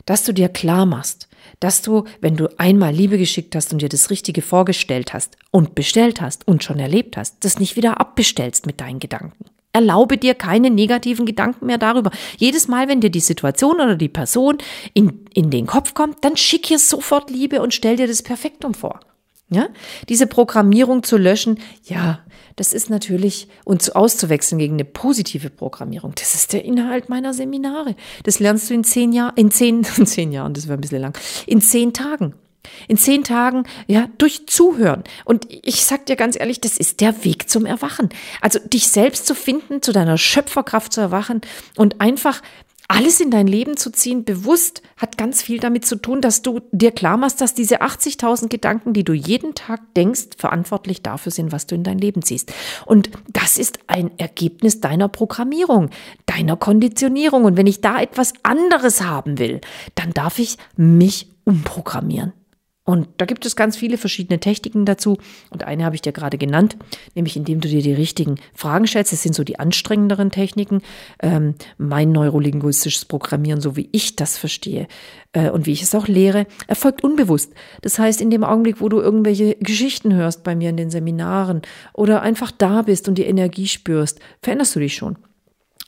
dass 0.06 0.24
du 0.24 0.32
dir 0.32 0.48
klar 0.48 0.86
machst, 0.86 1.28
dass 1.60 1.82
du, 1.82 2.04
wenn 2.20 2.36
du 2.36 2.48
einmal 2.58 2.92
Liebe 2.92 3.18
geschickt 3.18 3.54
hast 3.54 3.72
und 3.72 3.82
dir 3.82 3.88
das 3.88 4.10
Richtige 4.10 4.42
vorgestellt 4.42 5.12
hast 5.12 5.36
und 5.50 5.74
bestellt 5.74 6.20
hast 6.20 6.46
und 6.46 6.64
schon 6.64 6.78
erlebt 6.78 7.16
hast, 7.16 7.44
das 7.44 7.58
nicht 7.58 7.76
wieder 7.76 8.00
abbestellst 8.00 8.66
mit 8.66 8.80
deinen 8.80 8.98
Gedanken. 8.98 9.44
Erlaube 9.72 10.18
dir 10.18 10.34
keine 10.34 10.70
negativen 10.70 11.26
Gedanken 11.26 11.66
mehr 11.66 11.78
darüber. 11.78 12.12
Jedes 12.36 12.68
Mal, 12.68 12.86
wenn 12.86 13.00
dir 13.00 13.10
die 13.10 13.20
Situation 13.20 13.76
oder 13.76 13.96
die 13.96 14.08
Person 14.08 14.58
in, 14.92 15.26
in 15.34 15.50
den 15.50 15.66
Kopf 15.66 15.94
kommt, 15.94 16.24
dann 16.24 16.36
schick 16.36 16.70
ihr 16.70 16.78
sofort 16.78 17.28
Liebe 17.28 17.60
und 17.60 17.74
stell 17.74 17.96
dir 17.96 18.06
das 18.06 18.22
Perfektum 18.22 18.74
vor. 18.74 19.00
Ja? 19.48 19.68
Diese 20.08 20.26
Programmierung 20.26 21.02
zu 21.02 21.16
löschen, 21.16 21.60
ja, 21.84 22.20
das 22.56 22.72
ist 22.72 22.88
natürlich, 22.88 23.48
und 23.64 23.94
auszuwechseln 23.94 24.58
gegen 24.58 24.74
eine 24.74 24.84
positive 24.84 25.50
Programmierung, 25.50 26.14
das 26.14 26.34
ist 26.34 26.52
der 26.52 26.64
Inhalt 26.64 27.08
meiner 27.08 27.34
Seminare. 27.34 27.94
Das 28.22 28.40
lernst 28.40 28.70
du 28.70 28.74
in 28.74 28.84
zehn 28.84 29.12
Jahren, 29.12 29.36
in 29.36 29.50
zehn, 29.50 29.86
in 29.96 30.06
zehn 30.06 30.32
Jahren, 30.32 30.54
das 30.54 30.66
wäre 30.66 30.78
ein 30.78 30.80
bisschen 30.80 31.02
lang, 31.02 31.16
in 31.46 31.60
zehn 31.60 31.92
Tagen. 31.92 32.34
In 32.88 32.96
zehn 32.96 33.24
Tagen, 33.24 33.64
ja, 33.86 34.08
durch 34.16 34.46
Zuhören. 34.46 35.04
Und 35.26 35.46
ich 35.50 35.84
sag 35.84 36.06
dir 36.06 36.16
ganz 36.16 36.34
ehrlich, 36.38 36.62
das 36.62 36.78
ist 36.78 37.00
der 37.02 37.24
Weg 37.24 37.50
zum 37.50 37.66
Erwachen. 37.66 38.08
Also 38.40 38.58
dich 38.58 38.88
selbst 38.88 39.26
zu 39.26 39.34
finden, 39.34 39.82
zu 39.82 39.92
deiner 39.92 40.16
Schöpferkraft 40.16 40.92
zu 40.92 41.02
erwachen 41.02 41.42
und 41.76 42.00
einfach 42.00 42.40
alles 42.88 43.20
in 43.20 43.30
dein 43.30 43.46
Leben 43.46 43.76
zu 43.76 43.90
ziehen, 43.90 44.24
bewusst, 44.24 44.82
hat 44.96 45.16
ganz 45.16 45.42
viel 45.42 45.58
damit 45.58 45.86
zu 45.86 45.96
tun, 45.96 46.20
dass 46.20 46.42
du 46.42 46.60
dir 46.70 46.92
klar 46.92 47.16
machst, 47.16 47.40
dass 47.40 47.54
diese 47.54 47.82
80.000 47.82 48.48
Gedanken, 48.48 48.92
die 48.92 49.04
du 49.04 49.12
jeden 49.12 49.54
Tag 49.54 49.80
denkst, 49.94 50.36
verantwortlich 50.36 51.02
dafür 51.02 51.32
sind, 51.32 51.50
was 51.50 51.66
du 51.66 51.74
in 51.74 51.82
dein 51.82 51.98
Leben 51.98 52.22
ziehst. 52.22 52.52
Und 52.84 53.10
das 53.28 53.58
ist 53.58 53.78
ein 53.86 54.10
Ergebnis 54.18 54.80
deiner 54.80 55.08
Programmierung, 55.08 55.90
deiner 56.26 56.56
Konditionierung. 56.56 57.44
Und 57.44 57.56
wenn 57.56 57.66
ich 57.66 57.80
da 57.80 58.00
etwas 58.00 58.34
anderes 58.42 59.02
haben 59.02 59.38
will, 59.38 59.60
dann 59.94 60.12
darf 60.12 60.38
ich 60.38 60.58
mich 60.76 61.30
umprogrammieren. 61.44 62.32
Und 62.86 63.08
da 63.16 63.24
gibt 63.24 63.46
es 63.46 63.56
ganz 63.56 63.78
viele 63.78 63.96
verschiedene 63.96 64.40
Techniken 64.40 64.84
dazu. 64.84 65.16
Und 65.48 65.64
eine 65.64 65.84
habe 65.86 65.94
ich 65.94 66.02
dir 66.02 66.12
gerade 66.12 66.36
genannt, 66.36 66.76
nämlich 67.14 67.34
indem 67.34 67.62
du 67.62 67.68
dir 67.68 67.80
die 67.80 67.94
richtigen 67.94 68.36
Fragen 68.54 68.86
stellst. 68.86 69.10
Das 69.10 69.22
sind 69.22 69.34
so 69.34 69.42
die 69.42 69.58
anstrengenderen 69.58 70.30
Techniken. 70.30 70.82
Ähm, 71.20 71.54
mein 71.78 72.12
neurolinguistisches 72.12 73.06
Programmieren, 73.06 73.62
so 73.62 73.76
wie 73.76 73.88
ich 73.92 74.16
das 74.16 74.36
verstehe 74.36 74.86
äh, 75.32 75.48
und 75.48 75.64
wie 75.64 75.72
ich 75.72 75.82
es 75.82 75.94
auch 75.94 76.08
lehre, 76.08 76.46
erfolgt 76.66 77.02
unbewusst. 77.02 77.54
Das 77.80 77.98
heißt, 77.98 78.20
in 78.20 78.28
dem 78.28 78.44
Augenblick, 78.44 78.82
wo 78.82 78.90
du 78.90 79.00
irgendwelche 79.00 79.54
Geschichten 79.56 80.12
hörst 80.12 80.44
bei 80.44 80.54
mir 80.54 80.68
in 80.68 80.76
den 80.76 80.90
Seminaren 80.90 81.62
oder 81.94 82.20
einfach 82.20 82.50
da 82.50 82.82
bist 82.82 83.08
und 83.08 83.16
die 83.16 83.24
Energie 83.24 83.66
spürst, 83.66 84.20
veränderst 84.42 84.76
du 84.76 84.80
dich 84.80 84.94
schon. 84.94 85.16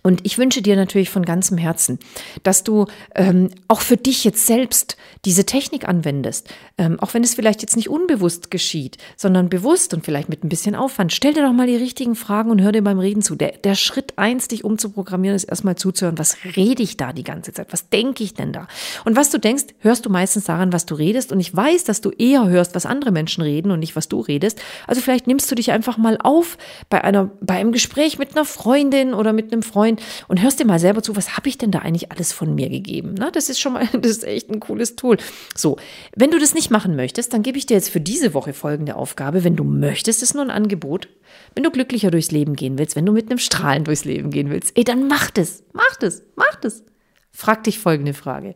Und 0.06 0.20
ich 0.22 0.38
wünsche 0.38 0.62
dir 0.62 0.76
natürlich 0.76 1.10
von 1.10 1.24
ganzem 1.24 1.58
Herzen, 1.58 1.98
dass 2.44 2.62
du 2.62 2.86
ähm, 3.16 3.50
auch 3.66 3.80
für 3.80 3.96
dich 3.96 4.22
jetzt 4.22 4.46
selbst 4.46 4.96
diese 5.24 5.44
Technik 5.44 5.88
anwendest, 5.88 6.48
ähm, 6.78 7.00
auch 7.00 7.12
wenn 7.12 7.24
es 7.24 7.34
vielleicht 7.34 7.60
jetzt 7.60 7.74
nicht 7.74 7.90
unbewusst 7.90 8.52
geschieht, 8.52 8.98
sondern 9.16 9.48
bewusst 9.48 9.94
und 9.94 10.04
vielleicht 10.04 10.28
mit 10.28 10.44
ein 10.44 10.48
bisschen 10.48 10.76
Aufwand. 10.76 11.12
Stell 11.12 11.34
dir 11.34 11.42
doch 11.42 11.52
mal 11.52 11.66
die 11.66 11.74
richtigen 11.74 12.14
Fragen 12.14 12.52
und 12.52 12.62
hör 12.62 12.70
dir 12.70 12.84
beim 12.84 13.00
Reden 13.00 13.20
zu. 13.20 13.34
Der, 13.34 13.58
der 13.58 13.74
Schritt 13.74 14.12
eins, 14.14 14.46
dich 14.46 14.62
umzuprogrammieren, 14.62 15.34
ist 15.34 15.42
erstmal 15.42 15.74
zuzuhören, 15.74 16.18
was 16.18 16.36
rede 16.54 16.84
ich 16.84 16.96
da 16.96 17.12
die 17.12 17.24
ganze 17.24 17.52
Zeit? 17.52 17.72
Was 17.72 17.88
denke 17.88 18.22
ich 18.22 18.32
denn 18.32 18.52
da? 18.52 18.68
Und 19.04 19.16
was 19.16 19.30
du 19.30 19.40
denkst, 19.40 19.64
hörst 19.80 20.06
du 20.06 20.10
meistens 20.10 20.44
daran, 20.44 20.72
was 20.72 20.86
du 20.86 20.94
redest. 20.94 21.32
Und 21.32 21.40
ich 21.40 21.52
weiß, 21.52 21.82
dass 21.82 22.00
du 22.00 22.10
eher 22.10 22.46
hörst, 22.46 22.76
was 22.76 22.86
andere 22.86 23.10
Menschen 23.10 23.42
reden 23.42 23.72
und 23.72 23.80
nicht, 23.80 23.96
was 23.96 24.06
du 24.06 24.20
redest. 24.20 24.62
Also 24.86 25.00
vielleicht 25.00 25.26
nimmst 25.26 25.50
du 25.50 25.56
dich 25.56 25.72
einfach 25.72 25.98
mal 25.98 26.16
auf 26.22 26.58
bei 26.90 27.02
einer, 27.02 27.32
bei 27.40 27.54
einem 27.54 27.72
Gespräch 27.72 28.20
mit 28.20 28.36
einer 28.36 28.44
Freundin 28.44 29.12
oder 29.12 29.32
mit 29.32 29.52
einem 29.52 29.64
Freund 29.64 29.95
und 30.28 30.42
hörst 30.42 30.60
dir 30.60 30.64
mal 30.64 30.78
selber 30.78 31.02
zu, 31.02 31.16
was 31.16 31.36
habe 31.36 31.48
ich 31.48 31.58
denn 31.58 31.70
da 31.70 31.80
eigentlich 31.80 32.10
alles 32.12 32.32
von 32.32 32.54
mir 32.54 32.68
gegeben? 32.68 33.14
Na, 33.18 33.30
das 33.30 33.48
ist 33.48 33.60
schon 33.60 33.74
mal, 33.74 33.86
das 33.92 34.12
ist 34.12 34.24
echt 34.24 34.50
ein 34.50 34.60
cooles 34.60 34.96
Tool. 34.96 35.16
So, 35.54 35.76
wenn 36.14 36.30
du 36.30 36.38
das 36.38 36.54
nicht 36.54 36.70
machen 36.70 36.96
möchtest, 36.96 37.32
dann 37.32 37.42
gebe 37.42 37.58
ich 37.58 37.66
dir 37.66 37.74
jetzt 37.74 37.90
für 37.90 38.00
diese 38.00 38.34
Woche 38.34 38.52
folgende 38.52 38.96
Aufgabe. 38.96 39.44
Wenn 39.44 39.56
du 39.56 39.64
möchtest, 39.64 40.22
ist 40.22 40.34
nur 40.34 40.44
ein 40.44 40.50
Angebot. 40.50 41.08
Wenn 41.54 41.64
du 41.64 41.70
glücklicher 41.70 42.10
durchs 42.10 42.30
Leben 42.30 42.54
gehen 42.54 42.78
willst, 42.78 42.96
wenn 42.96 43.06
du 43.06 43.12
mit 43.12 43.30
einem 43.30 43.38
Strahlen 43.38 43.84
durchs 43.84 44.04
Leben 44.04 44.30
gehen 44.30 44.50
willst, 44.50 44.76
ey, 44.76 44.84
dann 44.84 45.08
mach 45.08 45.30
das, 45.30 45.64
mach 45.72 45.96
das, 45.96 46.22
mach 46.36 46.54
das. 46.56 46.84
Frag 47.32 47.64
dich 47.64 47.78
folgende 47.78 48.14
Frage. 48.14 48.54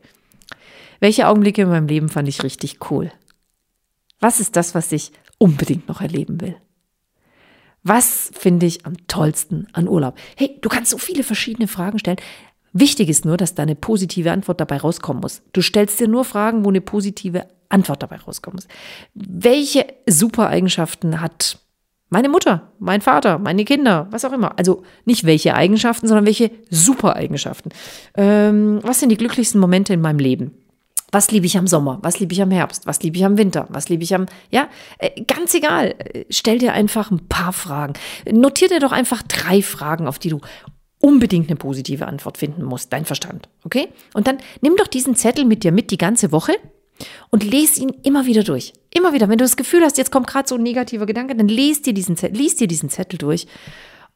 Welche 1.01 1.27
Augenblicke 1.29 1.63
in 1.63 1.69
meinem 1.69 1.87
Leben 1.87 2.09
fand 2.09 2.29
ich 2.29 2.43
richtig 2.43 2.91
cool? 2.91 3.11
Was 4.21 4.39
ist 4.41 4.57
das, 4.57 4.75
was 4.75 4.93
ich 4.93 5.13
unbedingt 5.39 5.89
noch 5.89 6.01
erleben 6.01 6.41
will? 6.41 6.57
Was 7.83 8.31
finde 8.35 8.67
ich 8.67 8.85
am 8.85 8.95
tollsten 9.07 9.67
an 9.73 9.89
Urlaub? 9.89 10.17
Hey, 10.37 10.59
du 10.61 10.69
kannst 10.69 10.91
so 10.91 10.99
viele 10.99 11.23
verschiedene 11.23 11.69
Fragen 11.69 11.99
stellen. 11.99 12.19
Wichtig 12.73 13.09
ist 13.09 13.25
nur, 13.25 13.37
dass 13.37 13.55
da 13.55 13.63
eine 13.63 13.75
positive 13.75 14.31
Antwort 14.31 14.61
dabei 14.61 14.77
rauskommen 14.77 15.21
muss. 15.21 15.43
Du 15.53 15.63
stellst 15.63 15.99
dir 15.99 16.09
nur 16.09 16.25
Fragen, 16.25 16.65
wo 16.65 16.69
eine 16.69 16.81
positive 16.81 17.47
Antwort 17.69 18.03
dabei 18.03 18.17
rauskommen 18.17 18.57
muss. 18.57 18.69
Welche 19.15 19.87
Supereigenschaften 20.07 21.21
hat 21.21 21.59
meine 22.11 22.29
Mutter, 22.29 22.73
mein 22.81 23.01
Vater, 23.01 23.39
meine 23.39 23.65
Kinder, 23.65 24.09
was 24.11 24.25
auch 24.25 24.33
immer. 24.33 24.59
Also 24.59 24.83
nicht 25.05 25.25
welche 25.25 25.55
Eigenschaften, 25.55 26.09
sondern 26.09 26.27
welche 26.27 26.51
Supereigenschaften. 26.69 27.73
Ähm, 28.17 28.81
was 28.83 28.99
sind 28.99 29.11
die 29.11 29.17
glücklichsten 29.17 29.61
Momente 29.61 29.95
in 29.95 30.01
meinem 30.01 30.19
Leben? 30.19 30.53
Was 31.11 31.31
liebe 31.31 31.47
ich 31.47 31.57
am 31.59 31.67
Sommer? 31.67 31.99
Was 32.03 32.21
liebe 32.21 32.33
ich 32.33 32.43
am 32.43 32.51
Herbst? 32.51 32.87
Was 32.87 33.03
liebe 33.03 33.17
ich 33.17 33.25
am 33.25 33.39
Winter? 33.39 33.67
Was 33.71 33.89
liebe 33.89 34.03
ich 34.03 34.15
am, 34.15 34.27
ja, 34.51 34.69
äh, 34.99 35.23
ganz 35.23 35.55
egal. 35.55 35.95
Stell 36.31 36.59
dir 36.59 36.73
einfach 36.73 37.11
ein 37.11 37.27
paar 37.29 37.53
Fragen. 37.53 37.95
Notier 38.31 38.69
dir 38.69 38.81
doch 38.81 38.93
einfach 38.93 39.23
drei 39.23 39.63
Fragen, 39.63 40.07
auf 40.07 40.19
die 40.19 40.31
du 40.31 40.41
unbedingt 41.01 41.49
eine 41.49 41.57
positive 41.57 42.07
Antwort 42.07 42.39
finden 42.39 42.63
musst. 42.63 42.93
Dein 42.93 43.05
Verstand. 43.05 43.49
Okay? 43.65 43.89
Und 44.15 44.27
dann 44.27 44.39
nimm 44.61 44.77
doch 44.77 44.87
diesen 44.87 45.17
Zettel 45.17 45.45
mit 45.45 45.65
dir 45.65 45.73
mit 45.73 45.91
die 45.91 45.99
ganze 45.99 46.31
Woche 46.31 46.53
und 47.31 47.43
lese 47.43 47.81
ihn 47.81 47.93
immer 48.03 48.27
wieder 48.27 48.45
durch. 48.45 48.75
Immer 48.93 49.13
wieder. 49.13 49.29
Wenn 49.29 49.39
du 49.39 49.45
das 49.45 49.57
Gefühl 49.57 49.83
hast, 49.83 49.99
jetzt 49.99 50.11
kommt 50.11 50.27
gerade 50.27 50.49
so 50.49 50.57
ein 50.57 50.63
negativer 50.63 51.07
Gedanke, 51.07 51.35
dann 51.35 51.49
lies 51.49 51.83
dir 51.83 51.95
diesen 51.95 52.17
Zettel, 52.17 52.37
lies 52.37 52.57
dir 52.57 52.69
diesen 52.69 52.91
Zettel 52.91 53.19
durch 53.19 53.47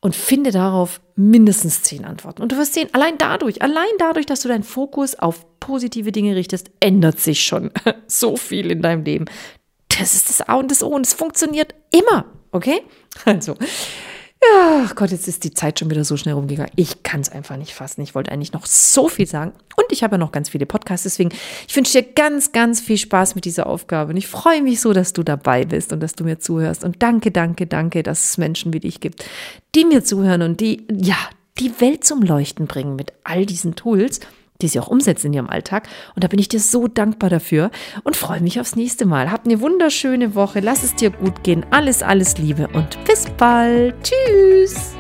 und 0.05 0.15
finde 0.15 0.51
darauf 0.51 1.01
mindestens 1.17 1.83
zehn 1.83 2.05
Antworten. 2.05 2.43
Und 2.43 2.53
du 2.53 2.59
wirst 2.59 2.75
sehen, 2.75 2.91
allein 2.93 3.17
dadurch, 3.17 3.63
allein 3.63 3.89
dadurch, 3.97 4.27
dass 4.27 4.43
du 4.43 4.49
deinen 4.49 4.63
Fokus 4.63 5.15
auf 5.15 5.47
positive 5.61 6.13
Dinge 6.13 6.37
richtest, 6.37 6.71
ändert 6.79 7.21
sich 7.21 7.43
schon 7.43 7.71
so 8.07 8.37
viel 8.37 8.71
in 8.71 8.83
deinem 8.83 9.03
Leben. 9.03 9.25
Das 9.99 10.13
ist 10.13 10.29
das 10.29 10.43
A 10.43 10.57
und 10.57 10.71
das 10.71 10.83
O 10.83 10.89
und 10.89 11.07
es 11.07 11.15
funktioniert 11.15 11.75
immer, 11.91 12.27
okay? 12.53 12.83
Also, 13.25 13.57
ja, 14.53 14.91
Gott, 14.95 15.11
jetzt 15.11 15.29
ist 15.29 15.45
die 15.45 15.53
Zeit 15.53 15.79
schon 15.79 15.91
wieder 15.91 16.05
so 16.05 16.17
schnell 16.17 16.35
rumgegangen. 16.35 16.73
Ich 16.77 17.03
kann 17.03 17.21
es 17.21 17.31
einfach 17.31 17.57
nicht 17.57 17.73
fassen. 17.73 18.03
Ich 18.03 18.15
wollte 18.15 18.33
eigentlich 18.33 18.53
noch 18.53 18.67
so 18.67 19.09
viel 19.09 19.27
sagen. 19.27 19.53
Und 19.77 19.87
ich 19.91 20.03
habe 20.03 20.15
ja 20.15 20.19
noch 20.19 20.33
ganz 20.33 20.49
viele 20.49 20.67
Podcasts. 20.67 21.05
Deswegen, 21.05 21.31
ich 21.67 21.77
wünsche 21.77 22.01
dir 22.01 22.09
ganz, 22.15 22.53
ganz 22.53 22.81
viel 22.81 22.99
Spaß 22.99 23.35
mit 23.35 23.45
dieser 23.45 23.67
Aufgabe. 23.67 24.11
Und 24.11 24.17
ich 24.17 24.27
freue 24.27 24.63
mich 24.63 24.81
so, 24.81 24.93
dass 24.93 25.13
du 25.13 25.23
dabei 25.23 25.65
bist 25.65 25.93
und 25.93 26.01
dass 26.01 26.15
du 26.15 26.25
mir 26.25 26.39
zuhörst. 26.39 26.85
Und 26.85 27.03
danke, 27.03 27.31
danke, 27.31 27.67
danke, 27.67 28.03
dass 28.03 28.25
es 28.25 28.39
Menschen 28.39 28.73
wie 28.73 28.81
dich 28.81 29.01
gibt, 29.01 29.25
die 29.75 29.85
mir 29.85 30.05
zuhören 30.05 30.43
und 30.43 30.61
die, 30.61 30.87
ja, 30.91 31.19
die 31.59 31.81
Welt 31.81 32.05
zum 32.05 32.23
Leuchten 32.23 32.67
bringen 32.67 32.97
mit 32.97 33.13
all 33.23 33.47
diesen 33.47 33.77
Tools 33.77 34.21
die 34.63 34.69
sie 34.69 34.81
auch 34.81 34.89
umsetzen 34.89 35.29
in 35.29 35.33
ihrem 35.35 35.51
Alltag. 35.51 35.89
Und 36.15 36.25
da 36.25 36.29
bin 36.29 36.39
ich 36.39 36.49
dir 36.49 36.61
so 36.61 36.89
dankbar 36.89 37.31
dafür 37.31 37.71
und 38.05 38.17
freue 38.17 38.41
mich 38.41 38.61
aufs 38.61 38.77
nächste 38.77 39.07
Mal. 39.07 39.31
Hab 39.31 39.47
eine 39.47 39.61
wunderschöne 39.61 40.35
Woche, 40.35 40.61
lass 40.61 40.83
es 40.83 40.95
dir 40.95 41.11
gut 41.11 41.43
gehen. 41.43 41.67
Alles, 41.71 42.03
alles 42.03 42.39
Liebe 42.39 42.69
und 42.69 43.03
bis 43.05 43.27
bald. 43.37 43.95
Tschüss. 44.03 44.95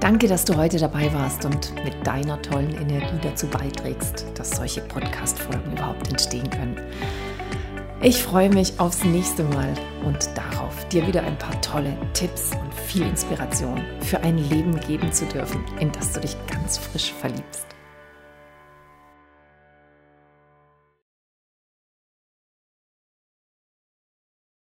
Danke, 0.00 0.28
dass 0.28 0.46
du 0.46 0.56
heute 0.56 0.78
dabei 0.78 1.12
warst 1.12 1.44
und 1.44 1.74
mit 1.84 1.94
deiner 2.06 2.40
tollen 2.40 2.74
Energie 2.74 3.18
dazu 3.22 3.46
beiträgst, 3.46 4.24
dass 4.34 4.52
solche 4.52 4.80
Podcast-Folgen 4.80 5.72
überhaupt 5.72 6.08
entstehen 6.08 6.48
können. 6.48 6.76
Ich 8.00 8.22
freue 8.22 8.48
mich 8.48 8.80
aufs 8.80 9.04
nächste 9.04 9.44
Mal 9.44 9.74
und 10.06 10.30
darauf, 10.34 10.69
dir 10.92 11.06
wieder 11.06 11.22
ein 11.22 11.38
paar 11.38 11.60
tolle 11.60 11.96
Tipps 12.14 12.50
und 12.60 12.74
viel 12.74 13.02
Inspiration 13.02 13.80
für 14.00 14.20
ein 14.20 14.38
Leben 14.38 14.78
geben 14.80 15.12
zu 15.12 15.24
dürfen, 15.26 15.64
in 15.78 15.92
das 15.92 16.12
du 16.12 16.20
dich 16.20 16.36
ganz 16.48 16.78
frisch 16.78 17.12
verliebst. 17.12 17.66